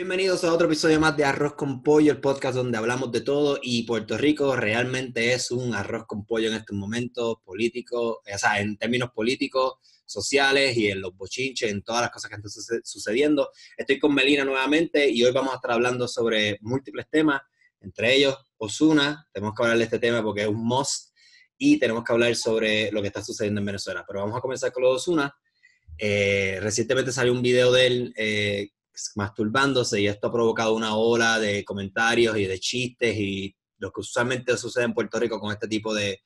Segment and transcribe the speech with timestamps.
[0.00, 3.58] Bienvenidos a otro episodio más de Arroz con Pollo, el podcast donde hablamos de todo
[3.62, 8.60] y Puerto Rico realmente es un arroz con pollo en estos momentos políticos, o sea,
[8.60, 9.74] en términos políticos,
[10.06, 13.50] sociales y en los bochinches, en todas las cosas que están sucediendo.
[13.76, 17.42] Estoy con Melina nuevamente y hoy vamos a estar hablando sobre múltiples temas,
[17.82, 21.10] entre ellos Osuna, tenemos que hablar de este tema porque es un must
[21.58, 24.02] y tenemos que hablar sobre lo que está sucediendo en Venezuela.
[24.08, 25.36] Pero vamos a comenzar con lo de Osuna.
[25.98, 28.70] Eh, recientemente salió un video de él eh,
[29.16, 34.00] masturbándose y esto ha provocado una ola de comentarios y de chistes y lo que
[34.00, 36.22] usualmente sucede en Puerto Rico con este tipo de,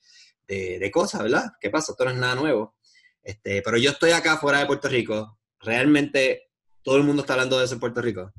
[0.47, 1.53] de, cosas, ¿verdad?
[1.59, 1.93] ¿Qué pasa?
[1.93, 2.75] Esto no es nada nuevo.
[3.23, 5.39] Este, pero yo estoy acá fuera de Puerto Rico.
[5.59, 6.51] Realmente
[6.83, 8.31] todo el mundo está hablando de eso en Puerto Rico.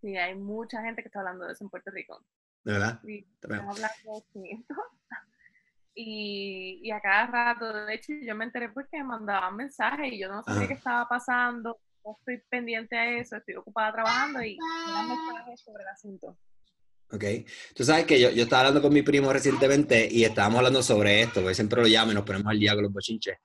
[0.00, 2.24] Sí, hay mucha gente que está hablando de eso en Puerto Rico.
[2.64, 3.00] ¿De verdad?
[3.04, 4.64] Sí, estamos hablando de
[5.94, 10.18] y, y a cada rato, de hecho, yo me enteré porque me mandaban mensajes y
[10.18, 11.78] yo no sabía qué estaba pasando
[12.18, 16.36] estoy pendiente a eso, estoy ocupada trabajando y no sobre el asunto.
[17.10, 17.24] Ok.
[17.74, 21.22] Tú sabes que yo, yo estaba hablando con mi primo recientemente y estábamos hablando sobre
[21.22, 23.38] esto, porque siempre lo llamo y nos ponemos al día con los bochinches.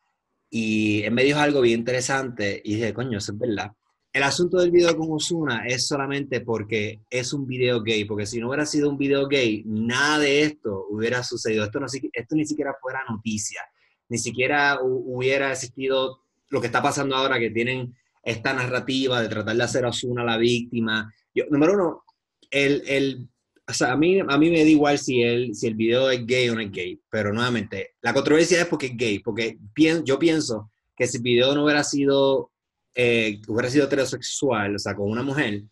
[0.50, 3.72] Y él me dijo algo bien interesante y dije, coño, eso es verdad.
[4.14, 8.40] El asunto del video con Osuna es solamente porque es un video gay, porque si
[8.40, 11.64] no hubiera sido un video gay, nada de esto hubiera sucedido.
[11.64, 13.62] Esto, no, esto ni siquiera fuera noticia,
[14.10, 19.56] ni siquiera hubiera existido lo que está pasando ahora, que tienen esta narrativa de tratar
[19.56, 21.14] de hacer Osuna la víctima.
[21.34, 22.04] Yo, número uno,
[22.50, 23.30] el, el,
[23.68, 26.26] o sea, a, mí, a mí me da igual si el, si el video es
[26.26, 29.58] gay o no es gay, pero nuevamente, la controversia es porque es gay, porque
[30.04, 32.52] yo pienso que si el video no hubiera sido,
[32.96, 35.64] eh, hubiera sido heterosexual, o sea, con una mujer,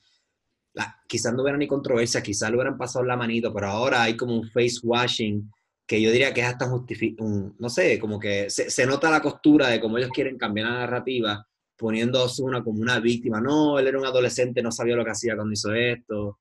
[1.08, 4.36] quizás no hubiera ni controversia, quizás le hubieran pasado la manito, pero ahora hay como
[4.36, 5.52] un face washing
[5.86, 9.22] que yo diría que es hasta un, no sé, como que se, se, nota la
[9.22, 11.49] costura de cómo ellos quieren cambiar la narrativa
[11.80, 13.40] poniendo a Osuna como una víctima.
[13.40, 16.40] No, él era un adolescente, no sabía lo que hacía cuando hizo esto,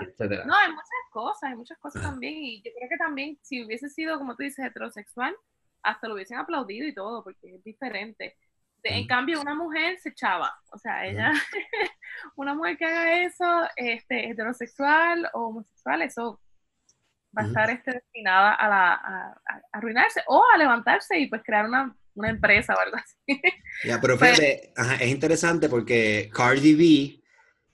[0.00, 0.44] etc.
[0.44, 2.34] No, hay muchas cosas, hay muchas cosas también.
[2.34, 5.34] Y yo creo que también, si hubiese sido, como tú dices, heterosexual,
[5.82, 8.36] hasta lo hubiesen aplaudido y todo, porque es diferente.
[8.82, 10.52] en cambio, una mujer se echaba.
[10.72, 11.32] O sea, ella,
[12.36, 16.40] una mujer que haga eso, este, heterosexual o homosexual, eso
[17.36, 21.66] va a estar este, destinada a, la, a, arruinarse o a levantarse y pues crear
[21.66, 23.40] una una empresa o algo así.
[23.84, 27.22] Ya, pero fíjate, es interesante porque Cardi B,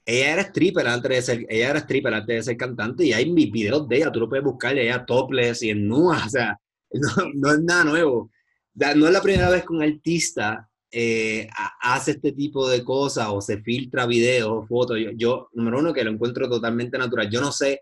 [0.05, 3.31] ella era stripper antes de ser, ella era stripper antes de ser cantante y hay
[3.31, 6.59] videos de ella, tú lo puedes buscar, ella topless y en nua, o sea,
[7.35, 8.31] no, es nada nuevo.
[8.75, 11.47] No es la primera vez que un artista eh,
[11.81, 14.97] hace este tipo de cosas o se filtra videos, fotos.
[14.99, 17.29] Yo, yo, número uno, que lo encuentro totalmente natural.
[17.29, 17.81] Yo no sé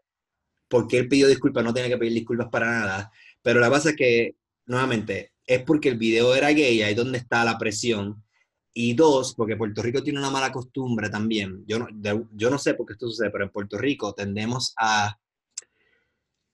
[0.68, 3.12] por qué él pidió disculpas, no tiene que pedir disculpas para nada,
[3.44, 4.36] pero la base es que,
[4.66, 8.24] nuevamente, es porque el video era gay, ahí donde está la presión.
[8.74, 11.64] Y dos, porque Puerto Rico tiene una mala costumbre también.
[11.68, 11.88] Yo no,
[12.34, 15.16] yo no sé por qué esto sucede, pero en Puerto Rico tendemos a,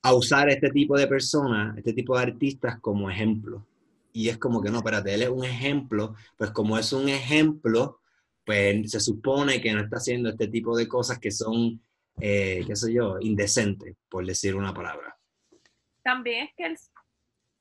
[0.02, 3.66] a usar este tipo de personas, este tipo de artistas como ejemplo.
[4.12, 8.02] Y es como que no, espérate, él es un ejemplo, pues como es un ejemplo,
[8.44, 11.82] pues se supone que no está haciendo este tipo de cosas que son,
[12.20, 15.18] eh, qué sé yo, indecentes, por decir una palabra.
[16.04, 16.78] También es que él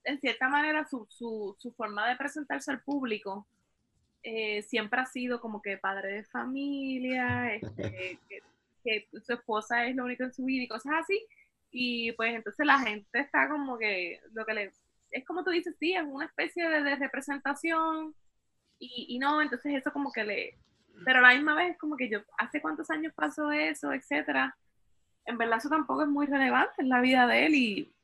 [0.08, 3.46] en cierta manera, su, su, su forma de presentarse al público
[4.22, 8.18] eh, siempre ha sido como que padre de familia, este,
[8.84, 11.26] que, su esposa es lo único en su vida y cosas así.
[11.70, 14.72] Y pues entonces la gente está como que, lo que le,
[15.10, 18.14] es como tú dices, sí, es una especie de, representación
[18.78, 20.58] y, y, no, entonces eso como que le,
[21.04, 24.56] pero a la misma vez como que yo, ¿hace cuántos años pasó eso, etcétera?
[25.26, 27.94] En verdad eso tampoco es muy relevante en la vida de él y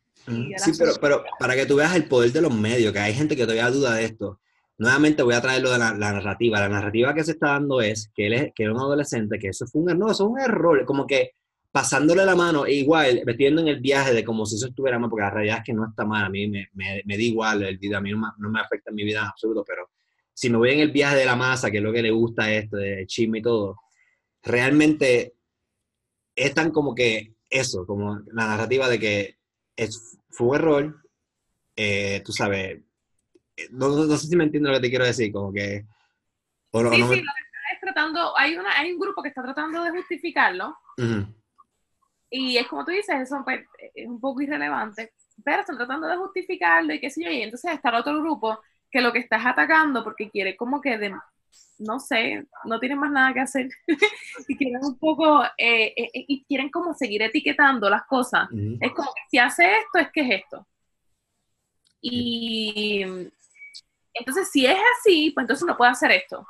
[0.57, 3.37] Sí, pero, pero para que tú veas el poder de los medios, que hay gente
[3.37, 4.41] que todavía duda de esto,
[4.79, 6.61] nuevamente voy a traer lo de la, narrativa.
[6.61, 9.49] La narrativa que se está dando es que él es, que era un adolescente, que
[9.49, 11.33] eso fue un error, no, eso es un error, como que
[11.71, 15.11] pasándole la mano, e igual, metiendo en el viaje de como si eso estuviera mal,
[15.11, 17.63] porque la realidad es que no está mal, a mí me, me, me da igual,
[17.65, 19.91] el video a mí no me, afecta en mi vida en absoluto, pero
[20.33, 22.53] si me voy en el viaje de la masa, que es lo que le gusta
[22.53, 23.77] esto, de chisme y todo,
[24.43, 25.35] realmente
[26.37, 29.37] es tan como que eso, como la narrativa de que
[29.77, 31.03] es, fue error,
[31.77, 32.81] eh, tú sabes,
[33.57, 35.85] eh, no, no, sé si me entiendes lo que te quiero decir, como que...
[36.73, 37.23] sí, sí, lo que
[37.81, 40.77] tratando, hay, una, hay un grupo que está tratando de justificarlo,
[42.31, 45.13] y es como tú dices, eso pues, es un poco irrelevante,
[45.45, 48.61] pero están tratando de justificarlo y qué sé yo, y entonces está el otro grupo
[48.91, 51.15] que lo que estás atacando porque quiere como que de,
[51.79, 53.69] no sé, no tienen más nada que hacer
[54.49, 58.49] y quieren un poco, eh, eh, eh, y quieren como seguir etiquetando las cosas.
[58.81, 60.67] Es como que si hace esto, es que es esto.
[62.01, 63.03] Y
[64.13, 66.47] entonces, si es así, pues entonces no puede hacer esto.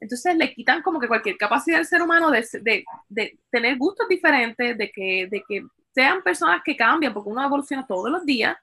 [0.00, 4.08] Entonces le quitan como que cualquier capacidad del ser humano de, de, de tener gustos
[4.08, 5.64] diferentes, de que, de que
[5.94, 8.56] sean personas que cambian, porque uno evoluciona todos los días,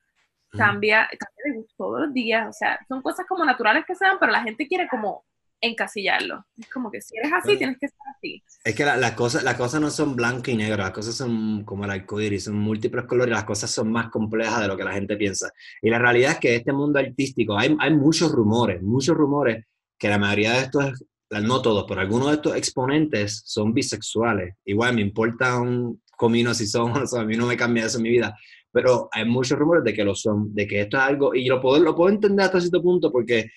[0.52, 4.06] cambia, cambia de gusto todos los días, o sea, son cosas como naturales que se
[4.06, 5.24] dan, pero la gente quiere como
[5.62, 6.46] encasillarlo.
[6.58, 8.44] Es como que si eres así, tienes que ser así.
[8.64, 11.64] Es que las la cosas las cosas no son blanco y negro, las cosas son
[11.64, 14.94] como el arcoíris, son múltiples colores, las cosas son más complejas de lo que la
[14.94, 15.52] gente piensa.
[15.82, 19.66] Y la realidad es que este mundo artístico, hay, hay muchos rumores, muchos rumores,
[19.98, 24.56] que la mayoría de estos, no todos, pero algunos de estos exponentes son bisexuales.
[24.66, 28.04] Igual me importa un comino si son o a mí no me cambia eso en
[28.04, 28.36] mi vida.
[28.72, 31.62] Pero hay muchos rumores de que lo son, de que esto es algo, y lo
[31.62, 33.52] puedo, lo puedo entender hasta cierto punto porque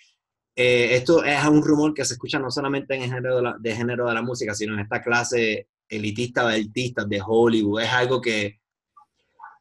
[0.56, 3.56] eh, esto es un rumor que se escucha no solamente en el género de, la,
[3.58, 7.82] de género de la música, sino en esta clase elitista de artistas de Hollywood.
[7.82, 8.60] Es algo que,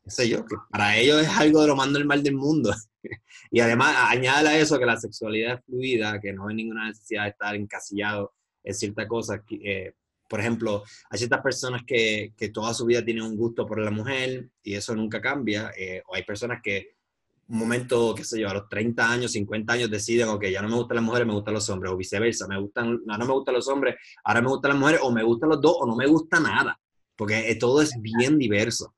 [0.05, 2.73] sé yo, que para ellos es algo de lo más normal del mundo.
[3.51, 7.23] y además, añade a eso que la sexualidad es fluida, que no hay ninguna necesidad
[7.23, 9.41] de estar encasillado en ciertas cosas.
[9.49, 9.93] Eh,
[10.29, 13.91] por ejemplo, hay ciertas personas que, que, toda su vida tienen un gusto por la
[13.91, 16.92] mujer y eso nunca cambia, eh, o hay personas que
[17.47, 20.69] un momento, qué sé yo, a los 30 años, 50 años deciden, ok, ya no
[20.69, 23.55] me gustan las mujeres, me gustan los hombres, o viceversa, me gustan, ahora me gustan
[23.55, 26.07] los hombres, ahora me gustan las mujeres, o me gustan los dos, o no me
[26.07, 26.79] gusta nada,
[27.15, 28.95] porque eh, todo es bien diverso.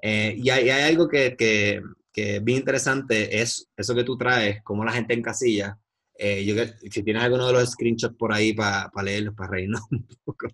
[0.00, 4.62] Eh, y, hay, algo que, que, que, es bien interesante, es eso que tú traes,
[4.64, 5.78] cómo la gente en casilla.
[6.18, 6.54] Eh, yo,
[6.90, 10.48] si tienes alguno de los screenshots por ahí para leerlos, para reírnos un poco.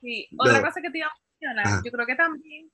[0.00, 2.70] Sí, otra cosa que te iba a mencionar, yo creo que también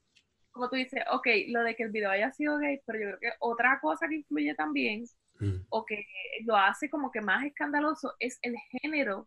[0.61, 3.19] como tú dices, ok, lo de que el video haya sido gay, pero yo creo
[3.19, 5.05] que otra cosa que influye también,
[5.39, 5.62] mm.
[5.71, 6.05] o que
[6.45, 9.27] lo hace como que más escandaloso, es el género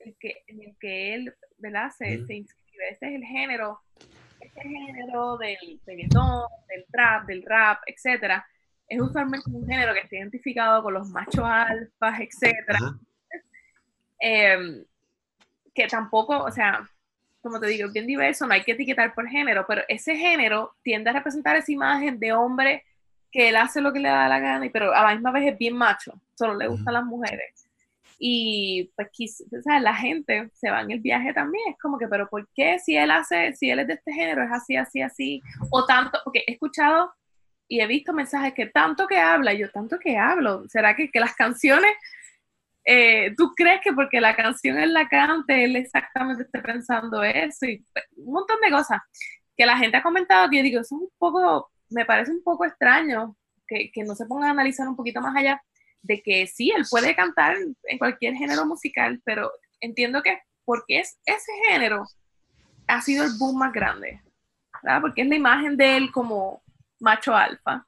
[0.00, 1.90] el que, en el que él, ¿verdad?
[1.96, 2.26] Se, mm.
[2.26, 2.90] se inscribe.
[2.90, 3.80] Ese es el género,
[4.38, 8.46] ese género del reggaetón, del trap, del rap, etcétera.
[8.86, 12.78] Es usualmente un género que está identificado con los machos alfas, etcétera.
[14.20, 14.84] Em,
[15.72, 16.84] que tampoco, o sea,
[17.48, 20.74] como te digo, es bien diverso, no hay que etiquetar por género, pero ese género
[20.82, 22.84] tiende a representar esa imagen de hombre
[23.32, 25.58] que él hace lo que le da la gana, pero a la misma vez es
[25.58, 27.66] bien macho, solo le gustan las mujeres.
[28.18, 29.08] Y pues
[29.62, 32.78] sea, la gente se va en el viaje también, es como que, pero ¿por qué
[32.78, 35.42] si él hace, si él es de este género, es así, así, así?
[35.70, 37.12] O tanto, porque he escuchado
[37.66, 41.20] y he visto mensajes que tanto que habla, yo tanto que hablo, ¿será que, que
[41.20, 41.92] las canciones
[42.90, 47.66] eh, ¿tú crees que porque la canción él la cante, él exactamente esté pensando eso?
[47.66, 49.00] Y pues, un montón de cosas
[49.54, 52.64] que la gente ha comentado que yo digo, es un poco, me parece un poco
[52.64, 53.36] extraño
[53.66, 55.62] que, que no se ponga a analizar un poquito más allá
[56.00, 59.50] de que sí, él puede cantar en cualquier género musical, pero
[59.80, 62.04] entiendo que porque es ese género
[62.86, 64.22] ha sido el boom más grande,
[64.82, 65.02] ¿verdad?
[65.02, 66.62] Porque es la imagen de él como
[67.00, 67.86] macho alfa.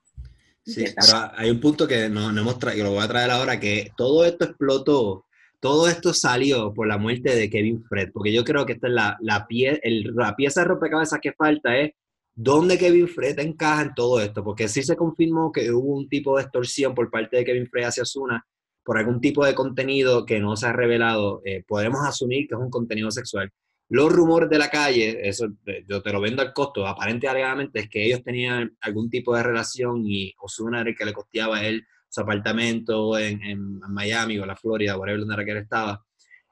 [0.71, 3.59] Sí, pero hay un punto que no, no hemos traído, lo voy a traer ahora,
[3.59, 5.27] que todo esto explotó,
[5.59, 8.93] todo esto salió por la muerte de Kevin Fred, porque yo creo que esta es
[8.93, 11.93] la, la, pie, el, la pieza de rompecabezas que falta, es
[12.35, 16.37] dónde Kevin Fred encaja en todo esto, porque sí se confirmó que hubo un tipo
[16.37, 18.45] de extorsión por parte de Kevin Fred hacia Osuna
[18.83, 22.61] por algún tipo de contenido que no se ha revelado, eh, podemos asumir que es
[22.61, 23.51] un contenido sexual.
[23.91, 25.49] Los rumores de la calle, eso
[25.89, 27.29] yo te lo vendo al costo, aparente
[27.75, 31.59] es que ellos tenían algún tipo de relación y Osuna era el que le costeaba
[31.59, 35.57] a él su apartamento en, en Miami o la Florida, whatever donde era que él
[35.59, 36.05] estaba.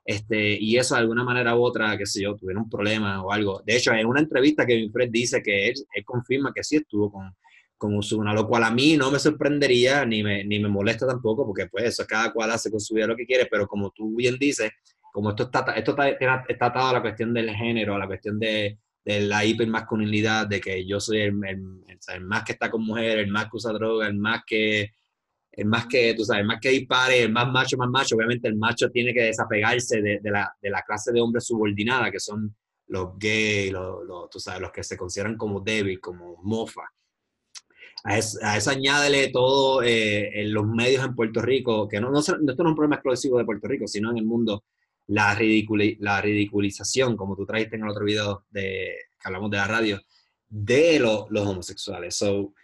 [0.05, 3.31] Este, y eso de alguna manera u otra, qué sé yo, tuvieron un problema o
[3.31, 3.63] algo.
[3.65, 7.13] De hecho, en una entrevista que Fred dice que él, él confirma que sí estuvo
[7.13, 7.37] con,
[7.77, 11.47] con Osuna, lo cual a mí no me sorprendería ni me, ni me molesta tampoco,
[11.47, 14.17] porque pues eso cada cual hace con su vida lo que quiere, pero como tú
[14.17, 14.73] bien dices,
[15.13, 18.79] como esto está, esto está, atado a la cuestión del género, a la cuestión de,
[19.05, 23.31] de la hipermasculinidad, de que yo soy el, el, más que está con mujeres, el
[23.31, 24.93] más que usa droga, el más que,
[25.53, 28.17] el más que, tú sabes, el más que dispare, el más macho, más macho.
[28.17, 32.11] Obviamente el macho tiene que desapegarse de, de, la, de la, clase de hombres subordinada,
[32.11, 32.55] que son
[32.89, 36.83] los gays, los, tú sabes, los que se consideran como débil, como mofa.
[38.05, 42.11] A eso, a eso añádele todo eh, en los medios en Puerto Rico, que no,
[42.11, 44.65] no, esto no es un problema exclusivo de Puerto Rico, sino en el mundo
[45.09, 45.39] la,
[45.99, 50.01] la ridiculización, como tú trajiste en el otro video de, que hablamos de la radio,
[50.49, 52.15] de los homosexuales.
[52.15, 52.55] So,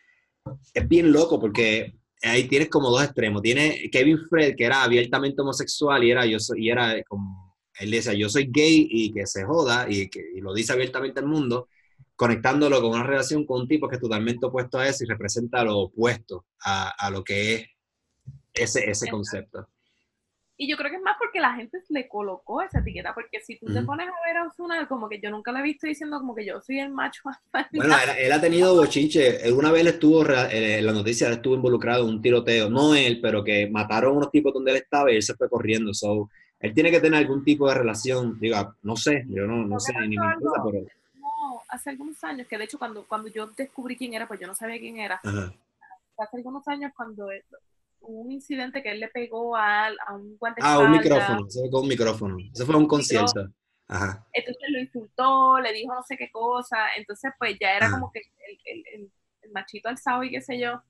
[0.72, 3.42] es bien loco porque ahí tienes como dos extremos.
[3.42, 8.12] Tiene Kevin Fred, que era abiertamente homosexual y era, yo y era como, él decía,
[8.12, 11.68] yo soy gay y que se joda y que y lo dice abiertamente al mundo,
[12.14, 15.64] conectándolo con una relación con un tipo que es totalmente opuesto a eso y representa
[15.64, 17.66] lo opuesto a, a lo que es
[18.52, 19.68] ese, ese concepto.
[20.64, 23.58] Y yo creo que es más porque la gente le colocó esa etiqueta, porque si
[23.58, 26.18] tú te pones a ver a Osuna, como que yo nunca lo he visto diciendo
[26.18, 27.38] como que yo soy el macho más
[27.72, 29.52] Bueno, él, ha tenido bochinche.
[29.52, 33.44] Una vez estuvo, eh, en la noticia estuvo involucrado en un tiroteo, no él, pero
[33.44, 35.92] que mataron a unos tipos donde él estaba y él se fue corriendo.
[35.92, 36.30] So,
[36.60, 39.92] él tiene que tener algún tipo de relación, diga, no sé, yo no, no sé,
[40.08, 40.86] ni me importa, pero...
[41.68, 44.54] hace algunos años, que de hecho cuando, cuando yo descubrí quién era, pues yo no
[44.54, 45.20] sabía quién era.
[46.16, 47.73] Hace algunos años cuando hubo
[48.06, 51.82] un incidente que él le pegó a, a un guante Ah, un micrófono, se con
[51.82, 52.36] un micrófono.
[52.52, 53.48] Eso fue un concierto.
[53.86, 54.26] Ajá.
[54.32, 58.20] Entonces lo insultó, le dijo no sé qué cosa, entonces pues ya era como que
[58.20, 60.82] el, el, el, el machito alzado y qué sé yo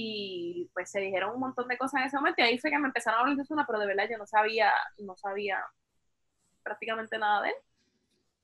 [0.00, 2.78] y pues se dijeron un montón de cosas en ese momento y ahí fue que
[2.78, 5.58] me empezaron a hablar de Osuna, pero de verdad yo no sabía, no sabía
[6.62, 7.54] prácticamente nada de él.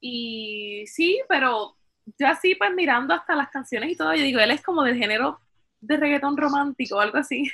[0.00, 1.76] Y sí, pero
[2.18, 4.96] yo así pues mirando hasta las canciones y todo, yo digo, él es como del
[4.96, 5.38] género
[5.86, 7.44] de reggaetón romántico o algo así.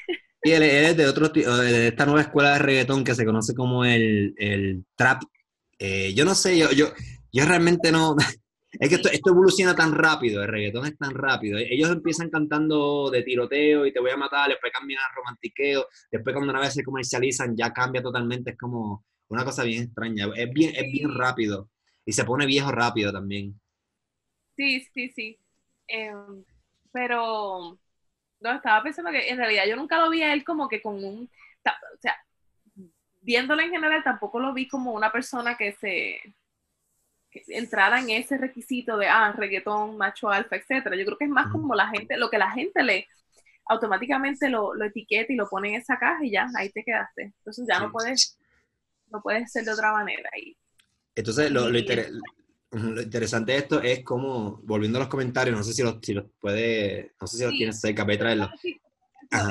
[0.42, 3.84] Y él, es de otro de esta nueva escuela de reggaetón que se conoce como
[3.84, 5.22] el, el trap.
[5.78, 6.86] Eh, yo no sé, yo, yo,
[7.32, 8.16] yo realmente no,
[8.72, 11.58] es que esto, evoluciona tan rápido, el reggaetón es tan rápido.
[11.58, 16.34] Ellos empiezan cantando de tiroteo y te voy a matar, después cambian a romantiqueo, después
[16.34, 20.28] cuando una vez se comercializan ya cambia totalmente, es como una cosa bien extraña.
[20.36, 21.68] Es bien, es bien rápido
[22.04, 23.60] y se pone viejo rápido también.
[24.56, 25.38] Sí, sí, sí.
[25.88, 26.44] Em,
[26.92, 27.79] pero
[28.40, 31.04] no, estaba pensando que en realidad yo nunca lo vi a él como que con
[31.04, 31.24] un,
[31.64, 32.16] o sea,
[33.20, 36.20] viéndolo en general tampoco lo vi como una persona que se
[37.48, 40.96] entrara en ese requisito de, ah, reggaetón, macho alfa, etcétera.
[40.96, 43.06] Yo creo que es más como la gente, lo que la gente le
[43.66, 47.32] automáticamente lo, lo etiqueta y lo pone en esa caja y ya, ahí te quedaste.
[47.38, 48.36] Entonces ya no puedes,
[49.08, 50.28] no puedes ser de otra manera.
[50.36, 50.56] Y,
[51.14, 51.78] Entonces, lo, lo,
[52.72, 56.26] interesante de esto es como, volviendo a los comentarios, no sé si los, si los
[56.40, 58.50] puede, no sé si los tienes cerca, voy a traerlo.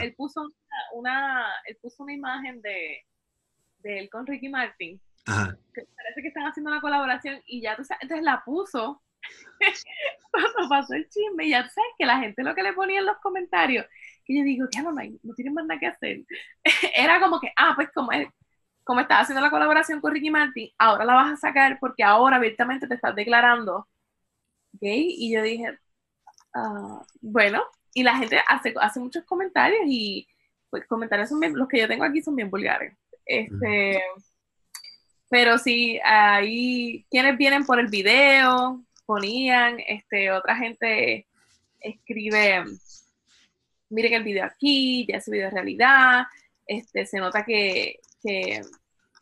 [0.02, 0.50] Él puso
[0.94, 3.06] una, él puso una imagen de,
[3.80, 5.02] de él con Ricky Martin.
[5.26, 9.02] Parece que están haciendo una colaboración y ya tú sabes, entonces la puso
[10.32, 13.06] cuando pasó el chisme y ya sabes que la gente lo que le ponía en
[13.06, 13.86] los comentarios,
[14.26, 16.22] que yo digo, ya no, no tienen más nada que hacer,
[16.96, 18.28] era como que, ah, pues como, es,
[18.84, 22.38] como estás haciendo la colaboración con Ricky Martin, ahora la vas a sacar porque ahora
[22.38, 23.88] abiertamente te estás declarando
[24.74, 25.78] gay y yo dije,
[26.54, 30.28] ah, bueno, y la gente hace, hace muchos comentarios y
[30.70, 32.96] pues comentarios son bien, los que yo tengo aquí son bien vulgares.
[33.26, 34.02] Este,
[35.30, 41.28] pero sí, ahí quienes vienen por el video, ponían, este, otra gente
[41.80, 42.64] escribe,
[43.90, 46.26] miren el video aquí, ya ese video realidad,
[46.66, 48.62] este, se nota que, que,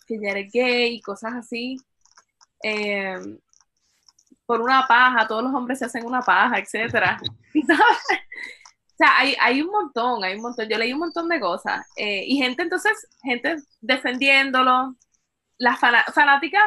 [0.10, 1.78] ya eres gay y cosas así.
[2.62, 3.40] Em,
[4.46, 7.20] por una paja, todos los hombres se hacen una paja, etcétera.
[7.54, 10.68] o sea, hay, hay, un montón, hay un montón.
[10.70, 11.86] Yo leí un montón de cosas.
[11.98, 14.96] Eh, y gente, entonces, gente defendiéndolo,
[15.58, 16.64] las fanáticas,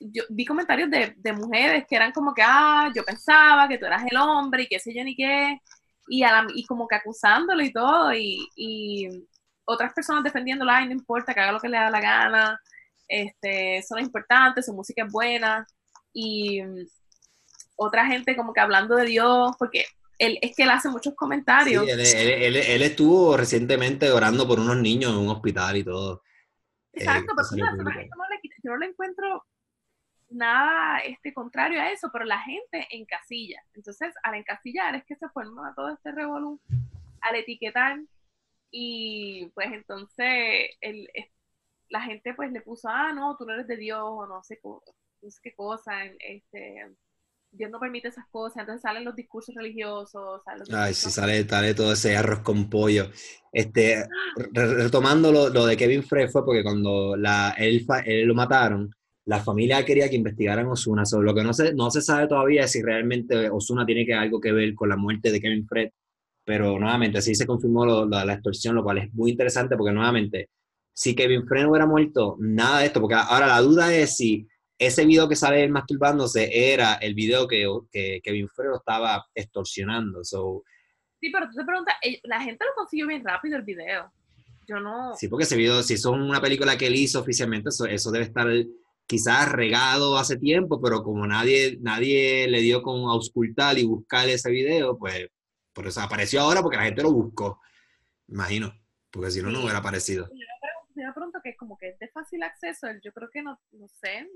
[0.00, 3.86] yo vi comentarios de, de, mujeres que eran como que, ah, yo pensaba que tú
[3.86, 5.58] eras el hombre y qué sé yo ni qué,
[6.08, 9.26] y, como que acusándolo y todo, y
[9.70, 12.60] otras personas defendiéndolo, ay, no importa, que haga lo que le da la gana,
[13.08, 15.66] este, son importantes, su música es buena,
[16.12, 16.60] y
[17.76, 19.84] otra gente como que hablando de Dios, porque
[20.18, 21.84] él, es que él hace muchos comentarios.
[21.84, 26.22] Sí, él, él, él, estuvo recientemente orando por unos niños en un hospital y todo.
[26.92, 27.66] Exacto, pero
[28.62, 29.46] yo no le encuentro
[30.28, 33.62] nada este, contrario a eso, pero la gente encasilla.
[33.74, 36.60] Entonces, al encasillar es que se forma todo este revolú,
[37.20, 37.98] al etiquetar,
[38.70, 41.08] y pues entonces el,
[41.90, 44.58] la gente pues le puso, ah, no, tú no eres de Dios, o no sé,
[44.64, 44.80] no
[45.30, 46.86] sé qué cosa, este,
[47.52, 50.40] Dios no permite esas cosas, entonces salen los discursos religiosos.
[50.72, 53.10] Ay, sí, sale, sale todo ese arroz con pollo.
[53.52, 54.04] Este,
[54.52, 59.40] retomando lo, lo, de Kevin Frey fue porque cuando la, él, él, lo mataron, la
[59.40, 61.04] familia quería que investigaran Osuna.
[61.04, 64.14] Sobre lo que no se, no se sabe todavía es si realmente Osuna tiene que,
[64.14, 65.90] algo que ver con la muerte de Kevin Fred,
[66.50, 69.92] pero nuevamente sí se confirmó lo, la, la extorsión, lo cual es muy interesante porque
[69.92, 70.50] nuevamente,
[70.92, 74.48] si Kevin Fred no hubiera muerto, nada de esto, porque ahora la duda es si
[74.76, 80.24] ese video que sale él masturbándose era el video que, que Kevin Fredo estaba extorsionando.
[80.24, 80.64] So,
[81.20, 84.12] sí, pero tú te preguntas, eh, la gente lo consiguió bien rápido el video.
[84.66, 85.14] Yo no.
[85.16, 88.24] Sí, porque ese video, si son una película que él hizo oficialmente, eso, eso debe
[88.24, 88.48] estar
[89.06, 94.50] quizás regado hace tiempo, pero como nadie, nadie le dio con auscultar y buscar ese
[94.50, 95.28] video, pues
[95.72, 97.60] por eso apareció ahora porque la gente lo buscó.
[98.28, 98.72] Imagino,
[99.10, 100.28] porque si no, no hubiera aparecido.
[100.94, 103.88] Yo me pregunto que como que es de fácil acceso, yo creo que no, no
[103.88, 104.28] sé,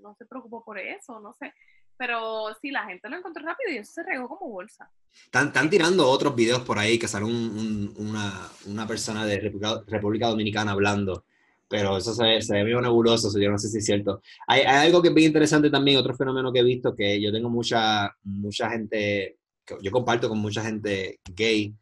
[0.00, 1.52] no se preocupó por eso, no sé.
[1.96, 4.90] Pero sí, la gente lo encontró rápido y eso se regó como bolsa.
[5.12, 9.38] Están, están tirando otros videos por ahí que sale un, una, una, persona de
[9.86, 11.24] República, Dominicana hablando,
[11.68, 14.20] pero eso se, se ve medio nebuloso, yo no sé si es cierto.
[14.48, 17.30] Hay, hay, algo que es bien interesante también, otro fenómeno que he visto, que yo
[17.30, 19.38] tengo mucha, mucha gente,
[19.80, 21.74] yo comparto con mucha gente gay,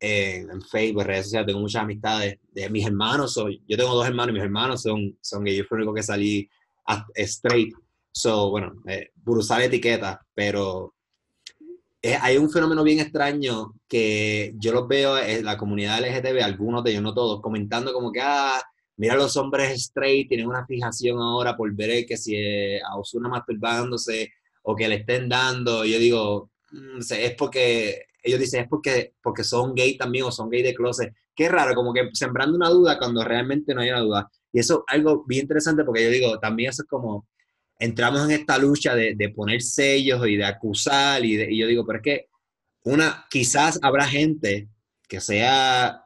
[0.00, 2.38] en, Facebook, redes sociales, tengo muchas amistades.
[2.52, 5.58] De mis hermanos, yo tengo dos hermanos mis hermanos son, son gays.
[5.58, 6.48] Yo fui el único que salí
[7.14, 7.74] straight.
[8.12, 10.94] So, bueno, eh, por usar etiqueta, pero
[12.02, 16.82] eh, hay un fenómeno bien extraño que yo los veo en la comunidad LGTB, algunos
[16.82, 18.60] de ellos, no todos, comentando como que, ah,
[18.96, 23.28] mira los hombres straight, tienen una fijación ahora por ver que si eh, a Osuna
[23.28, 24.32] masturbándose
[24.62, 25.84] o que le estén dando.
[25.84, 30.50] Yo digo, mm, es porque ellos dicen es porque, porque son gay también o son
[30.50, 31.14] gay de closet.
[31.34, 34.30] Qué raro, como que sembrando una duda cuando realmente no hay una duda.
[34.52, 37.26] Y eso es algo bien interesante porque yo digo, también eso es como,
[37.78, 41.86] entramos en esta lucha de, de poner sellos y de acusar y, y, yo digo,
[41.86, 42.26] pero es que
[42.84, 44.68] una, quizás habrá gente
[45.08, 46.04] que sea,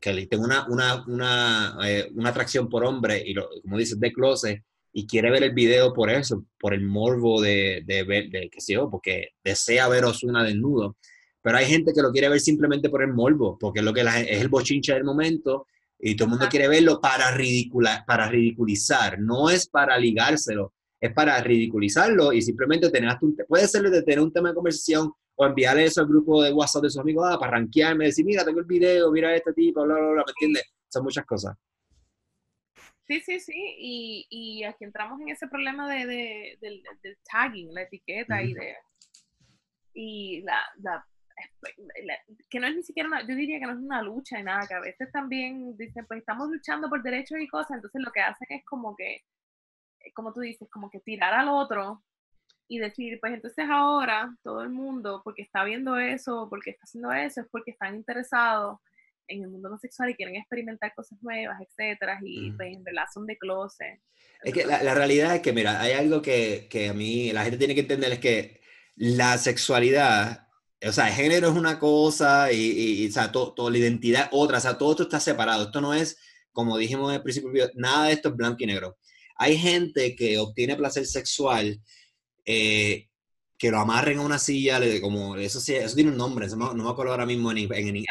[0.00, 4.12] que tenga una, una, una, eh, una, atracción por hombre y lo, como dices, de
[4.12, 4.62] closet
[4.96, 8.60] y quiere ver el video por eso, por el morbo de, de ver, de, que
[8.60, 10.96] sé yo, porque desea ver Osuna desnudo.
[11.42, 14.02] Pero hay gente que lo quiere ver simplemente por el morbo, porque es, lo que
[14.02, 15.66] es el bochinche del momento
[15.98, 21.12] y todo el mundo quiere verlo para, ridicula, para ridiculizar, no es para ligárselo, es
[21.12, 25.44] para ridiculizarlo y simplemente tener un, puede ser de tener un tema de conversación o
[25.44, 28.60] enviarle eso al grupo de WhatsApp de sus amigos ah, para rankearme, decir, mira, tengo
[28.60, 30.62] el video, mira este tipo, bla, bla, bla, ¿me entiendes?
[30.88, 31.56] Son muchas cosas.
[33.06, 37.82] Sí, sí, sí, y, y aquí entramos en ese problema de, de, del, tagging, la
[37.82, 38.76] etiqueta y de
[39.92, 41.06] y la, la,
[42.48, 44.66] que no es ni siquiera una, yo diría que no es una lucha y nada,
[44.66, 48.20] que a veces también dicen, pues estamos luchando por derechos y cosas, entonces lo que
[48.20, 49.22] hacen es como que,
[50.14, 52.02] como tú dices, como que tirar al otro
[52.68, 57.12] y decir, pues entonces ahora todo el mundo, porque está viendo eso, porque está haciendo
[57.12, 58.80] eso, es porque están interesados
[59.28, 63.38] en el mundo homosexual y quieren experimentar cosas nuevas, etcétera, y pues, en relación de
[63.38, 64.00] closet.
[64.42, 67.42] Es que la, la, realidad es que, mira, hay algo que, que, a mí la
[67.42, 68.60] gente tiene que entender, es que
[68.96, 70.48] la sexualidad,
[70.86, 74.58] o sea, el género es una cosa y, y, o sea, toda la identidad otra,
[74.58, 75.64] o sea, todo esto está separado.
[75.64, 76.18] Esto no es,
[76.52, 78.98] como dijimos en el principio, nada de esto es blanco y negro.
[79.36, 81.80] Hay gente que obtiene placer sexual
[82.44, 83.08] eh,
[83.56, 86.90] que lo amarren a una silla, como, eso, sí, eso tiene un nombre, no, me
[86.90, 88.04] acuerdo ahora mismo en, en, en, en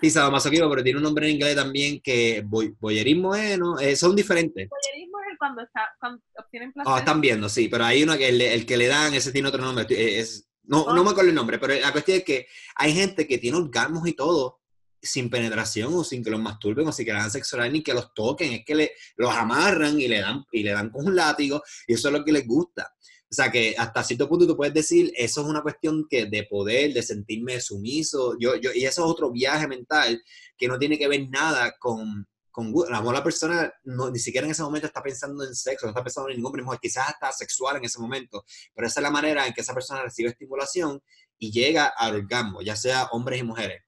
[0.00, 3.78] Sí, sadomasoquismo, pero tiene un nombre en inglés también que boyerismo es, ¿no?
[3.78, 4.68] Eh, son diferentes.
[4.68, 6.92] Boyerismo es el cuando, está, cuando obtienen placer.
[6.94, 9.48] Ah, están viendo, sí, pero hay uno que el, el, que le dan, ese tiene
[9.48, 12.46] otro nombre, eh, es, no, no me acuerdo el nombre, pero la cuestión es que
[12.76, 14.60] hay gente que tiene orgasmos y todo
[15.02, 17.92] sin penetración o sin que los masturben o sin que le hagan sexo ni que
[17.92, 21.16] los toquen, es que le, los amarran y le dan y le dan con un
[21.16, 22.94] látigo y eso es lo que les gusta.
[23.32, 26.44] O sea que hasta cierto punto tú puedes decir, eso es una cuestión que de
[26.44, 30.22] poder, de sentirme sumiso, yo, yo, y eso es otro viaje mental
[30.58, 34.44] que no tiene que ver nada con, con a lo la persona no, ni siquiera
[34.44, 37.32] en ese momento está pensando en sexo, no está pensando en ningún hombre, quizás está
[37.32, 41.00] sexual en ese momento, pero esa es la manera en que esa persona recibe estimulación
[41.38, 43.82] y llega al orgasmo, ya sea hombres y mujeres.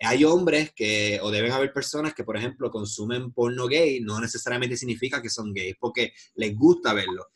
[0.00, 4.78] Hay hombres que, o deben haber personas que, por ejemplo, consumen porno gay, no necesariamente
[4.78, 7.26] significa que son gays, porque les gusta verlo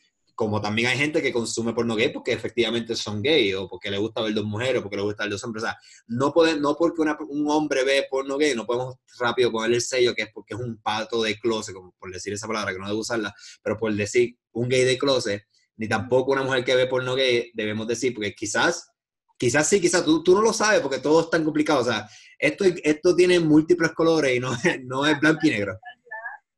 [0.40, 3.98] como también hay gente que consume porno gay porque efectivamente son gay o porque le
[3.98, 5.64] gusta ver dos mujeres o porque le gusta ver dos hombres.
[5.64, 9.76] O sea, no, pueden, no porque un hombre ve porno gay, no podemos rápido ponerle
[9.76, 12.72] el sello que es porque es un pato de closet, como por decir esa palabra
[12.72, 15.42] que no debo usarla, pero por decir un gay de closet,
[15.76, 18.90] ni tampoco una mujer que ve porno gay, debemos decir, porque quizás,
[19.36, 21.82] quizás sí, quizás tú, tú no lo sabes porque todo es tan complicado.
[21.82, 24.52] O sea, esto, esto tiene múltiples colores y no,
[24.84, 25.78] no es blanco y negro.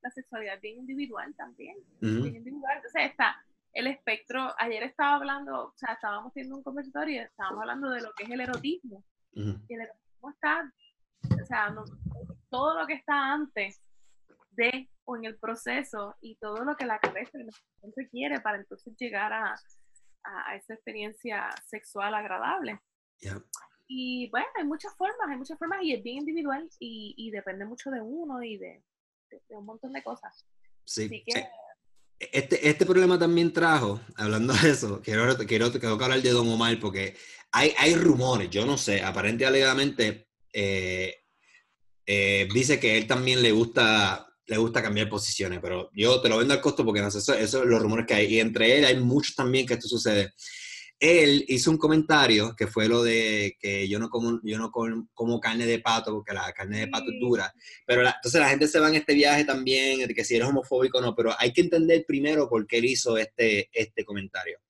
[0.02, 1.78] La, sexualidad bien individual también.
[1.98, 2.76] Bien individual.
[2.76, 3.34] Entonces está
[3.72, 8.02] el espectro, ayer estaba hablando, o sea, estábamos teniendo un conversatorio y estábamos hablando de
[8.02, 9.04] lo que es el erotismo.
[9.32, 10.70] Y el erotismo está,
[11.42, 11.74] o sea,
[12.50, 13.80] todo lo que está antes
[14.50, 17.38] de o en el proceso y todo lo que la cabeza
[17.94, 19.56] se quiere para entonces llegar a,
[20.24, 22.78] a, esa experiencia sexual agradable.
[23.88, 27.64] Y bueno, hay muchas formas, hay muchas formas y es bien individual y, y depende
[27.64, 28.82] mucho de uno y de,
[29.30, 30.46] de, un montón de cosas.
[30.84, 31.06] Sí.
[31.06, 31.48] Así que,
[32.32, 36.78] este, este problema también trajo, hablando de eso, quiero, quiero, quiero hablar de Don Omar
[36.78, 37.16] porque
[37.50, 41.16] hay, hay rumores, yo no sé, aparentemente alegadamente eh,
[42.06, 46.36] eh, dice que él también le gusta le gusta cambiar posiciones, pero yo te lo
[46.36, 48.34] vendo al costo porque no sé, eso, eso los rumores que hay.
[48.34, 50.34] Y entre él hay muchos también que esto sucede
[51.02, 55.40] él hizo un comentario que fue lo de que yo no como, yo no como,
[55.40, 57.52] carne de pato porque la carne de pato es dura.
[57.84, 60.98] Pero entonces la gente se va en este viaje también de que si eres homofóbico
[60.98, 64.60] o no, pero hay que entender primero por qué él hizo este, este comentario.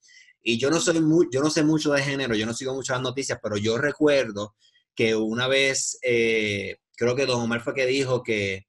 [0.42, 3.02] Y yo no, soy muy, yo no sé mucho de género, yo no sigo muchas
[3.02, 4.54] noticias, pero yo recuerdo
[4.94, 8.66] que una vez, eh, creo que Don Omar fue que dijo que,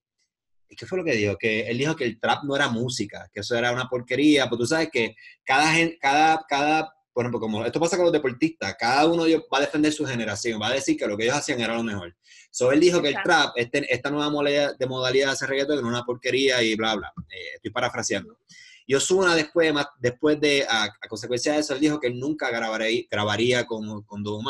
[0.68, 1.38] ¿qué fue lo que dijo?
[1.38, 4.60] Que él dijo que el trap no era música, que eso era una porquería, pues
[4.60, 9.06] tú sabes que cada, cada, cada por ejemplo, como esto pasa con los deportistas, cada
[9.06, 11.76] uno va a defender su generación, va a decir que lo que ellos hacían era
[11.76, 12.16] lo mejor.
[12.50, 15.78] So, él dijo que el trap, este, esta nueva modalidad de modalidad de hacer reggaetón
[15.78, 17.14] era una porquería y bla, bla.
[17.30, 18.40] Eh, estoy parafraseando.
[18.86, 23.66] Y Osuna después, después de, a, consecuencia de eso, él dijo que nunca grabaría, grabaría
[23.66, 24.44] con, con Don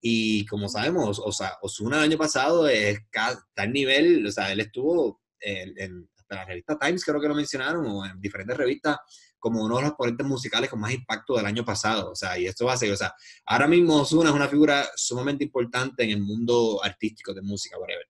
[0.00, 4.52] Y como sabemos, o sea, Osuna el año pasado es, está al nivel, o sea,
[4.52, 8.96] él estuvo en, en la revista Times, creo que lo mencionaron, o en diferentes revistas,
[9.42, 12.12] como uno de los ponentes musicales con más impacto del año pasado.
[12.12, 13.12] O sea, y esto va a ser, o sea,
[13.44, 18.08] ahora mismo Ozuna es una figura sumamente importante en el mundo artístico de música, whatever.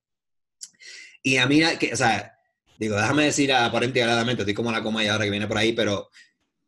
[1.22, 2.38] Y a mí, que, o sea,
[2.78, 6.10] digo, déjame decir aparentemente, estoy como la coma y ahora que viene por ahí, pero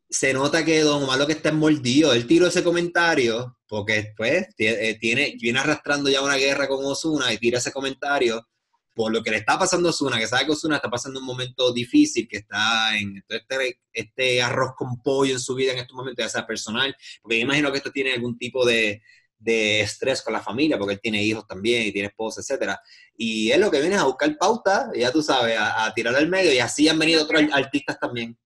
[0.09, 2.15] se nota que Don Omar lo que está es mordido.
[2.15, 7.31] Él tiró ese comentario porque después eh, tiene, viene arrastrando ya una guerra con Osuna
[7.35, 8.49] y tira ese comentario
[8.95, 11.27] por lo que le está pasando a Osuna, que sabe que Osuna está pasando un
[11.27, 15.97] momento difícil, que está en este, este, arroz con pollo en su vida en estos
[15.97, 19.03] momentos, ya sea personal, porque yo imagino que esto tiene algún tipo de,
[19.45, 22.81] de estrés con la familia, porque él tiene hijos también y tiene esposa, etcétera.
[23.17, 26.53] Y es lo que viene a buscar pauta, ya tú sabes, a, tirar al medio,
[26.53, 28.39] y así han venido otros artistas también.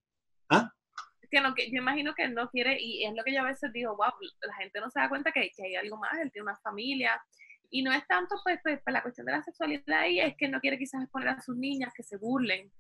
[0.49, 0.73] ¿Ah?
[1.31, 3.47] Que, no, que yo imagino que él no quiere, y es lo que yo a
[3.47, 6.33] veces digo, wow, la gente no se da cuenta que, que hay algo más, él
[6.33, 7.21] tiene una familia,
[7.71, 10.49] y no es tanto pues, pues, pues, la cuestión de la sexualidad y es que
[10.49, 12.71] no quiere quizás exponer a sus niñas que se burlen,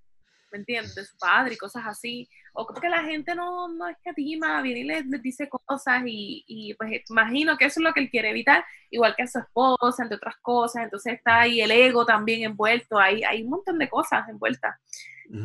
[0.51, 0.95] ¿me entiendes?
[0.95, 2.29] De su padre y cosas así.
[2.53, 7.03] O que la gente no, no escatima, viene y les, dice cosas y, y, pues
[7.09, 10.17] imagino que eso es lo que él quiere evitar, igual que a su esposa, entre
[10.17, 10.85] otras cosas.
[10.85, 14.77] Entonces está ahí el ego también envuelto, hay, hay un montón de cosas envueltas.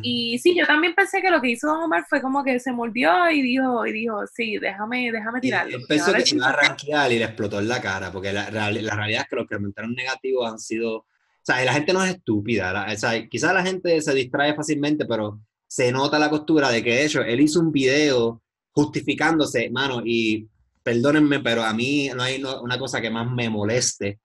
[0.02, 2.72] Y sí, yo también pensé que lo que hizo Don Omar fue como que se
[2.72, 5.78] mordió y dijo, y dijo sí, déjame, déjame tirarlo.
[5.86, 8.70] pensó que se iba a arranquear y le explotó en la cara, porque la, la,
[8.70, 11.04] realidad es que los comentarios negativos han sido,
[11.44, 15.40] sea, la gente no es estúpida, o sea, quizás la gente se distrae fácilmente, pero
[15.66, 20.48] se nota la costura de que de hecho él hizo un video justificándose, mano, y
[20.82, 24.20] perdónenme, pero a mí no hay una cosa que más me moleste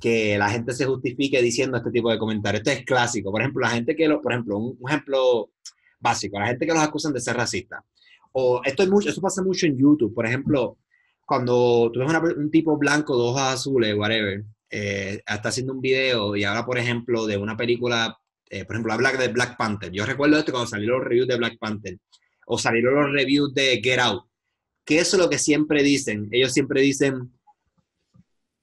[0.00, 2.60] que la gente se justifique diciendo este tipo de comentarios.
[2.60, 3.30] Esto es clásico.
[3.32, 5.50] Por ejemplo, la gente que, lo, por ejemplo, un, ejemplo
[5.98, 7.82] básico, la gente que los acusan de ser racistas.
[8.32, 10.14] O esto, es mucho, esto pasa mucho en YouTube.
[10.14, 10.78] Por ejemplo,
[11.26, 16.36] cuando tú ves un tipo blanco de ojos azules, whatever, eh, está haciendo un video
[16.36, 18.18] y habla, por ejemplo, de una película,
[18.50, 19.90] eh, por ejemplo, habla de Black Panther.
[19.90, 21.98] Yo recuerdo esto cuando salieron los reviews de Black Panther
[22.46, 24.24] o salieron los reviews de Get Out.
[24.84, 26.28] Que eso es lo que siempre dicen.
[26.30, 27.32] Ellos siempre dicen,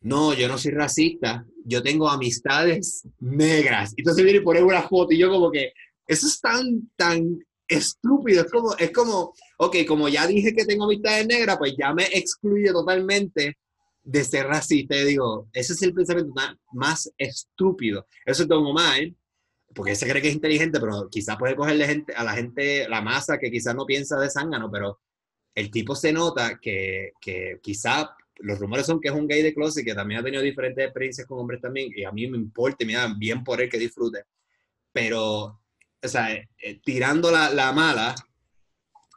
[0.02, 3.94] no, yo no soy racista, yo tengo amistades negras.
[3.98, 5.74] Entonces viene y pone una foto y yo como que,
[6.08, 10.86] eso es tan, tan estúpido, es como, es como, ok, como ya dije que tengo
[10.86, 13.58] amistades negras, pues ya me excluye totalmente
[14.06, 14.96] de ser racista.
[14.96, 16.34] Y digo, ese es el pensamiento
[16.72, 18.08] más, estúpido.
[18.26, 19.12] Eso es Don Omar,
[19.74, 23.02] porque se cree que es inteligente, pero quizás puede cogerle gente, a la gente, la
[23.02, 25.02] masa que quizás no piensa de zángano, pero
[25.54, 29.54] el tipo se nota que, que quizá los rumores son que es un gay de
[29.54, 32.84] closet que también ha tenido diferentes experiencias con hombres también, y a mí me importa
[32.84, 34.24] y me da bien por él que disfrute.
[34.94, 35.62] Pero,
[36.02, 38.16] o sea, eh, tirando la, la mala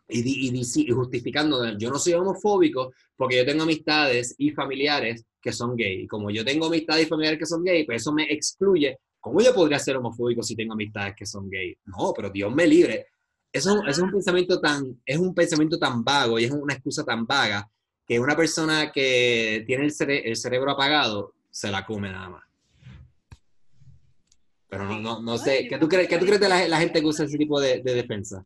[0.08, 5.52] y, y, y, justificando, yo no soy homofóbico porque yo tengo amistades y familiares que
[5.52, 6.02] son gay.
[6.02, 8.98] Y como yo tengo amistades y familiares que son gay, pues eso me excluye.
[9.20, 11.76] ¿Cómo yo podría ser homofóbico si tengo amistades que son gay?
[11.84, 13.06] No, pero Dios me libre.
[13.52, 17.04] Eso, eso es un pensamiento tan, es un pensamiento tan vago y es una excusa
[17.04, 17.68] tan vaga
[18.06, 22.44] que una persona que tiene el, el cerebro apagado se la come nada más.
[24.68, 27.06] Pero no, no, no sé, ¿qué tú crees, ¿qué tú crees de la, gente que
[27.06, 28.44] usa ese tipo de, de defensa?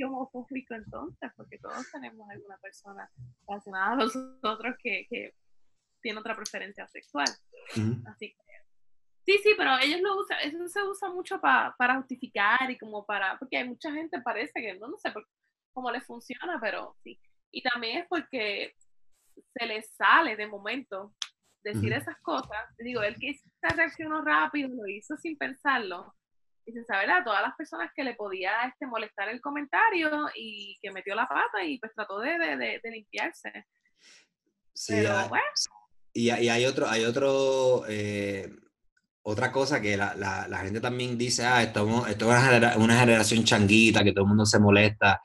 [0.00, 3.10] Es homofóbico entonces, porque todos tenemos alguna persona
[3.46, 5.34] relacionada a nosotros que, que
[6.00, 7.28] tiene otra preferencia sexual.
[8.06, 8.46] Así que
[9.26, 13.36] Sí, sí, pero ellos lo usan, eso se usa mucho para justificar y como para,
[13.40, 15.12] porque hay mucha gente parece que no, no sé
[15.72, 17.18] cómo les funciona, pero sí.
[17.50, 18.76] Y también es porque
[19.52, 21.12] se le sale de momento
[21.64, 22.72] decir esas cosas.
[22.78, 26.14] Digo, él que reaccionó rápido, lo hizo sin pensarlo.
[26.66, 30.76] Y se sabe a todas las personas que le podía este, molestar el comentario y
[30.82, 33.66] que metió la pata y pues trató de, de, de, limpiarse.
[34.74, 34.94] Sí,
[36.12, 38.50] y, hay otro, hay otro, eh,
[39.22, 43.44] otra cosa que la, la, la, gente también dice, ah, esto, esto es una generación
[43.44, 45.20] changuita, que todo el mundo se molesta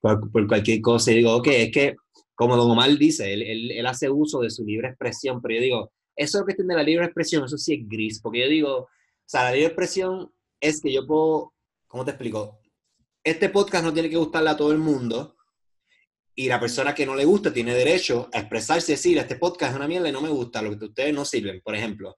[0.00, 1.10] por, cualquier cosa.
[1.10, 1.96] Y digo, ok, es que,
[2.34, 5.92] como Don Omar dice, él, él, hace uso de su libre expresión, pero yo digo,
[6.14, 8.88] eso que tiene la libre expresión, eso sí es gris, porque yo digo, o
[9.24, 11.54] sea, la libre expresión es que yo puedo,
[11.86, 12.60] ¿cómo te explico?
[13.22, 15.36] Este podcast no tiene que gustarle a todo el mundo,
[16.38, 19.72] y la persona que no le gusta tiene derecho a expresarse y decir, este podcast
[19.72, 21.62] es una mierda y no me gusta, lo que ustedes no sirven.
[21.62, 22.14] Por ejemplo,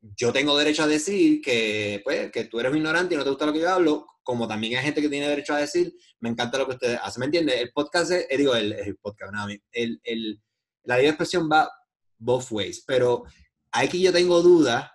[0.00, 3.44] yo tengo derecho a decir que, pues, que tú eres ignorante y no te gusta
[3.44, 6.56] lo que yo hablo, como también hay gente que tiene derecho a decir, me encanta
[6.56, 7.60] lo que ustedes hacen, ¿me entiendes?
[7.60, 10.40] El podcast, es, eh, digo, el, podcast, no, el, el,
[10.84, 11.70] la libre expresión va
[12.16, 13.24] both ways, pero
[13.72, 14.90] aquí yo tengo dudas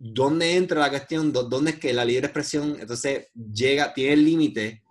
[0.00, 1.30] ¿dónde entra la cuestión?
[1.30, 4.82] ¿Dónde es que la libre expresión entonces llega, tiene el límite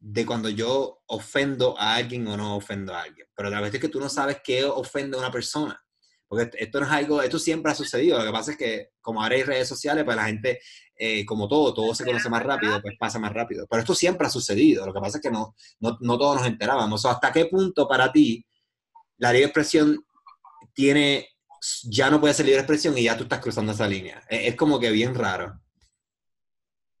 [0.00, 3.28] de cuando yo ofendo a alguien o no ofendo a alguien?
[3.34, 5.80] Pero la vez es que tú no sabes qué ofende a una persona.
[6.26, 8.18] Porque esto no es algo, esto siempre ha sucedido.
[8.18, 10.60] Lo que pasa es que como ahora hay redes sociales, pues la gente,
[10.96, 13.66] eh, como todo, todo se conoce más rápido, pues pasa más rápido.
[13.70, 14.84] Pero esto siempre ha sucedido.
[14.84, 17.02] Lo que pasa es que no, no, no todos nos enterábamos.
[17.04, 18.44] O ¿Hasta qué punto para ti
[19.18, 20.04] la libre expresión
[20.74, 21.28] tiene
[21.84, 24.22] ya no puede ser libre expresión y ya tú estás cruzando esa línea.
[24.28, 25.60] Es, como que bien raro.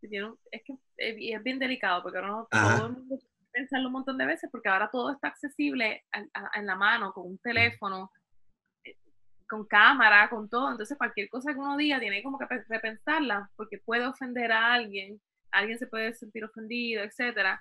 [0.00, 3.18] Es que es bien delicado porque ahora no todo el mundo
[3.52, 6.04] pensarlo un montón de veces porque ahora todo está accesible
[6.54, 8.12] en la mano, con un teléfono,
[8.84, 8.96] eh,
[9.48, 10.70] con cámara, con todo.
[10.70, 15.20] Entonces cualquier cosa que uno diga tiene como que repensarla porque puede ofender a alguien,
[15.50, 17.58] alguien se puede sentir ofendido, etc.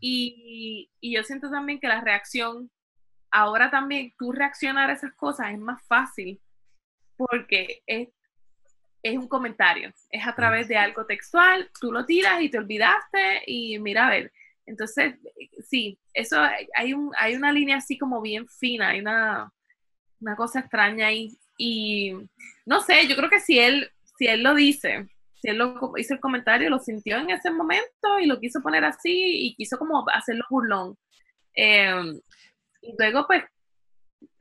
[0.00, 2.70] Y, y yo siento también que la reacción
[3.36, 6.40] ahora también tú reaccionar a esas cosas es más fácil
[7.18, 8.08] porque es,
[9.02, 13.42] es un comentario, es a través de algo textual, tú lo tiras y te olvidaste
[13.46, 14.32] y mira a ver.
[14.64, 15.16] Entonces,
[15.68, 16.38] sí, eso
[16.74, 19.52] hay, un, hay una línea así como bien fina, hay una,
[20.18, 21.36] una cosa extraña ahí.
[21.58, 22.14] Y
[22.64, 26.14] no sé, yo creo que si él, si él lo dice, si él lo hizo
[26.14, 30.04] el comentario, lo sintió en ese momento y lo quiso poner así y quiso como
[30.08, 30.96] hacerlo burlón.
[31.54, 32.20] Eh,
[32.86, 33.42] y luego, pues,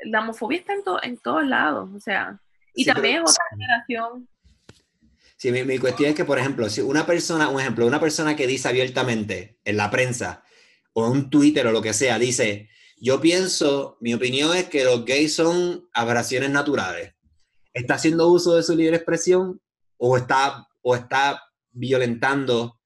[0.04, 2.40] la homofobia está en, en todos lados, o sea,
[2.74, 4.28] y también es otra generación.
[5.38, 8.36] Sí, mi, mi, cuestión es que, por ejemplo, si una persona, un ejemplo, una persona
[8.36, 10.44] que dice abiertamente en la prensa
[10.94, 14.84] o en un Twitter o lo que sea, dice, yo pienso, mi opinión es que
[14.84, 17.14] los gays son aberraciones naturales.
[17.74, 19.60] ¿Está haciendo uso de su libre expresión
[19.98, 22.80] o está, o está violentando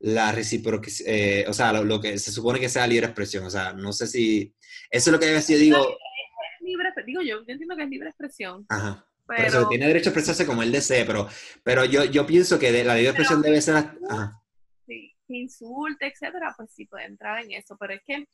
[0.00, 3.44] la reciprocidad, eh, o sea, lo, que se supone que sea libre expresión?
[3.44, 4.54] O sea, no sé si
[4.94, 5.98] eso es lo que yo digo.
[6.60, 8.64] libre, digo yo, entiendo que es libre expresión.
[8.68, 9.04] Ajá.
[9.26, 11.28] Pero, tiene derecho a expresarse como él desee, pero,
[11.64, 13.76] pero yo, yo pienso que la libre expresión debe ser...
[14.08, 14.40] Ajá.
[14.86, 18.28] Sí, que insulte, etcétera, pues sí puede entrar en eso, pero es que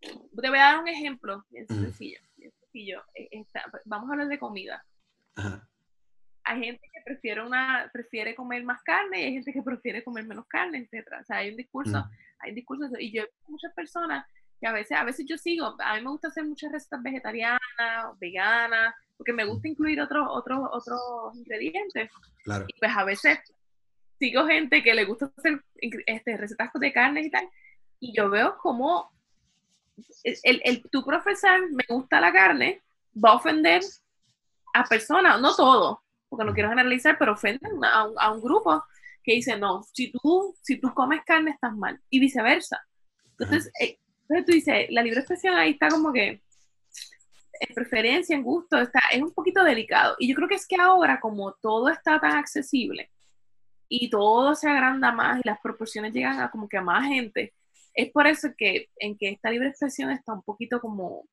[0.00, 3.02] te voy a dar un ejemplo bien sencillo, bien sencillo.
[3.14, 3.28] E,
[3.86, 4.84] vamos a hablar de comida.
[5.36, 5.66] Ajá.
[6.44, 10.26] Hay gente que prefiere una prefiere comer más carne y hay gente que prefiere comer
[10.26, 11.20] menos carne, etcétera.
[11.20, 12.04] O sea, hay un discurso,
[12.40, 14.26] hay un discurso y yo muchas personas
[14.60, 17.60] que a veces, a veces yo sigo, a mí me gusta hacer muchas recetas vegetarianas,
[18.18, 22.10] veganas, porque me gusta incluir otros otros otros ingredientes.
[22.44, 22.64] Claro.
[22.68, 23.38] Y pues a veces
[24.18, 25.62] sigo gente que le gusta hacer
[26.06, 27.48] este, recetas de carne y tal,
[28.00, 29.10] y yo veo como
[30.22, 32.82] el, el, tu profesor me gusta la carne,
[33.24, 33.82] va a ofender
[34.74, 38.84] a personas, no todo, porque no quiero generalizar, pero ofenden a, a, un grupo
[39.22, 42.80] que dice, no, si tú, si tú comes carne estás mal, y viceversa.
[43.38, 43.70] Entonces,
[44.28, 46.42] entonces tú dices, la libre expresión ahí está como que
[47.60, 50.14] en preferencia, en gusto, está, es un poquito delicado.
[50.18, 53.10] Y yo creo que es que ahora, como todo está tan accesible
[53.88, 57.54] y todo se agranda más y las proporciones llegan a como que a más gente,
[57.94, 61.26] es por eso que en que esta libre expresión está un poquito como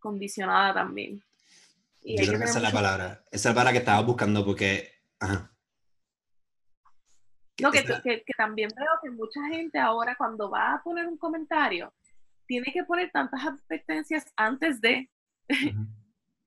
[0.00, 1.22] condicionada también.
[2.02, 3.22] yo creo que, esa es la palabra.
[3.30, 4.92] Esa es la palabra que estaba buscando porque...
[5.20, 5.52] Ajá.
[7.60, 11.92] No, que, que, también veo que mucha gente ahora cuando va a poner un comentario,
[12.48, 15.08] tiene que poner tantas advertencias antes de,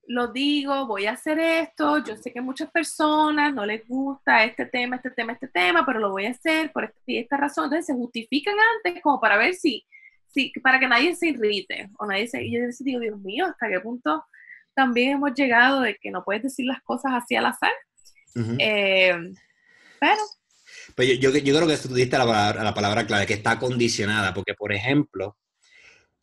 [0.06, 4.66] lo digo, voy a hacer esto, yo sé que muchas personas no les gusta este
[4.66, 7.64] tema, este tema, este tema, pero lo voy a hacer por esta, esta razón.
[7.64, 9.86] Entonces se justifican antes como para ver si,
[10.26, 12.42] si para que nadie se irrite o nadie se...
[12.44, 14.26] Y yo digo, Dios mío, ¿hasta qué punto
[14.74, 17.72] también hemos llegado de que no puedes decir las cosas así al azar?
[18.58, 19.14] Eh,
[20.00, 20.22] pero
[20.94, 23.58] pues yo, yo, yo, creo que tú diste la palabra, la palabra clave, que está
[23.58, 25.36] condicionada, porque, por ejemplo,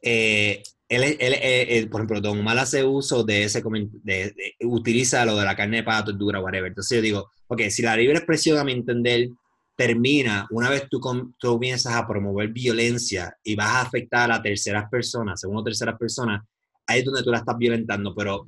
[0.02, 3.62] eh, él, él, él, por ejemplo, Don Mal hace uso de ese,
[4.04, 6.70] de, utiliza lo de la carne de pato, dura, whatever.
[6.70, 9.30] Entonces yo digo, ok, si la libre expresión, a mi entender,
[9.76, 11.00] termina una vez tú,
[11.38, 16.44] tú comienzas a promover violencia y vas a afectar a terceras personas, según terceras personas,
[16.88, 18.48] ahí es donde tú la estás violentando, pero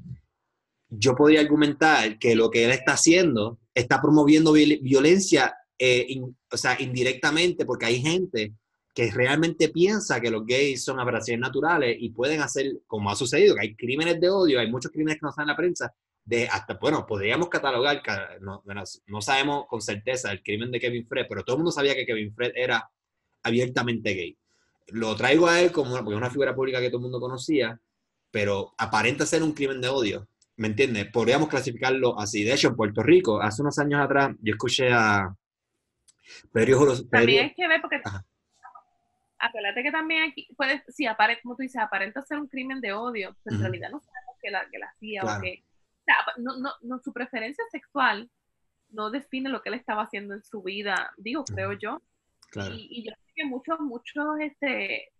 [0.89, 6.79] yo podría argumentar que lo que él está haciendo está promoviendo violencia eh, o sea,
[6.79, 8.53] indirectamente, porque hay gente
[8.93, 13.55] que realmente piensa que los gays son aberraciones naturales y pueden hacer, como ha sucedido,
[13.55, 15.93] que hay crímenes de odio, hay muchos crímenes que no están en la prensa,
[16.25, 18.01] de hasta, bueno, podríamos catalogar,
[18.41, 18.63] no,
[19.07, 22.05] no sabemos con certeza el crimen de Kevin Fred, pero todo el mundo sabía que
[22.05, 22.89] Kevin Fred era
[23.43, 24.37] abiertamente gay.
[24.87, 27.79] Lo traigo a él como porque es una figura pública que todo el mundo conocía,
[28.29, 30.27] pero aparenta ser un crimen de odio.
[30.57, 31.07] ¿Me entiendes?
[31.11, 32.43] Podríamos clasificarlo así.
[32.43, 35.35] De hecho, en Puerto Rico, hace unos años atrás, yo escuché a,
[36.51, 38.01] Pero, también hay que ver porque...
[39.43, 42.93] Acuérdate que también aquí, puede, sí, aparenta, como tú dices, aparenta ser un crimen de
[42.93, 45.63] odio, pero en realidad no sabemos que la, que la hacía o que...
[45.63, 48.29] O sea, no, no, no, su preferencia sexual
[48.89, 52.01] no define lo que él estaba haciendo en su vida, digo, creo yo.
[52.53, 55.11] Y, yo sé que muchos, muchos, este,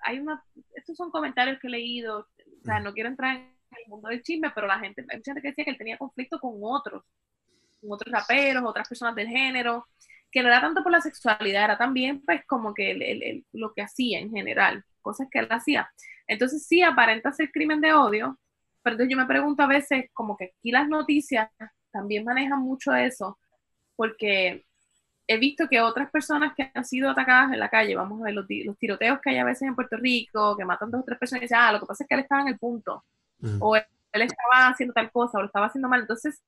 [0.00, 0.42] hay una,
[0.74, 4.22] estos son comentarios que he leído, o sea, no quiero entrar en el mundo del
[4.22, 7.04] chisme, pero la gente, hay mucha gente que decía que él tenía conflicto con otros,
[7.80, 9.86] con otros raperos, otras personas del género,
[10.34, 14.18] que no era tanto por la sexualidad, era también pues como que lo que hacía
[14.18, 15.88] en general, cosas que él hacía.
[16.26, 18.36] Entonces sí aparenta ser crimen de odio,
[18.82, 21.48] pero entonces yo me pregunto a veces como que aquí las noticias
[21.92, 23.38] también manejan mucho eso,
[23.94, 24.64] porque
[25.28, 28.34] he visto que otras personas que han sido atacadas en la calle, vamos a ver
[28.34, 31.42] los, tiroteos que hay a veces en Puerto Rico, que matan dos o tres personas
[31.42, 33.04] y dicen, ah, lo que pasa es que él estaba en el punto,
[33.60, 36.00] o él, estaba haciendo tal cosa, o lo estaba haciendo mal.
[36.00, 36.42] Entonces,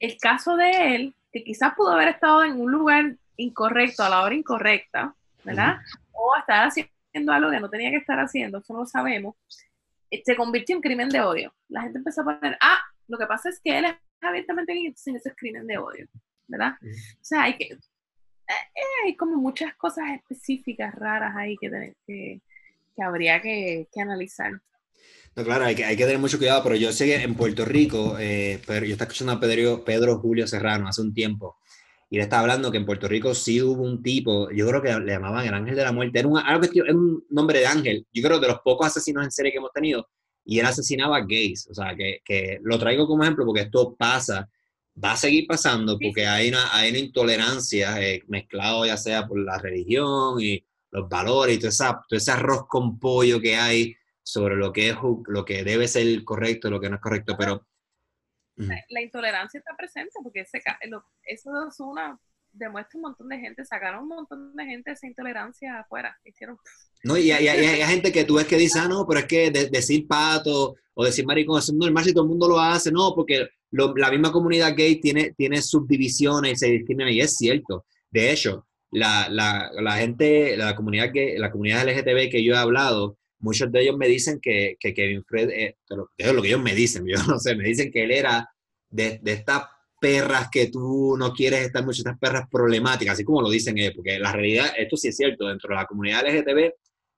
[0.00, 4.22] el caso de él, que quizás pudo haber estado en un lugar incorrecto, a la
[4.22, 5.78] hora incorrecta, ¿verdad?
[6.12, 9.34] O estar haciendo algo que no tenía que estar haciendo, eso no lo sabemos,
[10.10, 11.54] eh, se convirtió en crimen de odio.
[11.68, 15.16] La gente empezó a poner, ah, lo que pasa es que él es abiertamente sin
[15.16, 16.08] ese crimen de odio,
[16.48, 16.74] ¿verdad?
[16.82, 17.78] O sea, hay que, eh,
[18.74, 22.40] eh, hay como muchas cosas específicas raras ahí que, que,
[22.96, 24.60] que habría que, que, analizar.
[25.36, 27.64] No, claro, hay que, hay que tener mucho cuidado, pero yo sé que en Puerto
[27.64, 31.56] Rico, eh, pero yo estaba escuchando a Pedro, Pedro Julio Serrano hace un tiempo,
[32.10, 34.98] y le estaba hablando que en Puerto Rico sí hubo un tipo, yo creo que
[34.98, 38.06] le llamaban el ángel de la muerte, era un, algo era un nombre de ángel,
[38.12, 40.08] yo creo de los pocos asesinos en serie que hemos tenido,
[40.44, 41.68] y él asesinaba gays.
[41.70, 44.48] O sea, que, que, lo traigo como ejemplo porque esto pasa,
[45.02, 49.38] va a seguir pasando porque hay una, hay una intolerancia eh, mezclado ya sea por
[49.38, 53.94] la religión y los valores y todo, esa, todo ese arroz con pollo que hay
[54.30, 57.66] sobre lo que, es, lo que debe ser correcto lo que no es correcto, pero...
[58.56, 60.62] La, intolerancia está presente porque ese,
[61.24, 62.20] eso es una
[62.52, 66.56] demuestra un montón de gente, sacaron un montón de gente esa intolerancia afuera, hicieron...
[67.02, 69.50] No, y hay, hay, gente que tú ves que dice, ah, no, pero es que
[69.50, 73.48] decir pato o decir maricón es normal si todo el mundo lo hace, no, porque
[73.70, 77.86] la misma comunidad gay tiene, tiene subdivisiones y se discrimina, y es cierto.
[78.10, 82.58] De hecho, la, la, la gente, la comunidad, gay, la comunidad LGTB que yo he
[82.58, 85.76] hablado, muchos de ellos me dicen que, que Kevin Fred, eh,
[86.16, 88.48] es lo que ellos me dicen, yo no sé, me dicen que él era
[88.90, 93.42] de, de esta perras que tú no quieres estar mucho, estas perras problemáticas, así como
[93.42, 96.72] lo dicen ellos, porque la realidad, esto sí es cierto, dentro de la comunidad LGTB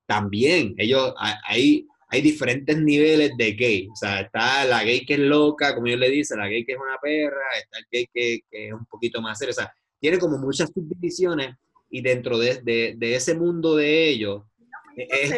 [0.04, 5.20] también, ellos, hay, hay diferentes niveles de gay, o sea, está la gay que es
[5.20, 8.40] loca, como ellos le dicen, la gay que es una perra, está el gay que,
[8.50, 11.54] que es un poquito más serio, o sea, tiene como muchas subdivisiones
[11.88, 14.42] y dentro de, de, de ese mundo de ellos,
[14.96, 15.32] es,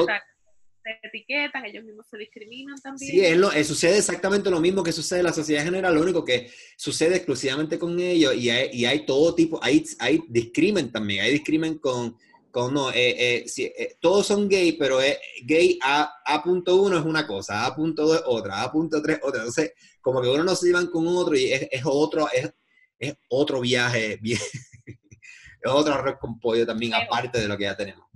[0.85, 3.11] se etiquetan, ellos mismos se discriminan también.
[3.11, 6.03] Sí, es lo, eh, sucede exactamente lo mismo que sucede en la sociedad general, lo
[6.03, 10.93] único que sucede exclusivamente con ellos y hay, y hay todo tipo, hay, hay discrimen
[10.93, 12.17] también, hay discrimen con,
[12.51, 14.99] con no, eh, eh, todos son gay, pero
[15.45, 20.45] gay A, A.1 es una cosa, A.2 es otra, A.3 otra, entonces como que uno
[20.45, 22.53] no se llevan con otro y es, es otro, es,
[22.99, 24.39] es, otro viaje, bien,
[24.87, 28.07] es otro arroz con pollo también, aparte de lo que ya tenemos.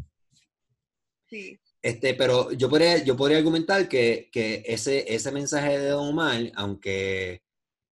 [1.31, 1.59] Sí.
[1.89, 6.53] Este, pero yo podría, yo podría argumentar que, que ese, ese mensaje de Don Omar,
[6.55, 7.43] aunque,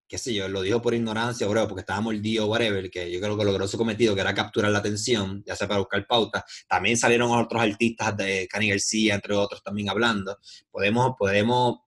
[0.06, 3.38] qué sé yo, lo dijo por ignorancia, bro, porque estaba mordido whatever, que yo creo
[3.38, 6.44] que logró su cometido, que era capturar la atención, ya sea para buscar pautas.
[6.68, 10.36] También salieron otros artistas de Cani García, entre otros, también hablando.
[10.70, 11.78] Podemos, podemos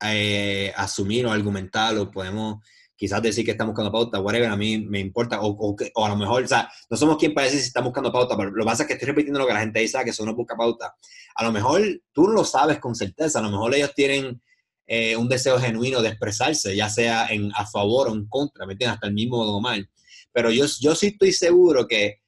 [0.00, 2.64] eh, asumir o argumentar o podemos
[2.96, 6.16] quizás decir que estamos buscando pauta, whatever, a mí me importa, o, o, a lo
[6.16, 8.68] mejor, o sea, no somos quien para decir si estamos buscando pauta, pero lo que
[8.68, 10.56] pasa es que estoy repitiendo lo que la gente dice, ah, que eso no busca
[10.56, 10.94] pauta.
[11.34, 14.40] A lo mejor tú no lo sabes con certeza, a lo mejor ellos tienen
[14.86, 18.72] eh, un deseo genuino de expresarse, ya sea en, a favor o en contra, ¿me
[18.72, 18.94] entiendes?
[18.94, 19.88] Hasta el mismo modo mal.
[20.32, 22.20] Pero yo, yo sí estoy seguro que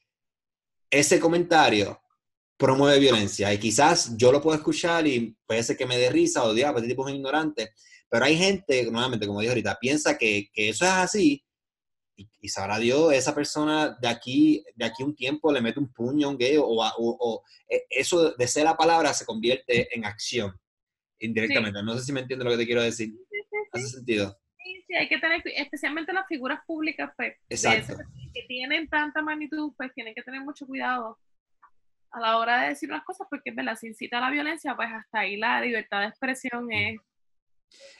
[0.90, 2.00] ese comentario
[2.56, 6.44] promueve violencia y quizás yo lo puedo escuchar y puede ser que me dé risa
[6.44, 7.72] o diga, este tipo es ignorante,
[8.08, 11.46] pero hay gente, nuevamente, como dije ahorita, piensa que, que eso es así
[12.16, 16.26] y, sabrá Dios, esa persona de aquí, de aquí un tiempo le mete un puño
[16.26, 20.58] a un gay o, o, e, eso de ser la palabra se convierte en acción
[21.18, 21.82] indirectamente.
[21.82, 23.12] No sé si me entiende lo que te quiero decir.
[23.72, 24.38] ¿Hace sentido?
[24.58, 29.92] Sí, sí, hay que tener, especialmente las figuras públicas, pues, que tienen tanta magnitud, pues
[29.94, 31.18] tienen que tener mucho cuidado
[32.12, 33.76] a la hora de decir las cosas, porque ¿verdad?
[33.76, 36.98] si incita a la violencia, pues hasta ahí la libertad de expresión es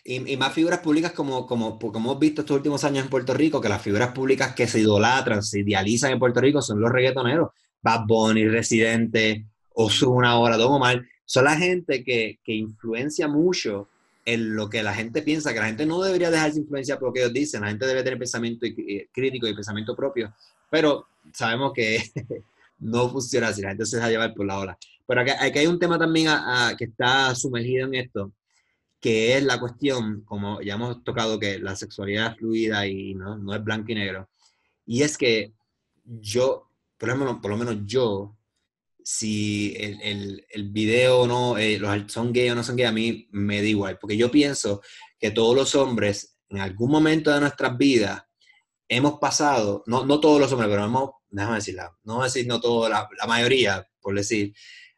[0.05, 3.61] y, más figuras públicas como, como, como hemos visto estos últimos años en Puerto Rico,
[3.61, 7.51] que las figuras públicas que se idolatran, se idealizan en Puerto Rico son los reggaetoneros.
[7.83, 11.05] Bad Bunny, Residente, Ozuna ahora, Don Omar.
[11.25, 13.89] Son la gente que, que influencia mucho
[14.27, 17.13] en lo que la gente piensa, que la gente no debería dejarse influenciar por lo
[17.15, 18.67] que ellos dicen, la gente debe tener pensamiento
[19.13, 20.35] crítico y pensamiento propio,
[20.69, 22.03] Pero sabemos que
[22.81, 24.79] no funciona así, la gente se deja llevar por la ola.
[25.07, 26.29] Pero aquí, hay un tema también
[26.77, 28.33] que está sumergido en esto,
[29.01, 33.37] que es la cuestión, como ya hemos tocado, que la sexualidad es fluida y no,
[33.37, 34.29] no es blanco y negro.
[34.87, 35.53] Y es que
[36.05, 38.37] yo, por ejemplo, por lo menos yo,
[39.03, 42.93] si el, el, el video no, eh, los son gay o no son gay, a
[42.93, 44.83] mí me da igual, porque yo pienso
[45.19, 48.23] que todos los hombres en algún momento de nuestras vidas
[48.89, 52.89] hemos pasado, no, no todos los hombres, pero hemos, déjame decirla, no decir no todos,
[52.89, 54.55] la, la mayoría, por decir,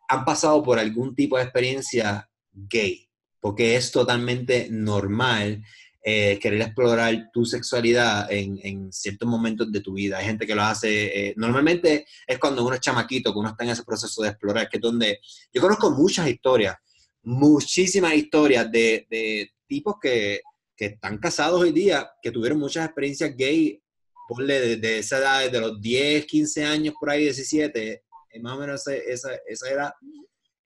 [0.08, 3.07] han pasado por algún tipo de experiencia gay,
[3.40, 5.62] porque es totalmente normal
[6.10, 10.16] eh, querer explorar tu sexualidad en, en, ciertos momentos de tu vida.
[10.18, 13.64] Hay gente que lo hace, eh, normalmente es cuando uno es chamaquito, que uno está
[13.64, 15.20] en ese proceso de explorar, que es donde
[15.52, 16.76] yo conozco muchas historias,
[17.22, 20.40] muchísimas historias de, de tipos que,
[20.76, 23.82] que, están casados hoy día, que tuvieron muchas experiencias gay,
[24.28, 28.02] ponle de, esa edad, de los 10, 15 años, por ahí 17,
[28.40, 29.92] más o menos esa, esa edad,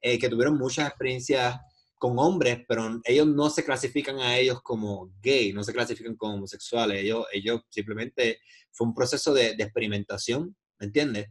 [0.01, 1.57] eh, que tuvieron muchas experiencias
[2.03, 6.35] con hombres, pero ellos no se clasifican a ellos como gay, no se clasifican como
[6.35, 8.41] homosexuales, ellos, ellos simplemente
[8.73, 11.31] fue un proceso de, experimentación, ¿me entiendes?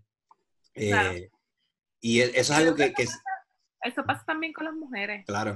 [0.73, 1.29] Eh,
[1.99, 2.93] y e, eso es algo que,
[3.83, 5.25] Eso pasa también con las mujeres.
[5.25, 5.53] Claro.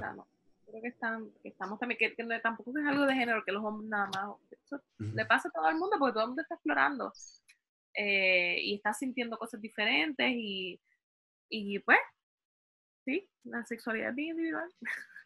[0.66, 2.14] creo que, están, que estamos también, que,
[2.44, 4.36] tampoco es algo de género, que los hombres nada más.
[4.52, 7.14] Eso le pasa a todo el mundo porque todo el mundo está explorando
[7.94, 10.78] eh, y está sintiendo cosas diferentes y,
[11.48, 12.00] y pues
[13.06, 14.70] Sí, la sexualidad es individual.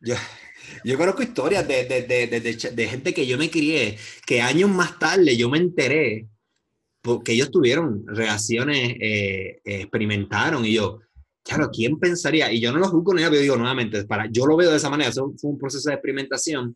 [0.02, 0.16] Yo,
[0.84, 5.00] yo conozco historias de, de, de, de, gente que yo me crié, que años más
[5.00, 6.28] tarde yo me enteré
[7.02, 11.00] porque ellos tuvieron relaciones, eh, experimentaron y yo,
[11.44, 12.52] claro, ¿quién pensaría?
[12.52, 14.78] Y yo no lo juzgo ni nada, pero digo nuevamente, para, yo lo veo de
[14.78, 16.76] esa manera, eso fue un proceso de experimentación,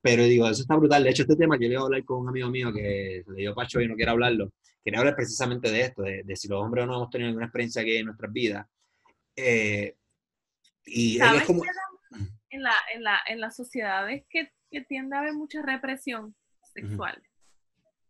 [0.00, 1.04] pero digo, eso está brutal.
[1.04, 3.40] De hecho, este tema yo le iba a hablar con un amigo mío que le
[3.40, 4.52] dio pacho y no quiere hablarlo.
[4.82, 7.82] Quería hablar precisamente de esto, de, si los hombres o no hemos tenido alguna experiencia
[7.82, 8.66] gay en nuestras vidas.
[9.36, 9.94] Eh,
[10.90, 11.62] y es como...
[12.50, 17.22] En, la, en, la, en las sociedades que, que tiende a haber mucha represión sexual.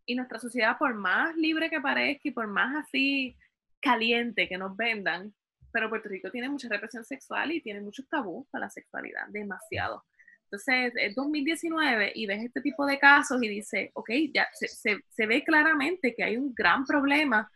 [0.05, 3.35] Y nuestra sociedad, por más libre que parezca y por más así
[3.81, 5.33] caliente que nos vendan,
[5.71, 10.05] pero Puerto Rico tiene mucha represión sexual y tiene muchos tabús para la sexualidad, demasiado.
[10.45, 14.99] Entonces, es 2019 y ves este tipo de casos y dice, ok, ya se, se,
[15.07, 17.51] se ve claramente que hay un gran problema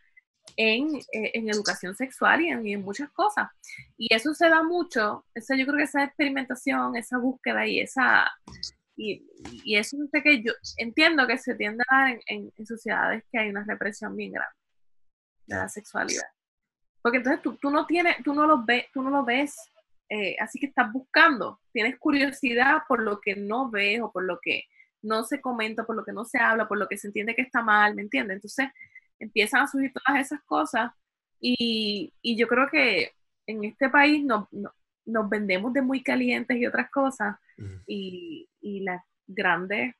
[0.56, 3.48] en, eh, en educación sexual y en, muchas cosas.
[3.96, 8.30] Y eso se da mucho, eso yo creo que esa experimentación, esa búsqueda y esa...
[8.96, 9.26] Y,
[9.64, 13.40] y eso es que yo entiendo que se tiende a dar en, en, sociedades que
[13.40, 14.54] hay una represión bien grande
[15.46, 16.28] de la sexualidad.
[17.02, 19.56] Porque entonces tú, tú no tienes, tú no lo ves, tú no lo ves,
[20.08, 24.38] eh, así que estás buscando, tienes curiosidad por lo que no ves o por lo
[24.40, 24.62] que
[25.02, 27.42] no se comenta, por lo que no se habla, por lo que se entiende que
[27.42, 28.36] está mal, ¿me entiendes?
[28.36, 28.68] Entonces,
[29.24, 30.92] empiezan a surgir todas esas cosas.
[31.40, 33.12] Y, y yo creo que
[33.46, 34.48] en este país no,
[35.04, 37.36] nos vendemos de muy calientes y otras cosas.
[37.86, 39.94] Y, y, las grandes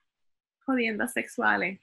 [0.65, 1.81] jodiendas sexuales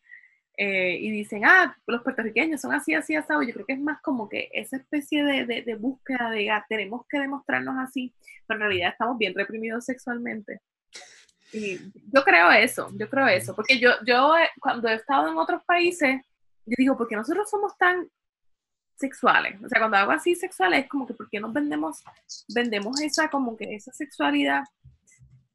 [0.58, 4.02] eh, y dicen, ah, los puertorriqueños son así, así, así, yo creo que es más
[4.02, 8.14] como que esa especie de, de, de búsqueda de, ah, tenemos que demostrarnos así,
[8.46, 10.60] pero en realidad estamos bien reprimidos sexualmente.
[11.54, 11.80] Y
[12.14, 15.64] yo creo eso, yo creo eso, porque yo, yo eh, cuando he estado en otros
[15.66, 16.22] países,
[16.66, 18.08] yo digo, porque nosotros somos tan
[18.96, 19.62] sexuales?
[19.64, 22.04] O sea, cuando hago así sexuales, es como que, ¿por qué nos vendemos,
[22.54, 24.64] vendemos esa, como que esa sexualidad?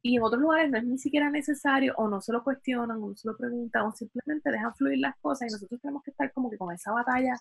[0.01, 3.09] Y en otros lugares no es ni siquiera necesario, o no se lo cuestionan, o
[3.09, 6.31] no se lo preguntan, o simplemente dejan fluir las cosas, y nosotros tenemos que estar
[6.33, 7.35] como que con esa batalla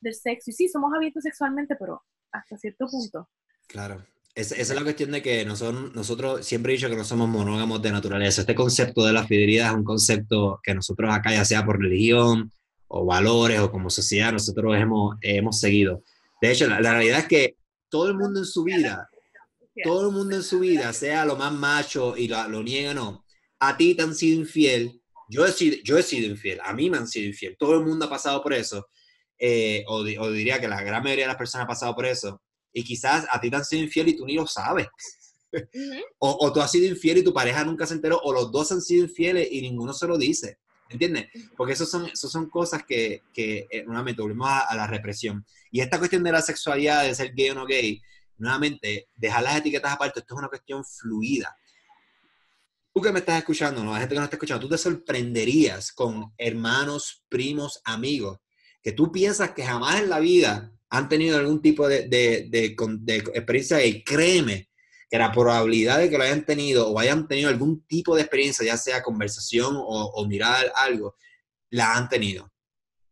[0.00, 0.50] del sexo.
[0.50, 2.02] Y sí, somos abiertos sexualmente, pero
[2.32, 3.28] hasta cierto punto.
[3.66, 4.04] Claro.
[4.34, 7.82] esa es la cuestión de que nosotros, nosotros siempre he dicho que no somos monógamos
[7.82, 8.42] de naturaleza.
[8.42, 12.52] Este concepto de la fidelidad es un concepto que nosotros acá, ya sea por religión,
[12.88, 16.02] o valores o como sociedad nosotros hemos, hemos seguido.
[16.40, 17.56] De hecho, la, realidad es que
[17.88, 19.08] todo el mundo en su vida,
[19.82, 22.94] todo el mundo en su vida, sea lo más macho y lo, lo niega o
[22.94, 23.24] no,
[23.58, 26.88] a ti te han sido infiel, yo he, sido, yo he sido infiel, a mí
[26.90, 28.86] me han sido infiel, todo el mundo ha pasado por eso,
[29.38, 32.40] eh, o, o, diría que la gran mayoría de las personas ha pasado por eso,
[32.72, 34.86] y quizás a ti te han sido infiel y tú ni lo sabes.
[36.18, 38.70] o, o, tú has sido infiel y tu pareja nunca se enteró, o los dos
[38.70, 40.58] han sido infieles y ninguno se lo dice.
[40.88, 41.26] ¿Entiendes?
[41.56, 45.44] Porque eso son, eso son cosas que, que eh, nuevamente, volvemos a, la represión.
[45.70, 48.00] Y esta cuestión de la sexualidad, de ser gay o no gay,
[48.38, 51.56] nuevamente, dejar las etiquetas aparte, esto es una cuestión fluida.
[52.94, 53.92] Tú que me estás escuchando, ¿no?
[53.92, 58.38] la gente que no está escuchando, tú te sorprenderías con hermanos, primos, amigos,
[58.82, 62.76] que tú piensas que jamás en la vida han tenido algún tipo de, de, de,
[63.00, 64.70] de experiencia y créeme,
[65.08, 68.64] que la probabilidad de que lo hayan tenido o hayan tenido algún tipo de experiencia,
[68.64, 71.16] ya sea conversación o, mirar algo,
[71.70, 72.52] la han tenido.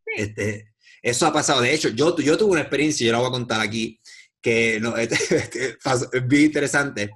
[0.04, 1.60] Este, Eso ha pasado.
[1.60, 4.00] De hecho, yo, yo tuve una experiencia, yo la voy a contar aquí,
[4.40, 7.10] que no, es, es bien interesante.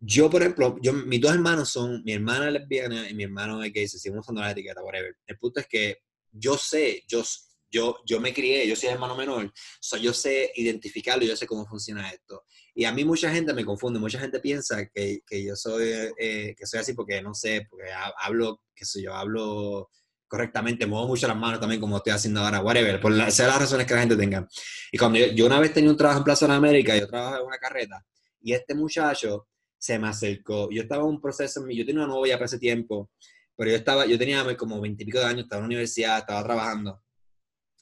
[0.00, 3.62] Yo, por ejemplo, yo, mis dos hermanos son, mi hermana es lesbiana y mi hermano
[3.64, 5.16] es gay, seguimos usando la etiqueta, whatever.
[5.26, 5.98] El punto es que
[6.30, 7.24] yo sé, yo,
[7.68, 9.52] yo, yo me crié, yo soy hermano menor,
[10.00, 12.44] yo sé identificarlo, yo sé cómo funciona esto.
[12.78, 16.54] Y a mí mucha gente me confunde, mucha gente piensa que, que yo soy, eh,
[16.56, 17.86] que soy así porque, no sé, porque
[18.20, 19.90] hablo, qué sé yo, hablo
[20.28, 23.94] correctamente, muevo mucho las manos también como estoy haciendo ahora, whatever, por las razones que
[23.94, 24.46] la gente tenga.
[24.92, 27.46] Y cuando yo, una vez tenía un trabajo en Plaza de América, yo trabajaba en
[27.48, 28.06] una carreta,
[28.40, 32.36] y este muchacho se me acercó, yo estaba en un proceso, yo tenía una novia
[32.36, 33.10] para ese tiempo,
[33.56, 37.02] pero yo estaba, yo tenía como veintipico de años, estaba en la universidad, estaba trabajando,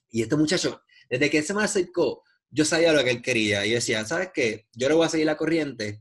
[0.08, 0.80] y este muchacho,
[1.10, 4.66] desde que se me acercó, yo sabía lo que él quería, y decía, ¿sabes qué?
[4.74, 6.00] Yo le voy a seguir la corriente,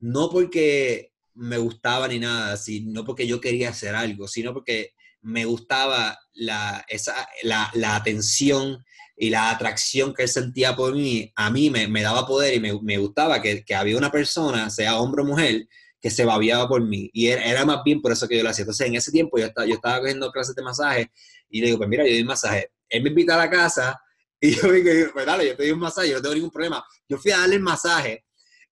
[0.00, 5.44] no porque me gustaba ni nada, sino porque yo quería hacer algo, sino porque me
[5.44, 8.84] gustaba la, esa, la, la, atención
[9.16, 12.60] y la atracción que él sentía por mí, a mí me, me daba poder y
[12.60, 15.68] me, me gustaba que, que, había una persona, sea hombre o mujer,
[16.00, 17.08] que se babiaba por mí.
[17.12, 18.64] Y era, era, más bien por eso que yo lo hacía.
[18.64, 21.12] Entonces, en ese tiempo yo estaba, yo estaba cogiendo clases de masaje
[21.48, 22.72] y le digo, pues mira, yo doy masaje.
[22.88, 24.00] Él me invita a la casa
[24.42, 26.84] y yo dije, pues dale, yo te doy un masaje, yo no tengo ningún problema.
[27.08, 28.24] Yo fui a darle el masaje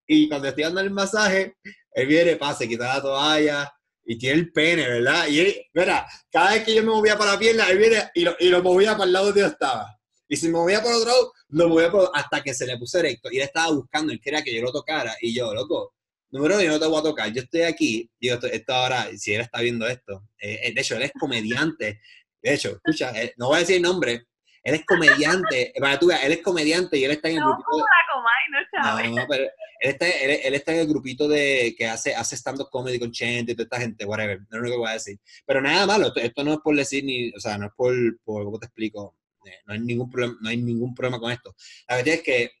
[0.05, 1.55] y cuando estoy dando el masaje,
[1.93, 5.27] él viene, pasa, quita la toalla, y tiene el pene, ¿verdad?
[5.27, 8.21] Y él, mira, cada vez que yo me movía para la pierna, él viene y
[8.25, 9.97] lo, y lo movía para el lado donde yo estaba.
[10.27, 12.99] Y si me movía por otro lado, lo movía por, hasta que se le puso
[12.99, 13.29] erecto.
[13.31, 15.15] Y él estaba buscando, él quería que yo lo tocara.
[15.21, 15.93] Y yo, loco,
[16.29, 17.31] número uno, yo no te voy a tocar.
[17.31, 20.81] Yo estoy aquí, digo, esto, esto ahora, si él está viendo esto, eh, eh de
[20.81, 22.01] hecho, él es comediante.
[22.41, 24.25] De hecho, escucha, eh, no voy a decir el nombre,
[24.63, 27.77] él es comediante, para tú él es comediante y él está en el grupito.
[27.77, 32.35] De, no, no, pero él está, él, está, en el grupito de que hace, hace
[32.35, 34.93] stand-up comedy con Chente y toda esta gente, whatever, no es lo que voy a
[34.93, 35.19] decir.
[35.45, 37.93] Pero nada malo, esto, no es por decir ni, o sea, no es por,
[38.23, 39.17] por ¿cómo te explico?
[39.45, 41.55] Eh, no hay ningún problema, no hay ningún problema con esto.
[41.87, 42.51] La verdad es que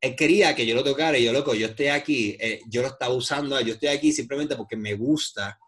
[0.00, 2.88] él quería que yo lo tocara y yo, loco, yo estoy aquí, eh, yo lo
[2.88, 5.58] estaba usando, yo estoy aquí simplemente porque me gusta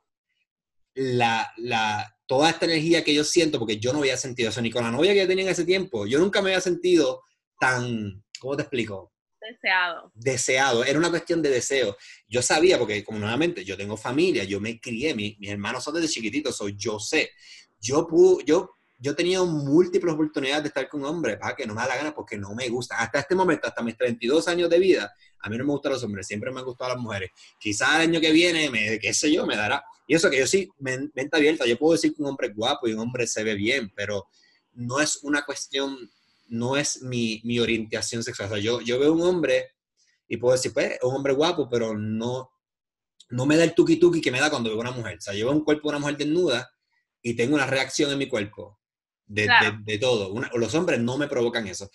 [0.95, 4.71] la, la, toda esta energía que yo siento, porque yo no había sentido eso, ni
[4.71, 7.25] con la novia que yo tenía en ese tiempo, yo nunca me había sentido
[7.59, 9.13] tan, ¿cómo te explico?
[9.41, 10.13] Deseado.
[10.15, 11.97] Deseado, era una cuestión de deseo.
[12.29, 16.09] Yo sabía, porque como nuevamente yo tengo familia, yo me crié, mis hermanos son desde
[16.09, 17.31] chiquititos, soy yo sé.
[17.81, 21.65] Yo, pude, yo, yo he tenido múltiples oportunidades de estar con un hombre, para que
[21.67, 22.97] no me da la gana porque no me gusta.
[22.97, 26.03] Hasta este momento, hasta mis 32 años de vida, a mí no me gustan los
[26.03, 27.31] hombres, siempre me han gustado las mujeres.
[27.61, 29.85] Quizás el año que viene, me, qué sé yo, me dará.
[30.09, 32.89] Y eso que yo sí, mente abierta, yo puedo decir que un hombre es guapo
[32.89, 34.27] y un hombre se ve bien, pero
[34.73, 36.11] no es una cuestión,
[36.49, 38.51] no es mi, mi orientación sexual.
[38.51, 39.75] O sea, yo, yo veo un hombre
[40.27, 42.51] y puedo decir, pues, es un hombre guapo, pero no,
[43.29, 45.19] no me da el tuki tuki que me da cuando veo una mujer.
[45.19, 46.69] O sea, yo veo un cuerpo de una mujer desnuda
[47.23, 48.79] y tengo una reacción en mi cuerpo
[49.29, 49.49] de,
[49.85, 50.35] de, todo.
[50.55, 51.91] los hombres no me provocan eso.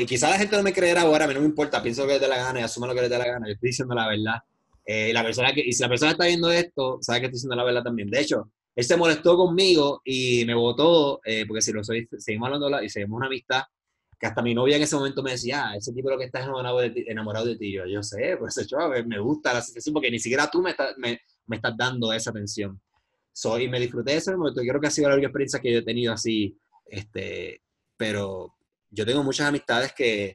[0.00, 2.14] y quizás la gente no me creerá ahora, a mí no me importa, pienso que
[2.14, 3.94] le dé la gana y asuma lo que le dé la gana, yo estoy diciendo
[3.94, 4.38] la verdad.
[4.84, 7.56] Eh, la persona que, y si la persona está viendo esto, sabe que estoy diciendo
[7.56, 8.08] la verdad también.
[8.10, 12.46] De hecho, él se molestó conmigo y me votó, eh, porque si lo soy, seguimos
[12.46, 13.62] hablando y seguimos una amistad,
[14.18, 16.40] que hasta mi novia en ese momento me decía, ah, ese tipo lo que está
[16.40, 17.72] enamorado de ti, enamorado de ti.
[17.72, 21.20] Yo, yo sé, pues hecho, me gusta la situación, porque ni siquiera tú me, me,
[21.46, 22.78] me estás dando esa atención.
[23.32, 24.62] So, y me disfruté de ese momento.
[24.62, 27.62] Yo creo que ha sido la única experiencia que yo he tenido así, este,
[27.96, 28.54] pero
[28.90, 30.34] yo tengo muchas amistades que,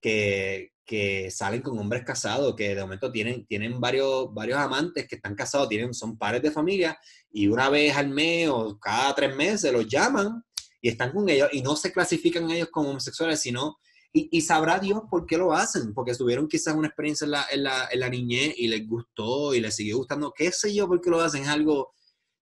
[0.00, 5.16] que, que salen con hombres casados, que de momento tienen, tienen varios, varios amantes que
[5.16, 6.98] están casados, tienen, son pares de familia,
[7.32, 10.42] y una vez al mes o cada tres meses los llaman
[10.82, 13.78] y están con ellos, y no se clasifican ellos como homosexuales, sino,
[14.12, 17.46] y, y sabrá Dios por qué lo hacen, porque tuvieron quizás una experiencia en la,
[17.52, 20.88] en la, en la niñez y les gustó y les siguió gustando, qué sé yo
[20.88, 21.92] por qué lo hacen, es algo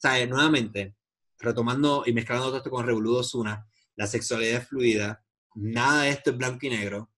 [0.00, 0.96] sea, nuevamente,
[1.38, 5.24] retomando y mezclando todo esto con Revoludo Zuna, la sexualidad es fluida,
[5.54, 7.10] nada de esto es blanco y negro.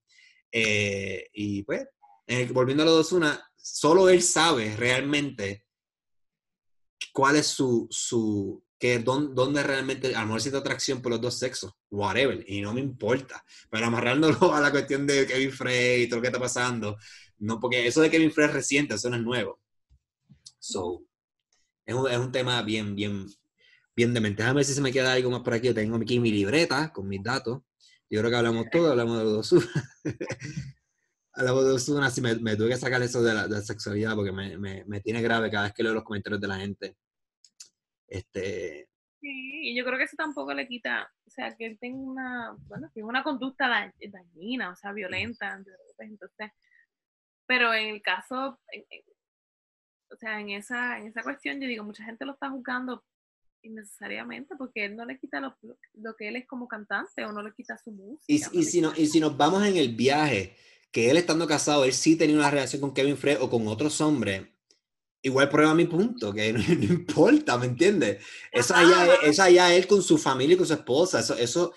[0.53, 1.87] Eh, y pues,
[2.53, 5.66] volviendo a lo de Osuna, solo él sabe realmente
[7.12, 11.70] cuál es su, su que dónde, realmente, a lo mejor atracción por los dos sexos,
[11.91, 13.45] whatever, y no me importa.
[13.70, 16.97] Pero amarrándolo a la cuestión de Kevin Frey y todo lo que está pasando,
[17.39, 19.61] no, porque eso de Kevin Frey es reciente, eso no es nuevo.
[20.59, 21.03] So,
[21.91, 23.26] es un, es un tema bien, bien,
[23.97, 24.43] bien demente.
[24.43, 25.68] Déjame ver si se me queda algo más por aquí.
[25.68, 27.62] Yo tengo aquí mi libreta con mis datos.
[28.09, 29.68] Yo creo que hablamos todo, hablamos de los dos.
[31.32, 34.14] hablamos de Osuna, así me, me, tuve que sacar eso de la, de la sexualidad
[34.14, 36.97] porque me, me, me, tiene grave cada vez que leo los comentarios de la gente.
[38.07, 38.88] Este...
[39.20, 42.57] Sí, y yo creo que eso tampoco le quita, o sea, que él tenga una,
[42.68, 45.62] bueno, tiene una conducta dañina, o sea, violenta,
[45.99, 46.51] entonces,
[47.47, 48.59] pero en el caso,
[50.13, 53.05] o sea, en esa, en esa cuestión yo digo, mucha gente lo está juzgando
[53.63, 55.57] innecesariamente, porque él no le quita lo,
[55.95, 58.25] lo, que él es como cantante o no le quita su música.
[58.27, 60.57] Y, y si, no, y si nos vamos en el viaje,
[60.91, 64.01] que él estando casado, él sí tenía una relación con Kevin Frey o con otros
[64.01, 64.49] hombres,
[65.23, 68.25] igual prueba mi punto, que no, importa, ¿me entiendes?
[68.51, 71.73] Eso allá, es allá él con su familia y con su esposa, eso, eso,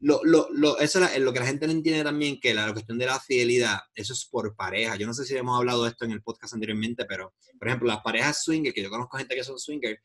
[0.00, 2.98] lo, lo, lo, eso es lo que la gente no entiende también, que la, cuestión
[2.98, 4.96] de la fidelidad, eso es por pareja.
[4.96, 7.88] Yo no sé si hemos hablado de esto en el podcast anteriormente, pero, por ejemplo,
[7.88, 10.00] las parejas swinger, que yo conozco gente que son swinger,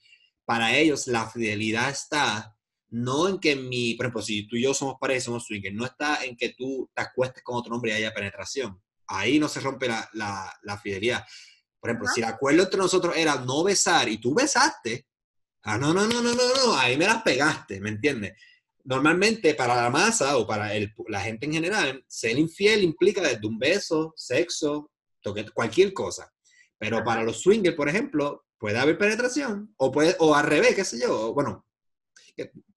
[0.45, 2.55] para ellos la fidelidad está
[2.89, 5.73] no en que mi, por ejemplo, si tú y yo somos pareja y somos swinger,
[5.73, 8.79] no está en que tú te acuestes con otro hombre y haya penetración.
[9.07, 11.25] Ahí no se rompe la, la, la fidelidad.
[11.79, 15.07] Por ejemplo, si el acuerdo entre nosotros era no besar y tú besaste,
[15.63, 18.33] ah, no, no, no, no, no, no, ahí me las pegaste, ¿me entiendes?
[18.83, 20.71] Normalmente para la masa o para
[21.07, 26.31] la gente en general, ser infiel implica desde un beso, sexo, toque, cualquier cosa.
[26.77, 30.83] Pero para los swingers, por ejemplo, puede haber penetración o, puede, o al revés, qué
[30.83, 31.33] sé yo.
[31.33, 31.65] Bueno,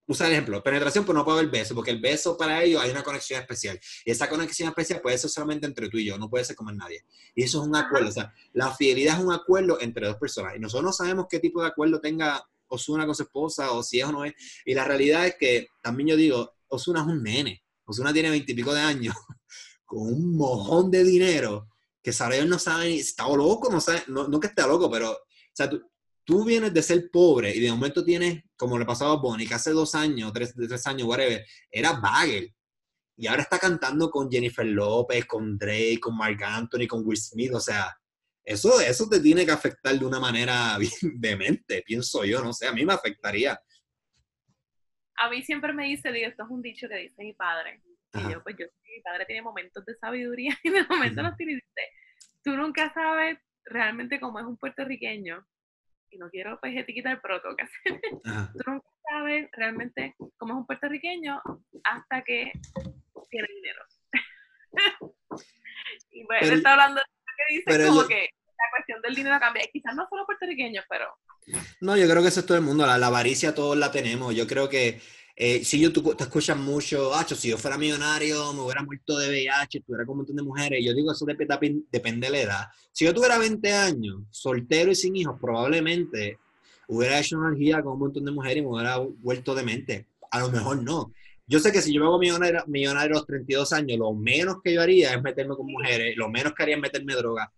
[0.07, 2.91] usa el ejemplo, penetración, pero no puede haber beso, porque el beso para ellos hay
[2.91, 3.79] una conexión especial.
[4.05, 6.75] Y esa conexión especial puede ser solamente entre tú y yo, no puede ser con
[6.75, 7.03] nadie.
[7.35, 8.07] Y eso es un acuerdo.
[8.07, 10.55] O sea, la fidelidad es un acuerdo entre dos personas.
[10.55, 13.99] Y nosotros no sabemos qué tipo de acuerdo tenga Osuna con su esposa o si
[13.99, 14.33] es o no es.
[14.65, 17.63] Y la realidad es que también yo digo, Osuna es un nene.
[17.85, 19.15] Osuna tiene veintipico de años
[19.85, 21.69] con un mojón de dinero
[22.03, 25.17] que sabe no sabe ni está loco, no sabe, no, que esté loco, pero o
[25.53, 25.81] sea, tú,
[26.23, 29.55] tú, vienes de ser pobre y de momento tienes, como le pasaba a Bonnie, que
[29.55, 32.55] hace dos años, tres, tres años, whatever, era bagel.
[33.17, 37.53] Y ahora está cantando con Jennifer López, con Drake, con Mark Anthony, con Will Smith,
[37.53, 37.93] o sea,
[38.47, 42.65] eso, eso te tiene que afectar de una manera bien demente, pienso yo, no sé,
[42.67, 43.59] a mí me afectaría.
[45.17, 47.81] A mí siempre me dice, digo, esto es un dicho que dice mi padre.
[48.13, 51.55] Y yo, pues yo, mi padre tiene momentos de sabiduría y de momentos los tiene.
[51.55, 51.91] Dice,
[52.41, 55.45] tú nunca sabes realmente cómo es un puertorriqueño.
[56.09, 57.65] Y no quiero pues etiquetar el proto que
[58.23, 61.41] Tú nunca sabes realmente cómo es un puertorriqueño
[61.83, 62.53] hasta que
[63.29, 63.83] tiene dinero.
[66.11, 67.05] y bueno, él está hablando de
[67.37, 69.63] que dice como que la cuestión del dinero cambia.
[69.71, 71.05] Quizás no solo puertorriqueños, pero...
[71.81, 72.85] No, yo creo que eso es todo el mundo.
[72.85, 74.35] La, la avaricia todos la tenemos.
[74.35, 74.99] Yo creo que
[75.39, 79.19] eh, si yo, tú te escuchas mucho, ah, si yo fuera millonario, me hubiera muerto
[79.19, 80.83] de VIH, tuviera con un montón de mujeres.
[80.83, 82.65] Yo digo, eso depende, depende de la edad.
[82.91, 86.39] Si yo tuviera 20 años, soltero y sin hijos, probablemente
[86.87, 90.07] hubiera hecho una energía con un montón de mujeres y me hubiera vuelto demente.
[90.31, 91.11] A lo mejor no.
[91.45, 94.57] Yo sé que si yo me hago millonario, millonario a los 32 años, lo menos
[94.63, 97.53] que yo haría es meterme con mujeres, lo menos que haría es meterme droga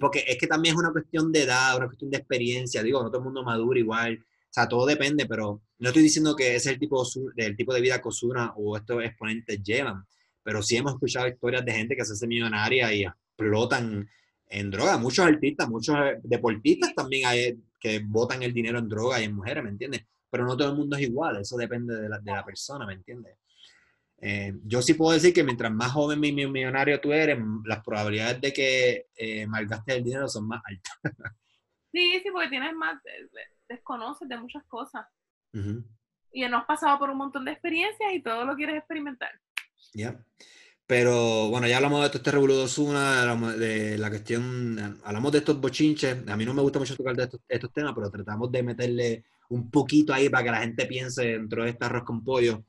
[0.00, 3.08] porque es que también es una cuestión de edad, una cuestión de experiencia, digo, no
[3.08, 6.66] todo el mundo madura igual, o sea, todo depende, pero no estoy diciendo que es
[6.66, 7.06] el tipo,
[7.36, 10.04] el tipo de vida que Osuna o estos exponentes llevan,
[10.42, 14.08] pero sí hemos escuchado historias de gente que se hace millonaria y explotan
[14.48, 19.24] en droga, muchos artistas, muchos deportistas también hay que botan el dinero en droga y
[19.24, 20.02] en mujeres, ¿me entiendes?
[20.28, 22.94] Pero no todo el mundo es igual, eso depende de la, de la persona, ¿me
[22.94, 23.36] entiendes?
[24.22, 28.40] Eh, yo sí puedo decir que mientras más joven y millonario tú eres, las probabilidades
[28.40, 30.92] de que eh, malgastes el dinero son más altas.
[31.92, 33.00] sí, sí, porque tienes más,
[33.68, 35.06] desconoces de muchas cosas.
[36.32, 39.30] Y no has pasado por un montón de experiencias y todo lo quieres experimentar.
[39.94, 40.22] Ya.
[40.86, 45.60] Pero bueno, ya hablamos de todo este revoludo una de la cuestión, hablamos de estos
[45.60, 46.28] bochinches.
[46.28, 49.24] A mí no me gusta mucho tocar de estos, estos temas, pero tratamos de meterle
[49.50, 52.64] un poquito ahí para que la gente piense dentro de este arroz con pollo.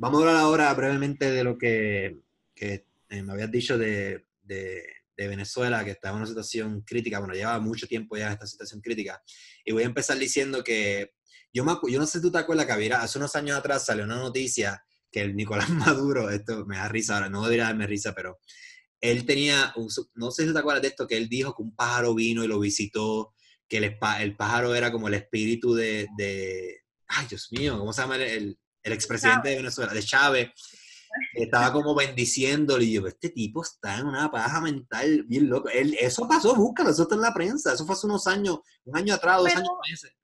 [0.00, 2.20] Vamos a hablar ahora brevemente de lo que,
[2.54, 7.18] que eh, me habías dicho de, de, Venezuela, que estaba en una situación crítica.
[7.18, 9.20] Bueno, lleva mucho tiempo ya esta situación crítica.
[9.64, 11.14] Y voy a empezar diciendo que
[11.52, 13.84] yo, me, yo no sé si tú te acuerdas que había, hace unos años atrás
[13.86, 14.80] salió una noticia
[15.10, 18.38] que el Nicolás Maduro, esto me da risa ahora, no debería darme risa, pero
[19.00, 19.74] él tenía,
[20.14, 22.46] no sé si te acuerdas de esto, que él dijo que un pájaro vino y
[22.46, 23.34] lo visitó,
[23.66, 28.02] que el, el pájaro era como el espíritu de, de, ay Dios mío, ¿cómo se
[28.02, 30.50] llama el, el expresidente de Venezuela, de Chávez,
[31.34, 35.68] estaba como bendiciéndole y yo, este tipo está en una paja mental bien loco.
[35.68, 38.96] Él, eso pasó, búscalo, eso está en la prensa, eso fue hace unos años, un
[38.96, 40.16] año atrás, dos años, meses.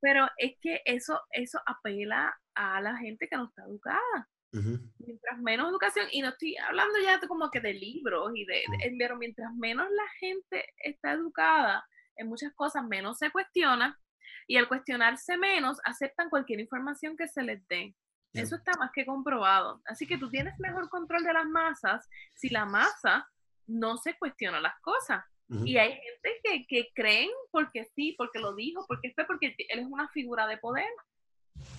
[0.00, 4.28] Pero es que eso, eso apela a la gente que no está educada.
[4.52, 8.64] Mientras menos educación, y no estoy hablando ya como que de libros y de,
[8.98, 11.84] pero mientras menos la gente está educada
[12.16, 14.00] en muchas cosas, menos se cuestiona,
[14.46, 17.94] y al cuestionarse menos, aceptan cualquier información que se les dé.
[18.32, 19.80] Eso está más que comprobado.
[19.86, 23.26] Así que tú tienes mejor control de las masas si la masa
[23.66, 25.24] no se cuestiona las cosas.
[25.48, 29.78] Y hay gente que, que, creen porque sí, porque lo dijo, porque fue porque él
[29.78, 30.90] es una figura de poder.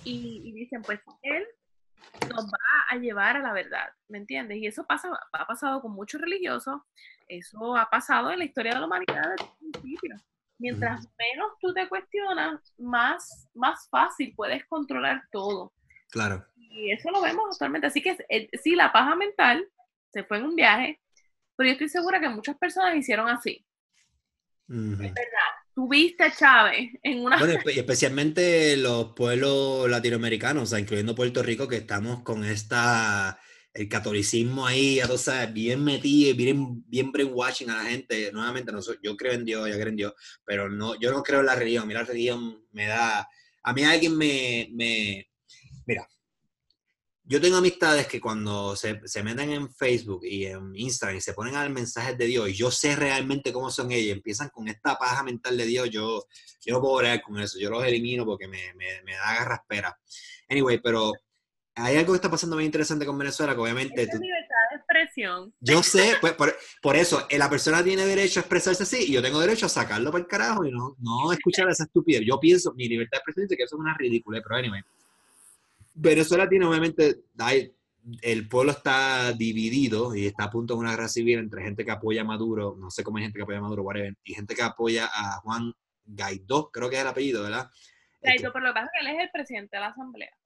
[0.05, 1.45] Y, y, dicen, pues él
[2.33, 2.57] nos va
[2.89, 4.57] a llevar a la verdad, ¿me entiendes?
[4.57, 6.81] Y eso pasa, ha pasado con muchos religiosos,
[7.27, 10.15] eso ha pasado en la historia de la humanidad desde el principio.
[10.59, 15.73] Mientras menos tú te cuestionas, más, más fácil puedes controlar todo.
[16.09, 16.45] Claro.
[16.55, 17.87] Y eso lo vemos actualmente.
[17.87, 19.67] Así que eh, sí, la paja mental
[20.11, 20.99] se fue en un viaje,
[21.55, 23.65] pero yo estoy segura que muchas personas hicieron así.
[24.69, 25.13] Es verdad.
[25.73, 27.37] Tuviste a Chávez en una...
[27.37, 33.39] Bueno, especialmente los pueblos latinoamericanos, incluyendo Puerto Rico, que estamos con esta
[33.77, 38.31] el catolicismo ahí, ya tú sabes, bien metido, bien, bien brainwashing a la gente.
[38.31, 40.13] Nuevamente, no yo creo en Dios, yo creo en Dios,
[40.43, 41.83] pero no, yo no creo en la religión.
[41.83, 43.27] A mí la religión me da...
[43.63, 44.69] A mí alguien me...
[44.73, 45.29] me
[45.85, 46.07] mira,
[47.23, 51.33] yo tengo amistades que cuando se, se, meten en Facebook y en Instagram y se
[51.33, 54.67] ponen a dar mensajes de Dios y yo sé realmente cómo son ellos, empiezan con
[54.69, 56.25] esta paja mental de Dios, yo,
[56.65, 59.99] yo no puedo orar con eso, yo los elimino porque me, me, me da garraspera.
[60.49, 61.11] Anyway, pero
[61.77, 64.01] hay algo que está pasando muy interesante con Venezuela, que obviamente...
[64.01, 65.53] Es libertad de expresión.
[65.59, 69.13] Yo sé, pues, por, por, eso, eh, la persona tiene derecho a expresarse así y
[69.13, 72.23] yo tengo derecho a sacarlo para el carajo y no, no escuchar esa estupidez.
[72.25, 74.81] Yo pienso, mi libertad de expresión dice que eso es una ridícula, pero anyway.
[75.93, 77.21] Venezuela tiene obviamente,
[78.21, 81.91] el pueblo está dividido y está a punto de una guerra civil entre gente que
[81.91, 84.55] apoya a Maduro, no sé cómo hay gente que apoya a Maduro, whatever, y gente
[84.55, 85.73] que apoya a Juan
[86.05, 87.69] Guaidó, creo que es el apellido, ¿verdad?
[88.21, 90.36] Guaidó, pero lo que pasa es que él es el presidente de la Asamblea.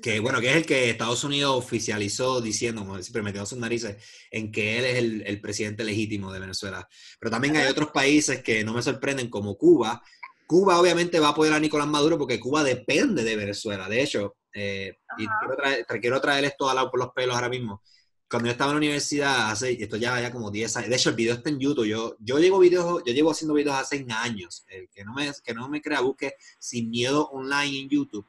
[0.00, 3.96] Que bueno, que es el que Estados Unidos oficializó diciendo, como siempre metió sus narices,
[4.30, 6.88] en que él es el, el, presidente legítimo de Venezuela.
[7.18, 10.02] Pero también hay otros países que no me sorprenden, como Cuba.
[10.46, 13.88] Cuba obviamente va a apoyar a Nicolás Maduro porque Cuba depende de Venezuela.
[13.88, 17.48] De hecho, eh, y quiero traer, quiero traer esto al lado por los pelos ahora
[17.48, 17.82] mismo.
[18.28, 21.10] Cuando yo estaba en la universidad, hace, esto ya, ya como 10 años, de hecho
[21.10, 24.64] el video está en YouTube, yo, yo, llevo, videos, yo llevo haciendo videos hace años,
[24.68, 28.26] el que no me, que no me crea, busque Sin Miedo Online en YouTube,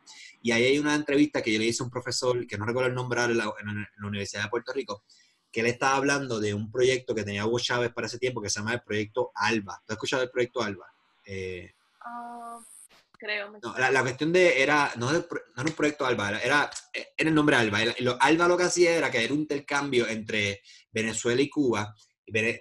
[0.48, 2.88] y ahí hay una entrevista que yo le hice a un profesor, que no recuerdo
[2.88, 5.04] el nombre en la, en la Universidad de Puerto Rico,
[5.52, 8.50] que él estaba hablando de un proyecto que tenía Hugo Chávez para ese tiempo, que
[8.50, 9.84] se llama el Proyecto ALBA.
[9.86, 10.86] ¿Tú has escuchado el Proyecto ALBA?
[11.26, 11.74] Eh,
[12.06, 12.64] uh,
[13.20, 13.52] creo.
[13.62, 17.36] No, la, la, cuestión de, era, no, no era un proyecto ALBA, era, era, el
[17.36, 17.80] nombre ALBA.
[18.00, 21.94] lo, ALBA lo que hacía era que era un intercambio entre Venezuela y Cuba.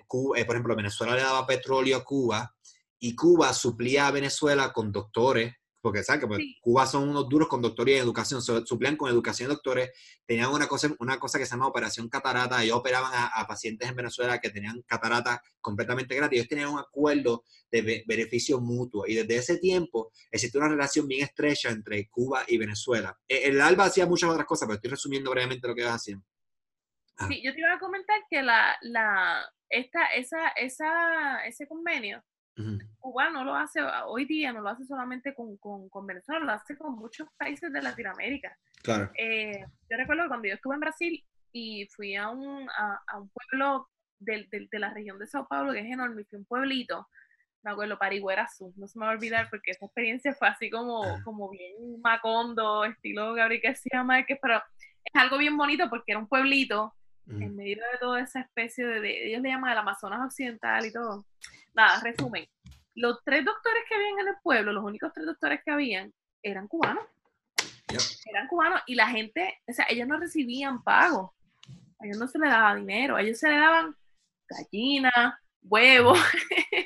[0.08, 2.52] Cuba eh, por ejemplo, Venezuela le daba petróleo a Cuba
[2.98, 5.54] y Cuba suplía a Venezuela con doctores
[5.86, 9.48] porque sabes que pues, Cuba son unos duros con doctoría en educación, suplían con educación
[9.48, 9.92] de doctores,
[10.26, 13.94] tenían una cosa, una cosa que se llama Operación Catarata, ellos operaban a, pacientes en
[13.94, 19.36] Venezuela que tenían catarata completamente gratis, ellos tenían un acuerdo de beneficio mutuo y desde
[19.36, 23.16] ese tiempo existe una relación bien estrecha entre Cuba y Venezuela.
[23.28, 26.24] E, el ALBA hacía muchas otras cosas, pero estoy resumiendo brevemente lo que ellos hacían.
[27.16, 27.28] Ah.
[27.28, 32.24] Sí, yo te iba a comentar que la, la, esta, esa, esa, ese convenio
[32.98, 36.52] Cuba no lo hace, hoy día no lo hace solamente con, con, con, Venezuela, lo
[36.52, 38.56] hace con muchos países de Latinoamérica.
[38.82, 39.10] Claro.
[39.18, 43.28] Eh, yo recuerdo cuando yo estuve en Brasil y fui a un, a, a un
[43.28, 47.06] pueblo de, de, de, la región de Sao Paulo, que es enorme, fui un pueblito,
[47.62, 51.04] me acuerdo, Pariguerazú, no se me va a olvidar porque esa experiencia fue así como,
[51.04, 51.20] ah.
[51.24, 54.62] como bien macondo, estilo Gabriel García Márquez, pero
[55.04, 56.94] es algo bien bonito porque era un pueblito
[57.28, 60.92] en medio de toda esa especie de, de, ellos le llaman el Amazonas Occidental y
[60.92, 61.26] todo
[61.76, 62.48] nada, resumen.
[62.94, 66.12] Los tres doctores que habían en el pueblo, los únicos tres doctores que habían,
[66.42, 67.04] eran cubanos.
[68.24, 71.34] Eran cubanos y la gente, o sea, ellos no recibían pago.
[72.00, 73.94] A ellos no se les daba dinero, a ellos se les daban
[74.48, 76.18] gallinas, huevos.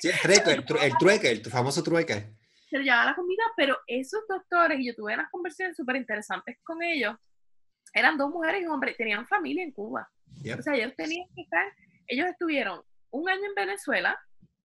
[0.00, 0.64] Sí, el,
[0.98, 2.36] trueque, el, famoso trueque.
[2.68, 6.58] Se les llevaba la comida, pero esos doctores, y yo tuve unas conversaciones súper interesantes
[6.62, 7.16] con ellos,
[7.92, 10.08] eran dos mujeres y un hombre, tenían familia en Cuba.
[10.58, 11.64] O sea, ellos tenían que estar,
[12.06, 14.18] ellos estuvieron un año en Venezuela,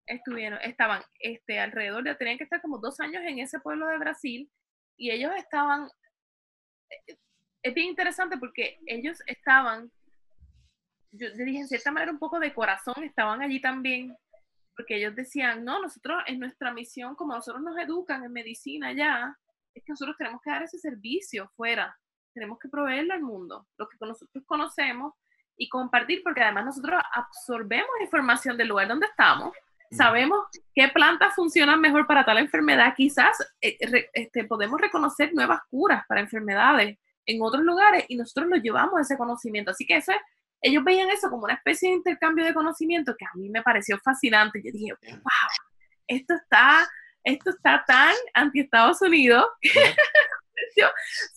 [0.06, 3.98] estuvieron, estaban este, alrededor de, tenían que estar como dos años en ese pueblo de
[3.98, 4.50] Brasil
[4.96, 5.88] y ellos estaban,
[6.90, 7.16] eh,
[7.62, 9.90] es bien interesante porque ellos estaban,
[11.12, 14.16] yo dije en cierta manera un poco de corazón, estaban allí también,
[14.76, 19.36] porque ellos decían, no, nosotros en nuestra misión, como nosotros nos educan en medicina ya,
[19.74, 21.96] es que nosotros tenemos que dar ese servicio fuera,
[22.34, 25.14] tenemos que proveerlo al mundo, lo que nosotros conocemos
[25.56, 29.52] y compartir, porque además nosotros absorbemos información del lugar donde estamos
[29.92, 32.94] sabemos qué plantas funcionan mejor para tal enfermedad.
[32.96, 33.76] Quizás eh,
[34.12, 39.16] este, podemos reconocer nuevas curas para enfermedades en otros lugares y nosotros nos llevamos ese
[39.16, 39.70] conocimiento.
[39.70, 40.14] Así que ese,
[40.60, 43.98] ellos veían eso como una especie de intercambio de conocimiento que a mí me pareció
[43.98, 44.62] fascinante.
[44.64, 45.50] Yo dije, wow,
[46.06, 46.88] esto está,
[47.24, 49.46] esto está tan anti Estados Unidos.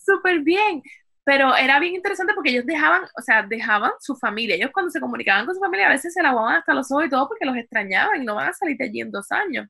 [0.04, 0.82] súper bien.
[1.26, 4.54] Pero era bien interesante porque ellos dejaban, o sea, dejaban su familia.
[4.54, 7.08] Ellos cuando se comunicaban con su familia a veces se lavaban hasta los ojos y
[7.10, 9.66] todo porque los extrañaban y no van a salir de allí en dos años.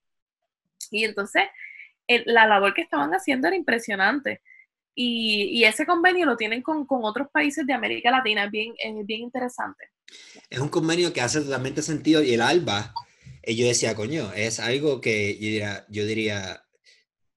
[0.90, 1.44] Y entonces
[2.26, 4.42] la labor que estaban haciendo era impresionante.
[4.94, 9.22] Y, ese convenio lo tienen con, con, otros países de América Latina, es bien, bien
[9.22, 9.90] interesante.
[10.50, 12.92] Es un convenio que hace totalmente sentido y el ALBA
[13.42, 16.65] Y yo decía, coño, es algo que yo diría, yo diría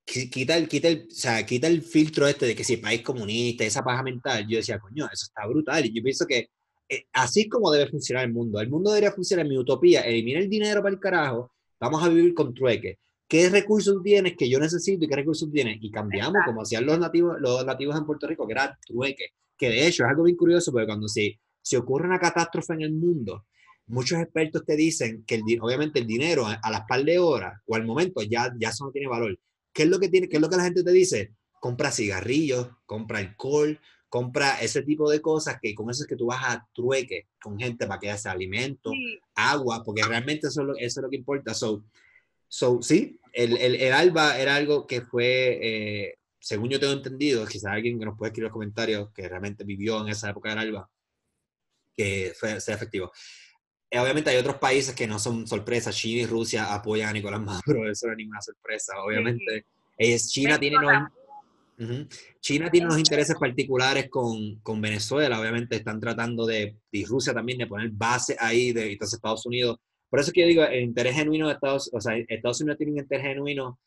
[0.10, 3.64] quita el, quita, el, o sea, quita el filtro este de que si país comunista,
[3.64, 5.86] esa paja mental, yo decía, coño, eso está brutal.
[5.86, 6.50] Y yo pienso que
[6.90, 8.60] eh, así es como debe funcionar el mundo.
[8.60, 10.02] El mundo debería funcionar en mi utopía.
[10.02, 12.98] Elimina el dinero para el carajo, vamos a vivir con trueque.
[13.28, 15.78] ¿Qué recursos tienes que yo necesito y qué recursos tienes?
[15.82, 19.28] Y cambiamos como hacían los nativos, los nativos en Puerto Rico, que era trueque.
[19.56, 22.82] Que de hecho es algo bien curioso, porque cuando se, se ocurre una catástrofe en
[22.82, 23.46] el mundo,
[23.86, 27.76] muchos expertos te dicen que el, obviamente el dinero a, las par de horas o
[27.76, 29.38] al momento ya, ya eso no tiene valor.
[29.74, 31.34] ¿Qué es lo que tiene, qué es lo que la gente te dice?
[31.60, 36.26] Compra cigarrillos, compra alcohol, compra ese tipo de cosas que con eso es que tú
[36.26, 38.92] vas a trueque con gente para que hace alimento,
[39.36, 41.54] agua, porque realmente eso es lo, eso es lo que importa.
[41.54, 41.86] So,
[42.48, 47.46] so sí, el, el, el, ALBA era algo que fue, eh, según yo tengo entendido,
[47.46, 50.50] quizás alguien que nos puede escribir en los comentarios que realmente vivió en esa época
[50.50, 50.90] del ALBA,
[51.96, 53.12] que fue, sea efectivo.
[53.92, 55.96] Eh, obviamente hay otros países que no son sorpresas.
[55.96, 58.94] China y Rusia apoyan a Nicolás Maduro, eso no es ninguna sorpresa.
[59.04, 59.66] Obviamente,
[59.98, 60.78] es, China tiene
[62.42, 67.58] China tiene unos intereses particulares con, con, Venezuela, obviamente están tratando de, y Rusia también,
[67.58, 69.78] de poner base ahí, de entonces Estados Unidos.
[70.10, 72.78] Por eso es que yo digo, el interés genuino de Estados, o sea, Estados Unidos
[72.78, 73.80] tiene un interés genuino,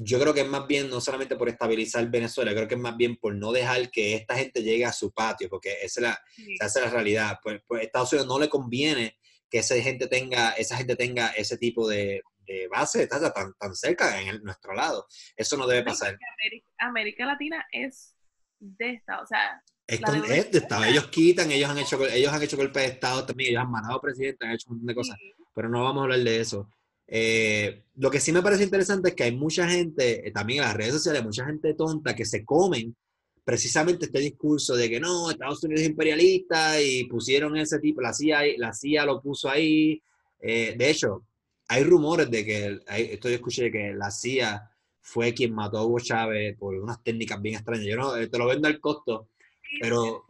[0.00, 2.96] yo creo que es más bien no solamente por estabilizar Venezuela, creo que es más
[2.96, 6.20] bien por no dejar que esta gente llegue a su patio, porque esa es la,
[6.60, 7.40] esa es la realidad.
[7.42, 9.18] Pues, pues Estados Unidos no le conviene
[9.50, 12.22] que esa gente tenga, esa gente tenga ese tipo de,
[12.70, 15.06] base de tasa tan, tan cerca en nuestro lado.
[15.36, 16.16] Eso no debe pasar.
[16.78, 18.14] América, Latina es
[18.60, 19.62] de Estado, o sea...
[19.84, 20.84] Es, de Estado.
[20.84, 24.00] Ellos quitan, ellos han hecho, ellos han hecho golpes de Estado también, ellos han mandado
[24.00, 25.16] presidente, han hecho un montón de cosas,
[25.54, 26.68] pero no vamos a hablar de eso.
[27.10, 30.66] Eh, lo que sí me parece interesante es que hay mucha gente, eh, también en
[30.66, 32.94] las redes sociales, mucha gente tonta que se comen
[33.42, 38.12] precisamente este discurso de que no, Estados Unidos es imperialista y pusieron ese tipo, la
[38.12, 40.02] CIA, la CIA lo puso ahí.
[40.38, 41.24] Eh, de hecho,
[41.66, 45.98] hay rumores de que, esto yo escuché que la CIA fue quien mató a Hugo
[45.98, 47.86] Chávez por unas técnicas bien extrañas.
[47.86, 49.30] Yo no, te lo vendo al costo,
[49.80, 50.26] pero...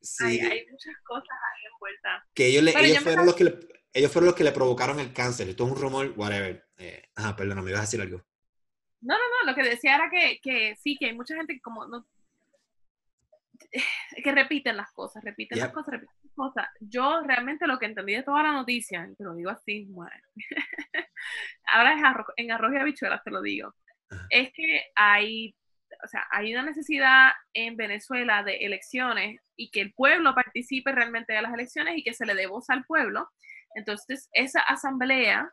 [0.00, 2.22] Sí, hay, hay, muchas cosas ahí envueltas.
[2.32, 3.58] Que ellos, le, ellos fueron los que le,
[3.92, 5.48] ellos fueron los que le provocaron el cáncer.
[5.48, 6.64] Esto es un rumor, whatever.
[6.76, 8.22] Eh, ajá, perdón, me ibas a decir algo.
[9.00, 11.60] No, no, no, lo que decía era que, que sí, que hay mucha gente que
[11.60, 12.06] como no,
[14.24, 16.66] que repiten las cosas, repiten las cosas, repiten las cosas.
[16.80, 19.88] Yo realmente lo que entendí de toda la noticia, te lo digo así,
[21.66, 22.02] ahora es
[22.36, 23.74] en arroz y habichuelas, te lo digo,
[24.30, 25.54] es que hay,
[26.02, 31.32] o sea, hay una necesidad en Venezuela de elecciones y que el pueblo participe realmente
[31.32, 33.28] de las elecciones y que se le dé voz al pueblo.
[33.78, 35.52] Entonces, esa asamblea,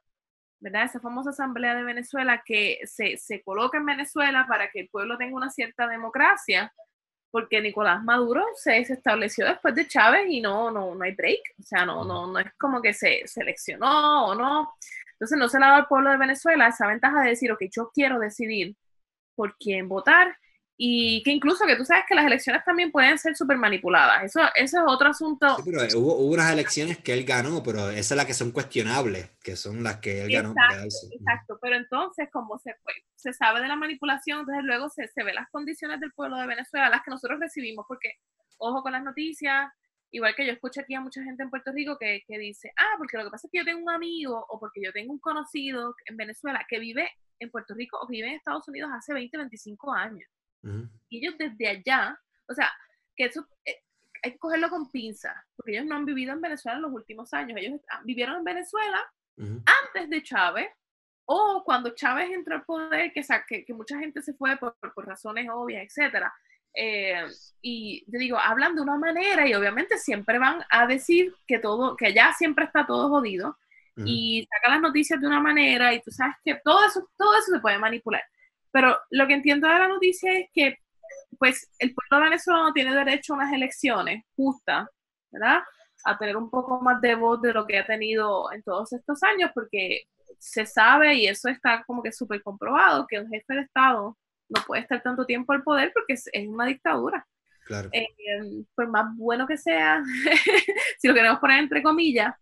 [0.59, 0.85] ¿verdad?
[0.85, 5.17] Esa famosa asamblea de Venezuela que se, se coloca en Venezuela para que el pueblo
[5.17, 6.73] tenga una cierta democracia,
[7.31, 11.63] porque Nicolás Maduro se, estableció después de Chávez y no, no, no hay break, o
[11.63, 14.73] sea, no, no, no es como que se seleccionó o no.
[15.13, 17.91] Entonces no se le dado al pueblo de Venezuela esa ventaja de decir, ok, yo
[17.93, 18.75] quiero decidir
[19.35, 20.35] por quién votar
[20.77, 24.25] y que incluso que tú sabes que las elecciones también pueden ser súper manipuladas.
[24.25, 25.55] Eso, eso es otro asunto.
[25.55, 28.51] Sí, pero hubo, hubo, unas elecciones que él ganó, pero esas son las que son
[28.51, 30.53] cuestionables, que son las que él ganó.
[30.53, 32.75] Exacto, pero entonces como se,
[33.15, 36.47] se sabe de la manipulación, entonces luego se, se ve las condiciones del pueblo de
[36.47, 38.15] Venezuela, las que nosotros recibimos, porque
[38.57, 39.71] ojo con las noticias,
[40.11, 42.95] igual que yo escucho aquí a mucha gente en Puerto Rico que, que dice, ah,
[42.97, 45.19] porque lo que pasa es que yo tengo un amigo o porque yo tengo un
[45.19, 47.09] conocido en Venezuela que vive
[47.39, 50.29] en Puerto Rico o vive en Estados Unidos hace 20, 25 años.
[51.09, 52.71] Y ellos desde allá, o sea,
[53.15, 53.81] que eso eh,
[54.23, 57.33] hay que cogerlo con pinza, porque ellos no han vivido en Venezuela en los últimos
[57.33, 57.57] años.
[57.59, 58.99] Ellos vivieron en Venezuela
[59.37, 60.67] antes de Chávez
[61.25, 65.05] o cuando Chávez entró al poder, que, que, que mucha gente se fue por, por
[65.05, 66.33] razones obvias, etcétera.
[66.73, 67.25] Eh,
[67.61, 71.95] y yo digo, hablan de una manera y obviamente siempre van a decir que todo,
[71.95, 73.57] que allá siempre está todo jodido
[73.97, 77.53] y sacan las noticias de una manera y tú sabes que todo eso, todo eso
[77.53, 78.21] se puede manipular.
[78.75, 80.79] Pero lo que entiendo de la noticia es que
[81.39, 84.89] pues el pueblo venezolano tiene derecho a unas elecciones justas,
[85.31, 85.59] ¿verdad?
[86.03, 89.23] A tener un poco más de voz de lo que ha tenido en todos estos
[89.23, 90.01] años, porque
[90.39, 94.17] se sabe y eso está como que súper comprobado, que un jefe de Estado
[94.49, 97.25] no puede estar tanto tiempo al poder porque es, una dictadura.
[97.67, 97.87] Claro.
[97.93, 98.09] Eh,
[98.75, 100.03] por más bueno que sea,
[100.99, 102.35] si lo queremos poner entre comillas,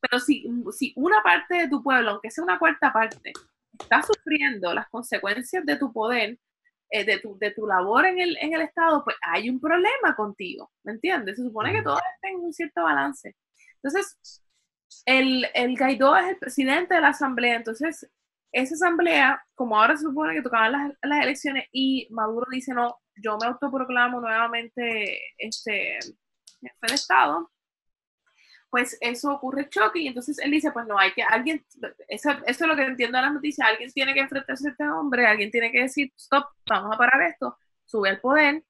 [0.00, 3.32] pero si, si una parte de tu pueblo, aunque sea una cuarta parte,
[3.80, 6.38] estás sufriendo las consecuencias de tu poder,
[6.90, 10.14] eh, de, tu, de tu labor en el, en el Estado, pues hay un problema
[10.16, 11.36] contigo, ¿me entiendes?
[11.36, 13.36] Se supone que todo está en un cierto balance.
[13.82, 14.42] Entonces,
[15.06, 18.08] el, el Guaidó es el presidente de la asamblea, entonces
[18.52, 22.98] esa asamblea, como ahora se supone que tocaban las, las elecciones y Maduro dice, no,
[23.22, 25.98] yo me autoproclamo nuevamente este
[26.60, 27.50] jefe de Estado,
[28.70, 31.64] pues eso ocurre el choque y entonces él dice, pues no hay que, alguien,
[32.08, 34.88] eso, eso es lo que entiendo de las noticias, alguien tiene que enfrentarse a este
[34.88, 38.62] hombre, alguien tiene que decir, stop, vamos a parar esto, sube al poder.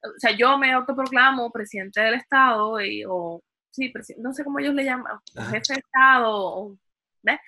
[0.00, 4.74] O sea, yo me autoproclamo presidente del Estado y, o, sí, no sé cómo ellos
[4.74, 5.18] le llaman,
[5.50, 6.78] jefe de Estado, o,
[7.22, 7.40] ¿ves?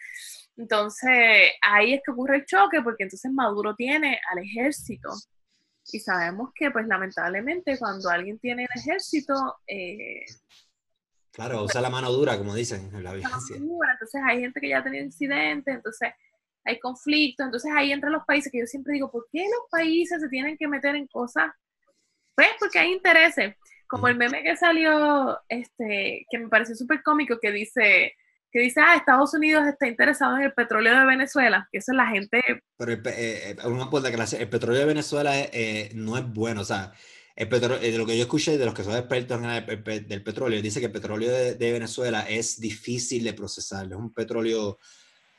[0.56, 5.10] Entonces, ahí es que ocurre el choque, porque entonces Maduro tiene al ejército.
[5.92, 9.34] Y sabemos que, pues, lamentablemente, cuando alguien tiene el ejército,
[9.66, 10.24] eh,
[11.32, 13.56] Claro, usa la mano dura, como dicen en la violencia.
[13.56, 16.10] Entonces hay gente que ya ha tenido incidentes, entonces
[16.64, 20.20] hay conflictos, entonces ahí entran los países que yo siempre digo, ¿por qué los países
[20.20, 21.50] se tienen que meter en cosas?
[22.34, 23.54] Pues porque hay intereses,
[23.86, 28.14] como el meme que salió, este, que me pareció súper cómico, que dice,
[28.50, 31.96] que dice, ah, Estados Unidos está interesado en el petróleo de Venezuela, que eso es
[31.96, 32.42] la gente...
[32.76, 36.64] Pero el, eh, eh, uno que el petróleo de Venezuela eh, no es bueno, o
[36.64, 36.92] sea,
[37.40, 40.22] el petróleo, de lo que yo escuché de los que son expertos en el, del
[40.22, 44.78] petróleo, dice que el petróleo de, Venezuela es difícil de procesar, es un petróleo,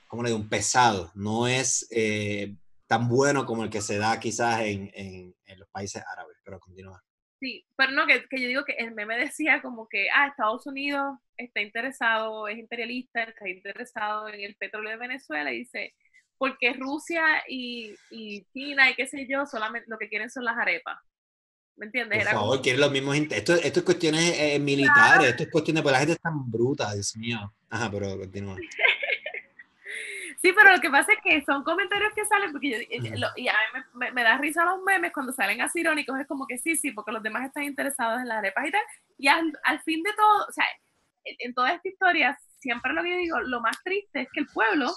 [0.07, 2.55] como le digo, un pesado, no es eh,
[2.87, 6.99] tan bueno como el que se da quizás en, en, los países árabes, pero continúa.
[7.39, 10.65] Sí, pero no, que, que, yo digo que el meme decía como que, ah, Estados
[10.65, 15.93] Unidos está interesado, es imperialista, está interesado en el petróleo de Venezuela y dice,
[16.39, 20.57] porque Rusia y, y China y qué sé yo, solamente lo que quieren son las
[20.57, 20.97] arepas.
[21.81, 22.23] ¿Me entiendes?
[22.25, 25.91] Por favor, quiere los mismos esto, esto es cuestiones eh, militares, esto es cuestiones, pues
[25.91, 27.51] la gente es tan bruta, Dios mío.
[27.71, 28.55] Ajá, pero continúa.
[30.43, 33.47] Sí, pero lo que pasa es que son comentarios que salen, porque yo, eh, y
[33.47, 36.57] a mí me, me, da risa los memes cuando salen así irónicos, es como que
[36.57, 38.81] sí, sí, porque los demás están interesados en las arepas y tal,
[39.19, 40.65] y al, al fin de todo, o sea,
[41.25, 44.39] en, en, toda esta historia, siempre lo que yo digo, lo más triste es que
[44.39, 44.91] el pueblo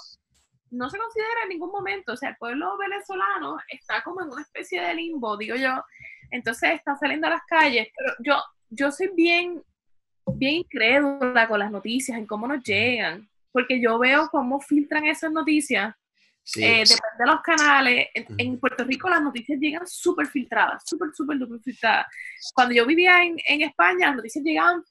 [0.71, 4.41] no se considera en ningún momento, o sea, el pueblo venezolano está como en una
[4.41, 5.83] especie de limbo, digo yo,
[6.31, 9.63] entonces está saliendo a las calles, pero yo, yo soy bien,
[10.35, 15.31] bien incrédula con las noticias, en cómo nos llegan, porque yo veo cómo filtran esas
[15.31, 15.95] noticias.
[16.57, 18.07] Eh, depende de los canales.
[18.13, 22.05] En, Puerto Rico las noticias llegan súper filtradas, súper, súper, súper filtradas.
[22.53, 24.83] Cuando yo vivía en, en, España, las noticias llegaban,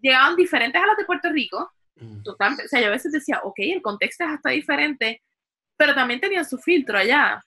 [0.00, 1.70] llegaban diferentes a las de Puerto Rico.
[2.22, 5.20] Total, o sea, yo a veces decía, ok, el contexto es hasta diferente,
[5.76, 7.42] pero también tenían su filtro allá.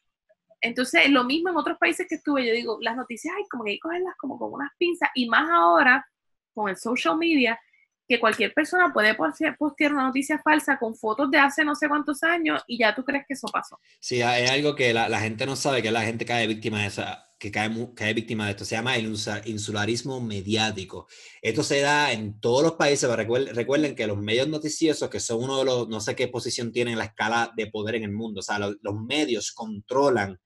[0.61, 3.71] Entonces, lo mismo en otros países que estuve, yo digo, las noticias hay como que
[3.71, 6.05] hay que cogerlas como con unas pinzas y más ahora
[6.53, 7.59] con el social media,
[8.07, 12.21] que cualquier persona puede postear una noticia falsa con fotos de hace no sé cuántos
[12.23, 13.79] años y ya tú crees que eso pasó.
[14.01, 17.25] Sí, hay algo que la, gente no sabe, que la gente cae víctima de esa,
[17.39, 21.07] que cae, cae víctima de esto, se llama el insularismo mediático.
[21.41, 25.45] Esto se da en todos los países, recuerden, recuerden que los medios noticiosos, que son
[25.45, 28.11] uno de los, no sé qué posición tienen en la escala de poder en el
[28.11, 30.37] mundo, o sea, los medios controlan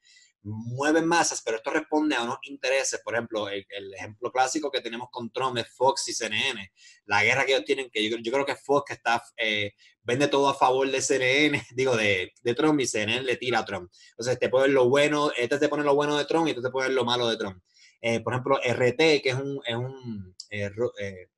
[0.45, 3.01] mueven masas, pero esto responde a unos intereses.
[3.03, 6.71] Por ejemplo, el, ejemplo clásico que tenemos con Trump es Fox y CNN.
[7.05, 9.73] La guerra que ellos tienen, que yo, yo creo que Fox que está, eh,
[10.03, 13.65] vende todo a favor de CNN, digo, de, de, Trump y CNN le tira a
[13.65, 13.91] Trump.
[14.11, 16.69] Entonces, te ponen lo bueno, este te pone lo bueno de Trump y este te
[16.69, 17.61] pone lo malo de Trump.
[18.01, 20.69] Eh, por ejemplo, RT, que es un, es un eh,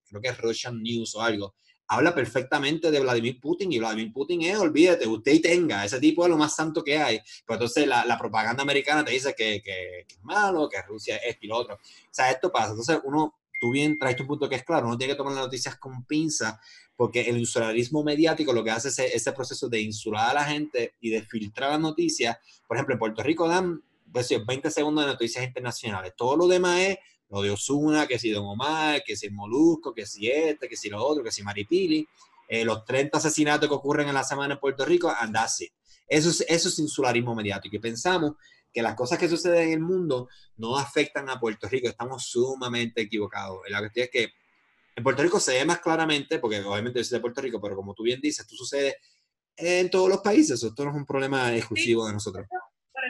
[0.10, 1.56] creo que es Russian News o algo,
[1.88, 6.24] habla perfectamente de Vladimir Putin y Vladimir Putin es, olvídate, usted y tenga, ese tipo
[6.24, 7.20] es lo más santo que hay.
[7.46, 11.34] Pero entonces la, la propaganda americana te dice que, que, es malo, que Rusia es
[11.34, 11.76] esto y lo otro.
[11.76, 11.80] O
[12.12, 12.72] sea, esto pasa.
[12.72, 15.46] Entonces uno, tú bien traes tu punto que es claro, uno tiene que tomar las
[15.46, 16.60] noticias con pinza
[16.98, 20.96] porque el insularismo mediático lo que hace es ese, proceso de insular a la gente
[21.00, 22.38] y de filtrar las noticias.
[22.68, 26.14] Por ejemplo, en Puerto Rico dan 20 pues segundos de noticias internacionales.
[26.18, 26.98] Todo lo demás es
[27.30, 30.78] lo de Osuna, que si Don Omar, que si el Molusco, que si este, que
[30.78, 32.08] si lo otro, que si Maripili,
[32.48, 35.36] eh, los 30 asesinatos que ocurren en la semana en Puerto Rico, and.
[36.08, 37.76] Eso es, eso es insularismo mediático.
[37.76, 38.36] Y pensamos
[38.72, 41.90] que las cosas que suceden en el mundo no afectan a Puerto Rico.
[41.90, 43.60] Estamos sumamente equivocados.
[43.68, 44.30] La cuestión es que
[44.96, 47.76] en Puerto Rico se ve más claramente, porque obviamente yo soy de Puerto Rico, pero
[47.76, 48.96] como tú bien dices, esto sucede
[49.58, 50.64] en todos los países.
[50.64, 52.48] Esto no es un problema exclusivo de nosotros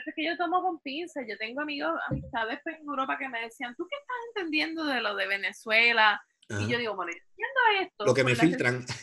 [0.06, 1.22] es que yo tomo con pinza.
[1.28, 3.96] Yo tengo amigos, amistades en Europa que me decían, ¿tú qué
[4.38, 6.22] entendiendo de lo de Venezuela?
[6.50, 8.06] Y yo digo, bueno, entiendo esto.
[8.06, 8.86] Lo que me filtran.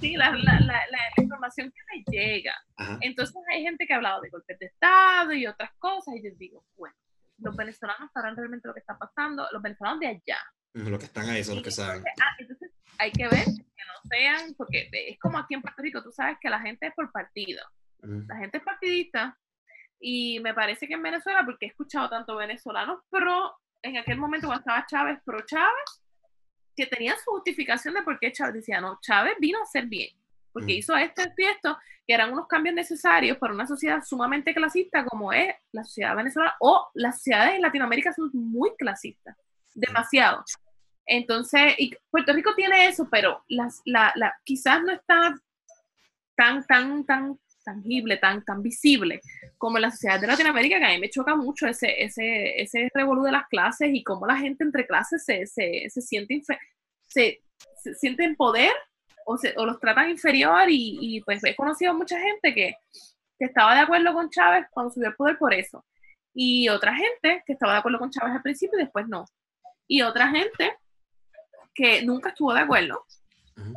[0.00, 2.54] Sí, la, la, la, la, información que me llega.
[3.00, 6.14] Entonces hay gente que ha hablado de golpes de Estado y otras cosas.
[6.14, 6.94] Y yo digo, bueno,
[7.38, 9.48] los venezolanos sabrán realmente lo que está pasando.
[9.50, 10.38] Los venezolanos de allá.
[10.74, 12.04] Los que están ahí son los que saben.
[12.20, 16.02] Ah, entonces hay que ver que no sean, porque es como aquí en Puerto Rico,
[16.02, 17.62] tú sabes que la gente es por partido.
[18.02, 19.38] La gente es partidista
[19.98, 24.46] y me parece que en Venezuela, porque he escuchado tanto venezolanos pro, en aquel momento
[24.46, 26.02] cuando estaba Chávez, pro Chávez,
[26.74, 30.10] que tenían su justificación de por qué Chávez decía, no, Chávez vino a hacer bien,
[30.52, 30.78] porque mm.
[30.78, 35.32] hizo esto, y esto, que eran unos cambios necesarios para una sociedad sumamente clasista como
[35.32, 39.36] es la sociedad venezolana, o las sociedades en Latinoamérica son muy clasistas,
[39.74, 40.42] demasiado.
[41.06, 45.34] Entonces, y Puerto Rico tiene eso, pero las, la, la, quizás no está
[46.34, 49.20] tan, tan, tan tangible, tan, tan visible
[49.58, 52.90] como en la sociedad de Latinoamérica, que a mí me choca mucho ese, ese, ese
[52.94, 56.42] revolú de las clases y cómo la gente entre clases se, se, se siente,
[57.06, 57.42] se,
[57.82, 58.72] se siente en poder
[59.26, 62.74] o, se, o los tratan inferior y, y, pues he conocido a mucha gente que,
[63.38, 65.84] que estaba de acuerdo con Chávez cuando subió al poder por eso.
[66.34, 69.24] Y otra gente que estaba de acuerdo con Chávez al principio y después no.
[69.86, 70.76] Y otra gente
[71.74, 73.04] que nunca estuvo de acuerdo.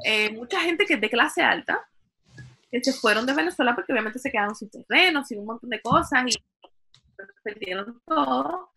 [0.03, 1.87] Eh, mucha gente que es de clase alta,
[2.71, 5.81] que se fueron de Venezuela porque obviamente se quedaron sin terreno, sin un montón de
[5.81, 6.35] cosas y
[7.43, 8.69] perdieron todo.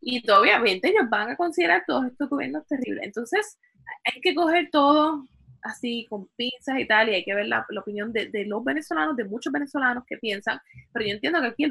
[0.00, 3.04] Y obviamente ellos van a considerar todos estos gobiernos terribles.
[3.04, 3.58] Entonces,
[4.04, 5.24] hay que coger todo
[5.62, 8.64] así con pinzas y tal, y hay que ver la, la opinión de, de, los
[8.64, 10.58] venezolanos, de muchos venezolanos que piensan,
[10.92, 11.66] pero yo entiendo que aquí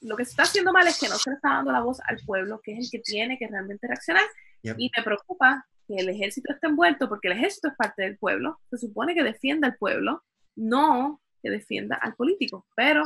[0.00, 2.00] lo que se está haciendo mal es que no se le está dando la voz
[2.06, 4.24] al pueblo, que es el que tiene que realmente reaccionar,
[4.62, 4.76] yep.
[4.78, 8.60] y me preocupa que el ejército esté envuelto, porque el ejército es parte del pueblo,
[8.70, 10.22] se supone que defienda al pueblo,
[10.56, 13.04] no que defienda al político, pero...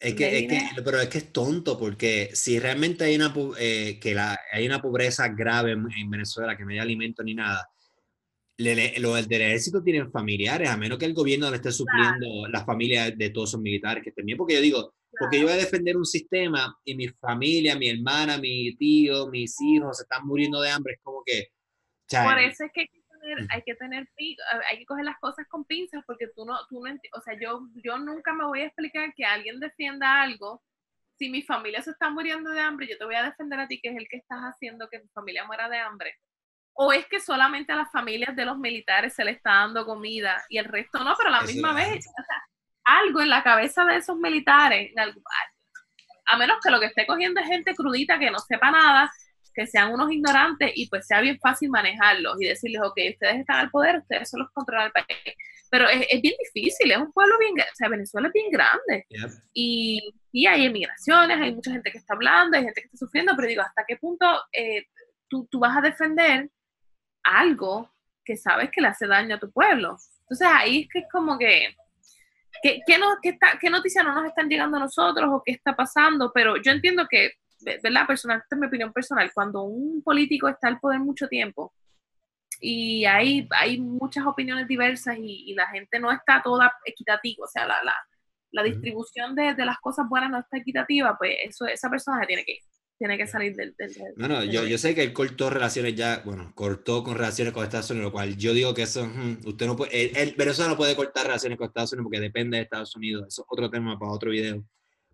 [0.00, 3.98] Es que, es que, pero es que es tonto, porque si realmente hay una, eh,
[4.00, 7.66] que la, hay una pobreza grave en, en Venezuela, que no hay alimento ni nada,
[8.58, 12.52] los del ejército tienen familiares, a menos que el gobierno le esté supliendo claro.
[12.52, 14.94] las familias de todos esos militares que estén bien, porque yo digo, claro.
[15.18, 19.56] porque yo voy a defender un sistema y mi familia, mi hermana, mi tío, mis
[19.60, 21.48] hijos se están muriendo de hambre, es como que...
[22.06, 22.32] ¿sabes?
[22.32, 22.86] Por eso es que
[23.24, 24.08] tener, hay que, tener,
[24.70, 27.68] hay que coger las cosas con pinzas, porque tú no, tú no, o sea, yo,
[27.84, 30.62] yo nunca me voy a explicar que alguien defienda algo
[31.16, 33.80] si mi familia se está muriendo de hambre, yo te voy a defender a ti,
[33.80, 36.18] que es el que estás haciendo que tu familia muera de hambre.
[36.72, 40.44] O es que solamente a las familias de los militares se le está dando comida
[40.48, 42.42] y el resto no, pero a la Eso misma vez, o sea,
[42.84, 44.92] algo en la cabeza de esos militares,
[46.26, 49.12] a menos que lo que esté cogiendo es gente crudita que no sepa nada,
[49.54, 53.58] que sean unos ignorantes y pues sea bien fácil manejarlos y decirles, ok, ustedes están
[53.58, 55.36] al poder, ustedes son los controlan el país.
[55.70, 59.06] Pero es, es, bien difícil, es un pueblo bien, o sea, Venezuela es bien grande.
[59.52, 63.32] Y, y hay emigraciones, hay mucha gente que está hablando, hay gente que está sufriendo,
[63.36, 64.86] pero digo, ¿hasta qué punto eh,
[65.28, 66.48] tú, tú vas a defender
[67.24, 67.90] algo
[68.24, 69.96] que sabes que le hace daño a tu pueblo.
[70.20, 71.76] Entonces ahí es que es como que,
[72.62, 75.52] ¿qué, qué, no, qué, está, qué noticias no nos están llegando a nosotros o qué
[75.52, 76.32] está pasando?
[76.32, 77.32] Pero yo entiendo que,
[77.64, 78.06] ¿verdad?
[78.06, 81.72] Personal, esta es mi opinión personal, cuando un político está al poder mucho tiempo
[82.60, 87.48] y hay, hay muchas opiniones diversas y, y la gente no está toda equitativa, o
[87.48, 87.94] sea, la, la,
[88.52, 92.26] la distribución de, de, las cosas buenas no está equitativa, pues eso, esa persona se
[92.26, 92.58] tiene que ir
[92.96, 93.74] tiene que salir del...
[93.76, 97.02] del, del no, no, del yo, yo, sé que él cortó relaciones ya, bueno, cortó
[97.02, 100.00] con relaciones con Estados Unidos, lo cual yo digo que eso, hmm, usted no puede,
[100.00, 103.26] él, él, Venezuela no puede cortar relaciones con Estados Unidos porque depende de Estados Unidos,
[103.28, 104.64] eso es otro tema para otro video,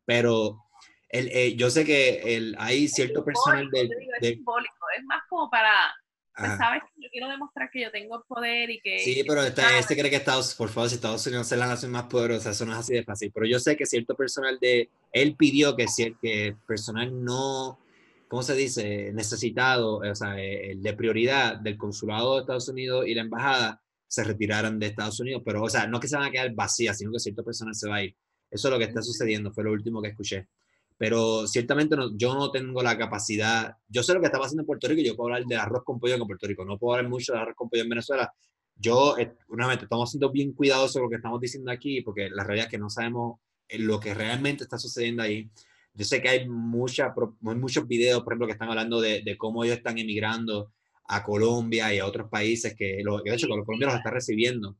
[0.05, 0.63] pero
[1.11, 3.91] él, eh, yo sé que el, hay cierto personal del...
[4.21, 5.73] Es simbólico, es más como para...
[6.37, 9.01] Pues, sabes que yo quiero demostrar que yo tengo poder y que...
[9.01, 11.91] Sí, pero está, este cree que Estados, por favor, si Estados Unidos es la nación
[11.91, 13.31] más poderosa, eso no es así de fácil.
[13.35, 15.87] Pero yo sé que cierto personal de, él pidió que,
[16.23, 17.81] que personal no,
[18.29, 19.13] ¿cómo se dice?
[19.13, 23.83] Necesitado, o sea, el eh, de prioridad del consulado de Estados Unidos y la embajada
[24.07, 26.97] se retiraran de Estados Unidos, pero, o sea, no que se van a quedar vacías,
[26.97, 28.17] sino que cierto personal se va a ir.
[28.51, 30.49] Eso es lo que está sucediendo, fue lo último que escuché
[31.01, 34.67] pero ciertamente no, yo no tengo la capacidad, yo sé lo que está pasando en
[34.67, 37.11] Puerto Rico, yo puedo hablar de arroz con pollo en Puerto Rico, no puedo hablar
[37.11, 38.31] mucho de arroz con pollo en Venezuela,
[38.77, 42.29] yo, eh, una vez, estamos siendo bien cuidadosos con lo que estamos diciendo aquí, porque
[42.29, 45.51] la realidad es que no sabemos eh, lo que realmente está sucediendo ahí.
[45.95, 49.65] Yo sé que hay mucha, muchos videos, por ejemplo, que están hablando de, de cómo
[49.65, 50.71] ellos están emigrando
[51.09, 54.77] a Colombia y a otros países que, lo, de hecho, Colombia los está recibiendo.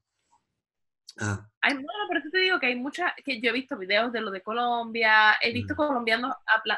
[1.19, 1.49] Ah.
[1.63, 1.87] Hay, bueno,
[2.20, 2.20] te
[2.51, 5.75] digo que hay muchas, que yo he visto videos de lo de Colombia, he visto
[5.77, 6.35] colombianos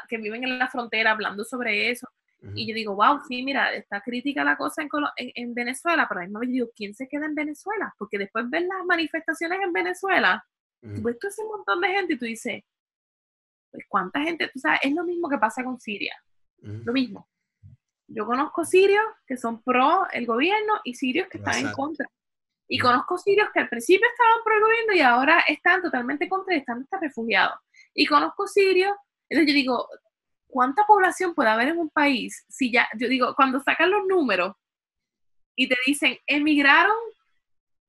[0.07, 2.07] que viven en la frontera hablando sobre eso,
[2.55, 6.21] y yo digo, wow, sí, mira, está crítica la cosa en, en, en Venezuela, pero
[6.21, 7.95] a mí me digo, ¿quién se queda en Venezuela?
[7.97, 10.45] Porque después ven las manifestaciones en Venezuela,
[10.81, 10.95] mm.
[10.95, 12.63] tú ves todo ese montón de gente y tú dices,
[13.71, 14.49] pues, ¿cuánta gente?
[14.53, 16.15] Tú sabes, es lo mismo que pasa con Siria,
[16.61, 17.29] lo mismo.
[18.07, 22.07] Yo conozco sirios que son pro el gobierno y sirios que están en contra.
[22.67, 26.55] Y conozco sirios que al principio estaban pro el gobierno y ahora están totalmente contra
[26.55, 27.59] y están hasta refugiados.
[27.93, 28.93] Y conozco sirios,
[29.29, 29.87] entonces yo digo,
[30.47, 32.45] ¿cuánta población puede haber en un país?
[32.47, 34.55] Si ya, yo digo, cuando sacan los números
[35.55, 36.95] y te dicen, emigraron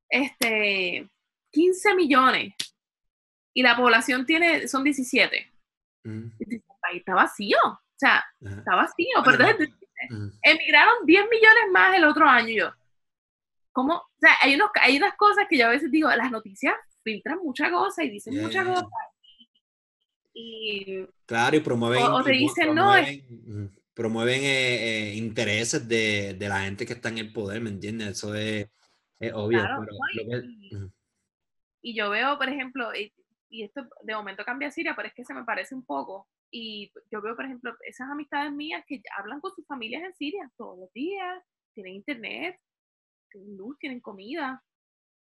[0.09, 1.09] este,
[1.51, 2.53] 15 millones
[3.53, 5.51] y la población tiene, son 17.
[6.03, 6.27] Mm.
[6.39, 8.57] El país está vacío, o sea, Ajá.
[8.57, 9.75] está vacío, pero entonces,
[10.09, 10.27] mm.
[10.41, 12.53] emigraron 10 millones más el otro año.
[12.53, 12.71] yo,
[13.75, 13.95] ¿cómo?
[13.95, 16.73] O sea, hay, unos, hay unas cosas que yo a veces digo, las noticias
[17.03, 18.43] filtran muchas cosas y dicen yeah.
[18.43, 18.89] muchas cosas.
[20.33, 22.01] Y, claro, y promueven.
[22.03, 23.21] O, o te dicen, no, es,
[23.93, 28.09] promueven eh, eh, intereses de, la gente que está en el poder, ¿me entiendes?
[28.09, 28.69] Eso es,
[29.33, 29.63] obvio.
[31.81, 33.13] y, yo veo, por ejemplo, y,
[33.63, 36.27] esto de momento cambia a Siria, pero es que se me parece un poco.
[36.51, 40.51] Y yo veo, por ejemplo, esas amistades mías que hablan con sus familias en Siria
[40.57, 41.41] todos los días,
[41.73, 42.59] tienen internet,
[43.35, 44.63] tienen luz, tienen comida.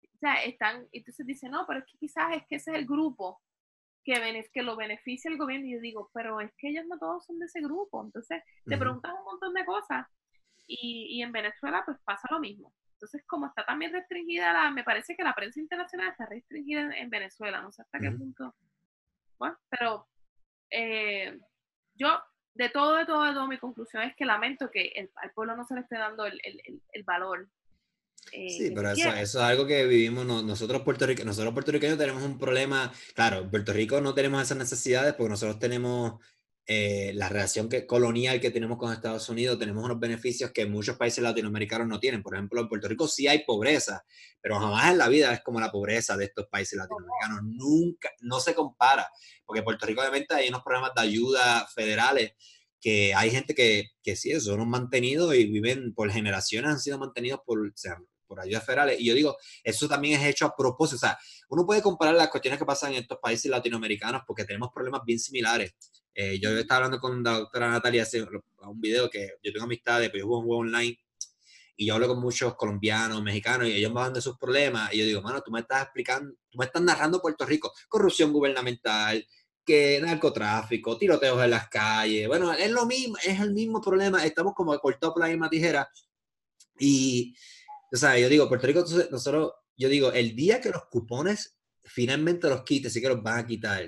[0.03, 2.87] O sea, están, entonces dicen, no, pero es que quizás es que ese es el
[2.87, 3.41] grupo
[4.05, 5.67] que, que lo beneficia el gobierno.
[5.67, 8.05] Y yo digo, pero es que ellos no todos son de ese grupo.
[8.05, 10.07] Entonces, te preguntas un montón de cosas.
[10.67, 12.73] Y, y, en Venezuela, pues pasa lo mismo.
[12.93, 17.11] Entonces, como está también restringida, la, me parece que la prensa internacional está restringida en,
[17.11, 17.61] Venezuela.
[17.61, 18.55] No sé hasta qué punto.
[19.39, 20.07] Bueno, pero
[20.71, 21.41] eh,
[21.95, 22.21] yo,
[22.55, 25.57] de todo, de todo, de todo, mi conclusión es que lamento que el, al pueblo
[25.57, 27.49] no se le esté dando el, el, el valor
[28.33, 32.39] eh, sí, pero eso, eso, es algo que vivimos nosotros, puertorriqueños, nosotros puertorriqueños tenemos un
[32.39, 36.21] problema, claro, en Puerto Rico no tenemos esas necesidades porque nosotros tenemos
[36.73, 40.97] eh, la relación que, colonial que tenemos con Estados Unidos, tenemos unos beneficios que muchos
[40.97, 42.23] países latinoamericanos no tienen.
[42.23, 44.05] Por ejemplo, en Puerto Rico sí hay pobreza,
[44.41, 47.41] pero jamás en la vida es como la pobreza de estos países latinoamericanos.
[47.43, 49.11] Nunca, no se compara,
[49.45, 52.35] porque Puerto Rico obviamente hay unos programas de ayuda federales
[52.81, 57.41] que hay gente que, que sí, son mantenidos y viven por generaciones, han sido mantenidos
[57.45, 57.59] por,
[58.27, 59.01] por ayudas federales.
[59.01, 60.97] Y yo digo, eso también es hecho a propósito.
[60.97, 64.71] O sea, uno puede comparar las cuestiones que pasan en estos países latinoamericanos porque tenemos
[64.73, 65.75] problemas bien similares.
[66.15, 70.09] Eh, yo estaba hablando con la doctora Natalia hace un video que yo tengo amistades,
[70.11, 70.99] pero yo juego un juego online
[71.81, 74.99] y yo hablo con muchos colombianos, mexicanos, y ellos me hablan de sus problemas, y
[74.99, 79.27] yo digo, mano, tú me estás explicando, tú me estás narrando Puerto Rico, corrupción gubernamental,
[79.71, 84.55] que narcotráfico, tiroteos en las calles, bueno, es lo mismo, es el mismo problema, estamos
[84.55, 85.89] como cortados por la misma tijera,
[86.79, 87.35] y
[87.93, 92.49] o sea, yo digo, Puerto Rico, nosotros, yo digo, el día que los cupones finalmente
[92.49, 93.85] los quites y que los van a quitar.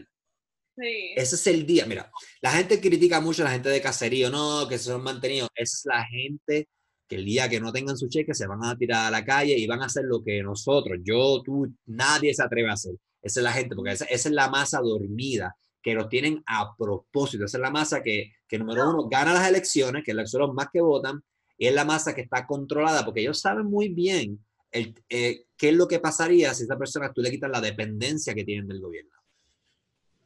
[0.77, 1.13] Sí.
[1.17, 1.87] Ese es el día.
[1.87, 2.11] Mira,
[2.41, 5.51] la gente critica mucho a la gente de caserío, no, que se son mantenidos.
[5.55, 6.69] Esa es la gente
[7.09, 9.57] que el día que no tengan su cheque se van a tirar a la calle
[9.57, 12.95] y van a hacer lo que nosotros, yo, tú, nadie se atreve a hacer.
[13.21, 17.45] Esa es la gente, porque esa, es la masa dormida, que lo tienen a propósito.
[17.45, 20.69] Esa es la masa que, que número uno, gana las elecciones, que son los más
[20.73, 21.23] que votan,
[21.59, 24.39] y es la masa que está controlada, porque ellos saben muy bien
[24.71, 27.61] el, eh, qué es lo que pasaría si a esa persona tú le quitas la
[27.61, 29.13] dependencia que tienen del gobierno.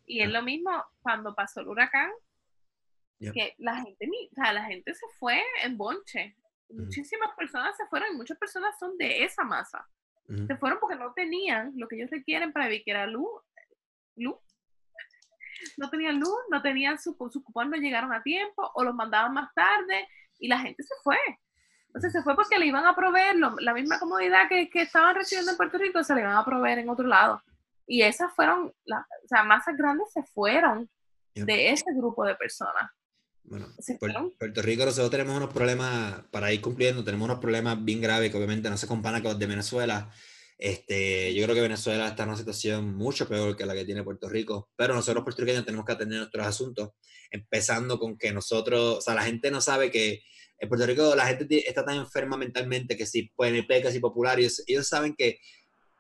[0.07, 0.71] Y es lo mismo
[1.01, 2.11] cuando pasó el huracán,
[3.19, 6.37] que la gente, o sea, la gente se fue en bonche.
[6.69, 9.87] Muchísimas personas se fueron y muchas personas son de esa masa.
[10.27, 13.43] Se fueron porque no tenían lo que ellos requieren para vivir, que era luz.
[14.17, 14.37] luz.
[15.77, 19.35] No tenían luz, no tenían su, su cupón, no llegaron a tiempo o los mandaban
[19.35, 20.09] más tarde
[20.39, 21.19] y la gente se fue.
[21.87, 25.53] Entonces se fue porque le iban a proveer la misma comodidad que, que, estaban recibiendo
[25.53, 27.43] en Puerto Rico, se le iban a proveer en otro lado.
[27.87, 30.91] Y esas fueron, las o sea, masas grandes se fueron
[31.35, 32.91] de ese grupo de personas.
[33.45, 33.69] Bueno,
[34.39, 38.37] Puerto Rico nosotros tenemos unos problemas, para ir cumpliendo, tenemos unos problemas bien graves que
[38.37, 40.11] obviamente no se comparan con los de Venezuela.
[40.59, 44.03] Este, yo creo que Venezuela está en una situación mucho peor que la que tiene
[44.03, 46.91] Puerto Rico, pero nosotros puertorriqueños tenemos que atender nuestros asuntos,
[47.31, 50.23] empezando con que nosotros, o sea, la gente no sabe que
[50.59, 54.39] en Puerto Rico la gente está tan enferma mentalmente que si PNP, que si popular,
[54.41, 55.39] ellos, ellos saben que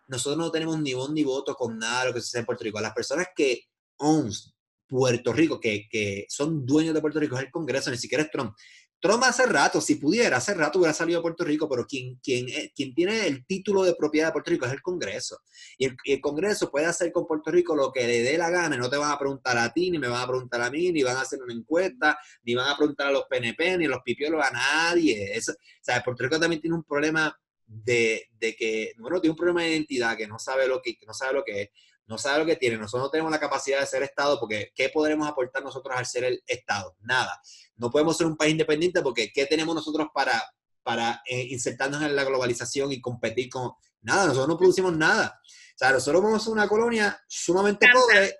[0.09, 2.65] nosotros no tenemos ni voz ni voto con nada de lo que sucede en Puerto
[2.65, 2.81] Rico.
[2.81, 3.65] Las personas que
[3.99, 4.55] owns
[4.89, 8.31] Puerto Rico, que, que son dueños de Puerto Rico, es el Congreso, ni siquiera es
[8.31, 8.55] Trump.
[9.01, 12.49] Trump hace rato, si pudiera, hace rato hubiera salido a Puerto Rico, pero quien, quien,
[12.49, 15.41] eh, quien tiene el título de propiedad de Puerto Rico es el Congreso.
[15.77, 18.77] Y el, Congreso puede hacer con Puerto Rico lo que le dé la gana.
[18.77, 21.03] No te van a preguntar a ti, ni me van a preguntar a mí, ni
[21.03, 24.03] van a hacer una encuesta, ni van a preguntar a los PNP, ni a los
[24.03, 25.39] pipiolos, a nadie.
[25.39, 25.53] o
[25.83, 29.73] sea, Puerto Rico también tiene un problema de, de, que, bueno, tiene un problema de
[29.73, 31.69] identidad, que no sabe lo que, que no sabe lo que es
[32.07, 34.89] no sabe lo que tiene, nosotros no tenemos la capacidad de ser Estado porque ¿qué
[34.91, 36.97] podremos aportar nosotros al ser el Estado?
[37.01, 37.41] Nada.
[37.77, 40.43] No podemos ser un país independiente porque ¿qué tenemos nosotros para,
[40.83, 43.73] para eh, insertarnos en la globalización y competir con...
[44.03, 45.41] Nada, nosotros no producimos nada.
[45.45, 48.39] O sea, nosotros vamos a ser una colonia sumamente pobre.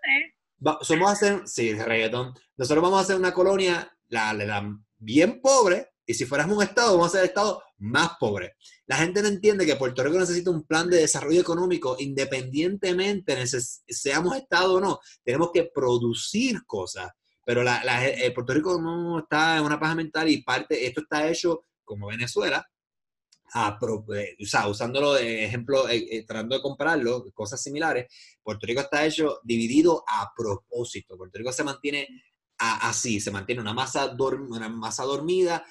[0.83, 2.35] somos a ser, sí, reggaetón.
[2.57, 6.93] Nosotros vamos a ser una colonia la, la, bien pobre y si fuéramos un Estado,
[6.93, 8.57] vamos a ser el Estado más pobre.
[8.87, 13.47] La gente no entiende que Puerto Rico necesita un plan de desarrollo económico independientemente de
[13.47, 15.01] seamos Estado o no.
[15.23, 17.11] Tenemos que producir cosas.
[17.45, 21.29] Pero la, eh, Puerto Rico no está en una paja mental y parte, esto está
[21.29, 22.67] hecho como Venezuela,
[23.55, 23.79] a,
[24.17, 28.13] eh, o sea, usándolo de ejemplo, eh, tratando de compararlo, cosas similares,
[28.43, 31.17] Puerto Rico está hecho dividido a propósito.
[31.17, 32.09] Puerto Rico se mantiene
[32.59, 35.65] así, se mantiene una masa, una masa dormida,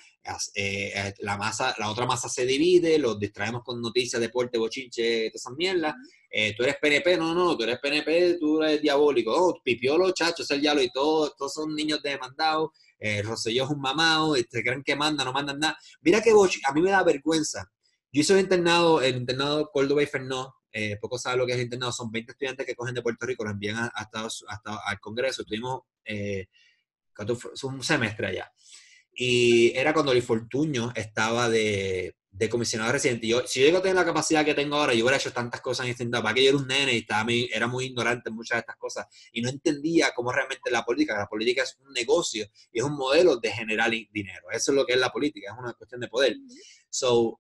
[0.56, 5.30] eh, eh, la, masa, la otra masa se divide, los distraemos con noticias, deporte, bochinche,
[5.30, 5.96] todas esas mierdas.
[6.30, 9.32] Eh, tú eres PNP, no, no, tú eres PNP, tú eres diabólico.
[9.34, 12.72] Oh, pipiolo, chacho, es el diablo y todo, todos son niños demandados.
[13.00, 15.78] Eh, Rosselló es un mamado, se creen que mandan, no mandan nada.
[16.02, 17.72] Mira que a mí me da vergüenza.
[18.12, 21.58] Yo hice un internado, el internado Córdoba y Fernó, eh, poco sabe lo que es
[21.58, 25.00] el internado, son 20 estudiantes que cogen de Puerto Rico, los envían hasta, hasta al
[25.00, 26.48] Congreso, estuvimos eh,
[27.64, 28.52] un semestre allá.
[29.16, 33.28] Y era cuando el Fortuño estaba de, de comisionado residente.
[33.28, 35.62] Yo, si yo llego a tener la capacidad que tengo ahora, yo hubiera hecho tantas
[35.62, 38.36] cosas en este para que yo era un nene y estaba, era muy ignorante en
[38.36, 41.94] muchas de estas cosas y no entendía cómo realmente la política, la política es un
[41.94, 44.48] negocio y es un modelo de generar dinero.
[44.52, 46.36] Eso es lo que es la política, es una cuestión de poder.
[46.90, 47.40] So,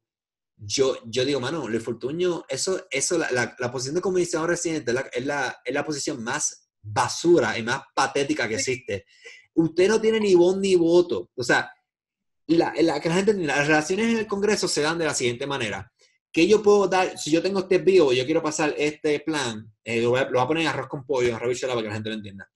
[0.55, 4.95] yo, yo digo, mano, Luis Fortuño, eso, eso la, la, posición de comisionado residente es
[4.95, 9.05] la, es, la, es la posición más basura y más patética que existe.
[9.55, 11.29] Usted no tiene ni voz ni voto.
[11.35, 11.71] O sea,
[12.47, 15.91] la, la, que gente las relaciones en el Congreso se dan de la siguiente manera.
[16.31, 17.17] que yo puedo dar?
[17.17, 20.63] Si yo tengo este vivo, yo quiero pasar este plan, eh, lo, voy a, poner
[20.63, 22.49] en arroz con pollo, en arroz para que la gente lo entienda.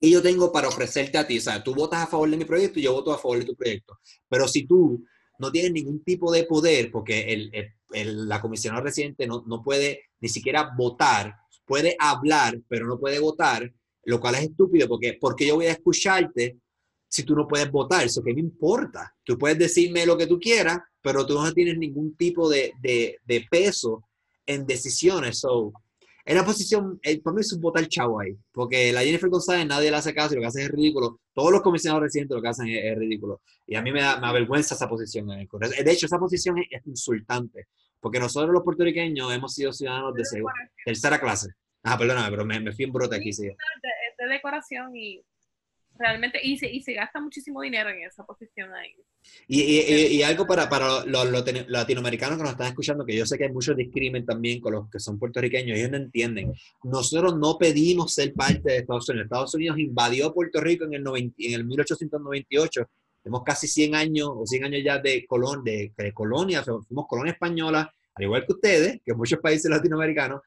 [0.00, 2.44] Y yo tengo para ofrecerte a ti, o sea, tú votas a favor de mi
[2.44, 4.00] proyecto y yo voto a favor de tu proyecto.
[4.28, 5.04] Pero si tú
[5.38, 7.32] no tienes ningún tipo de poder, porque
[7.92, 13.18] el, la comisionada residente no, no puede ni siquiera votar, puede hablar, pero no puede
[13.18, 13.72] votar,
[14.04, 16.58] lo cual es estúpido, porque, porque yo voy a escucharte
[17.10, 18.04] si tú no puedes votar?
[18.04, 19.12] Eso que me importa.
[19.24, 23.46] Tú puedes decirme lo que tú quieras, pero tú no tienes ningún tipo de, de,
[23.50, 24.04] peso
[24.46, 25.40] en decisiones.
[25.40, 25.72] So,
[26.24, 29.66] en la posición, eh, para mí es un votar chavo ahí, porque la Jennifer González
[29.66, 31.20] nadie le hace caso y lo que hace es ridículo.
[31.34, 33.40] Todos los comisionados residentes lo que hacen es, ridículo.
[33.66, 36.58] Y a mí me, da, me avergüenza esa posición en el De hecho, esa posición
[36.58, 37.66] es, insultante,
[37.98, 40.22] porque nosotros los puertorriqueños hemos sido ciudadanos de
[40.84, 41.48] tercera clase.
[41.82, 43.32] Ah, perdóname, pero me, me fui en brote aquí.
[43.32, 43.46] Sí.
[43.46, 45.24] de decoración y
[46.00, 48.94] realmente, y se, y se gasta muchísimo dinero en esa posición ahí.
[49.46, 53.36] Y, y, y algo para, para los, latinoamericanos que nos están escuchando, que yo sé
[53.36, 56.54] que hay muchos discrimen también con los que son puertorriqueños, ellos no entienden.
[56.82, 59.26] Nosotros no pedimos ser parte de Estados Unidos.
[59.26, 62.90] Estados Unidos invadió Puerto Rico en el, en el 1898.
[63.22, 67.32] Tenemos casi 100 años o 100 años ya de, colon, de, de colonia, fuimos colonia
[67.32, 70.40] española, al igual que ustedes, que muchos países latinoamericanos,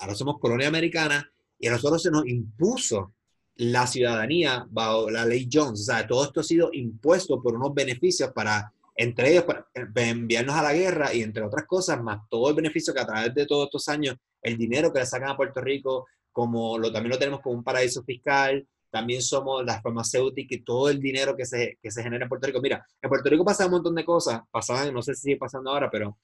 [0.00, 3.12] ahora somos colonia americana, y a nosotros se nos impuso
[3.56, 5.80] la ciudadanía bajo la ley Jones.
[5.80, 9.66] O sea, todo esto ha sido impuesto por unos beneficios para, entre ellos, para
[9.96, 13.34] enviarnos a la guerra y entre otras cosas, más todo el beneficio que a través
[13.34, 17.10] de todos estos años, el dinero que le sacan a Puerto Rico, como lo, también
[17.10, 21.44] lo tenemos como un paraíso fiscal, también somos las farmacéuticas y todo el dinero que
[21.44, 22.60] se, que se genera en Puerto Rico.
[22.62, 25.70] Mira, en Puerto Rico pasa un montón de cosas, pasaban, no sé si sigue pasando
[25.70, 26.16] ahora, pero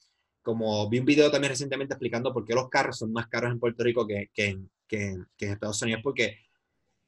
[0.47, 3.59] como vi un video también recientemente explicando por qué los carros son más caros en
[3.59, 4.57] Puerto Rico que, que,
[4.87, 6.39] que, que en Estados Unidos, porque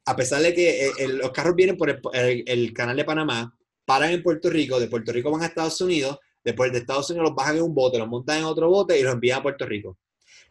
[0.07, 4.25] a pesar de que eh, los carros vienen por el, canal de Panamá, paran en
[4.25, 7.59] Puerto Rico, de Puerto Rico van a Estados Unidos, después de Estados Unidos los bajan
[7.59, 9.99] en un bote, los montan en otro bote y los envían a Puerto Rico.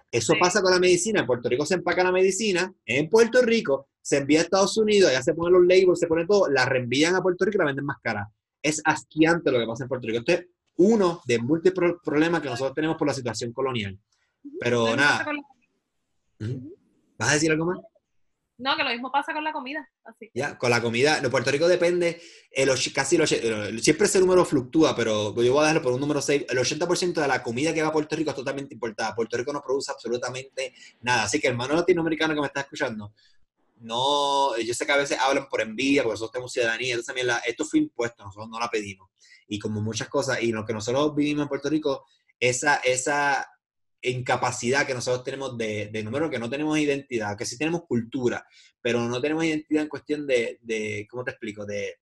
[0.09, 1.19] Eso pasa con la medicina.
[1.19, 5.11] En Puerto Rico se empaca la medicina, en Puerto Rico se envía a Estados Unidos,
[5.11, 7.65] ya se ponen los labels, se pone todo, la reenvían a Puerto Rico y la
[7.65, 8.31] venden más cara.
[8.61, 10.19] Es asquiante lo que pasa en Puerto Rico.
[10.19, 10.45] Este es
[10.77, 13.97] uno de múltiples problemas que nosotros tenemos por la situación colonial.
[14.59, 15.25] Pero nada.
[17.17, 17.79] ¿Vas a decir algo más?
[18.59, 19.87] No, que lo mismo pasa con la comida.
[20.03, 20.31] Así.
[20.33, 21.19] Ya, con la comida.
[21.19, 25.67] En Puerto Rico depende, el, casi el, siempre ese número fluctúa, pero yo voy a
[25.67, 26.45] darlo por un número 6.
[26.49, 29.13] El 80% de la comida que va a Puerto Rico es totalmente importada.
[29.13, 31.23] Puerto Rico no produce absolutamente nada.
[31.23, 33.13] Así que hermano latinoamericano que me está escuchando,
[33.79, 37.27] no, yo sé que a veces hablan por envidia, porque nosotros tenemos ciudadanía, entonces también
[37.27, 39.09] la, esto fue impuesto, nosotros no la pedimos.
[39.47, 42.05] Y como muchas cosas, y lo que nosotros vivimos en Puerto Rico,
[42.39, 43.47] esa, esa
[44.01, 48.45] incapacidad que nosotros tenemos de, de, número, que no tenemos identidad, que sí tenemos cultura,
[48.81, 51.65] pero no tenemos identidad en cuestión de, de ¿cómo te explico?
[51.65, 51.95] De,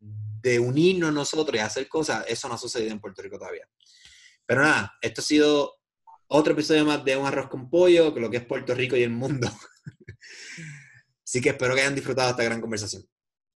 [0.00, 3.68] de unirnos nosotros y hacer cosas, eso no ha sucedido en Puerto Rico todavía.
[4.46, 5.74] Pero nada, esto ha sido
[6.28, 9.02] otro episodio más de Un Arroz con Pollo, que lo que es Puerto Rico y
[9.02, 9.48] el mundo.
[11.24, 13.02] Así que espero que hayan disfrutado esta gran conversación.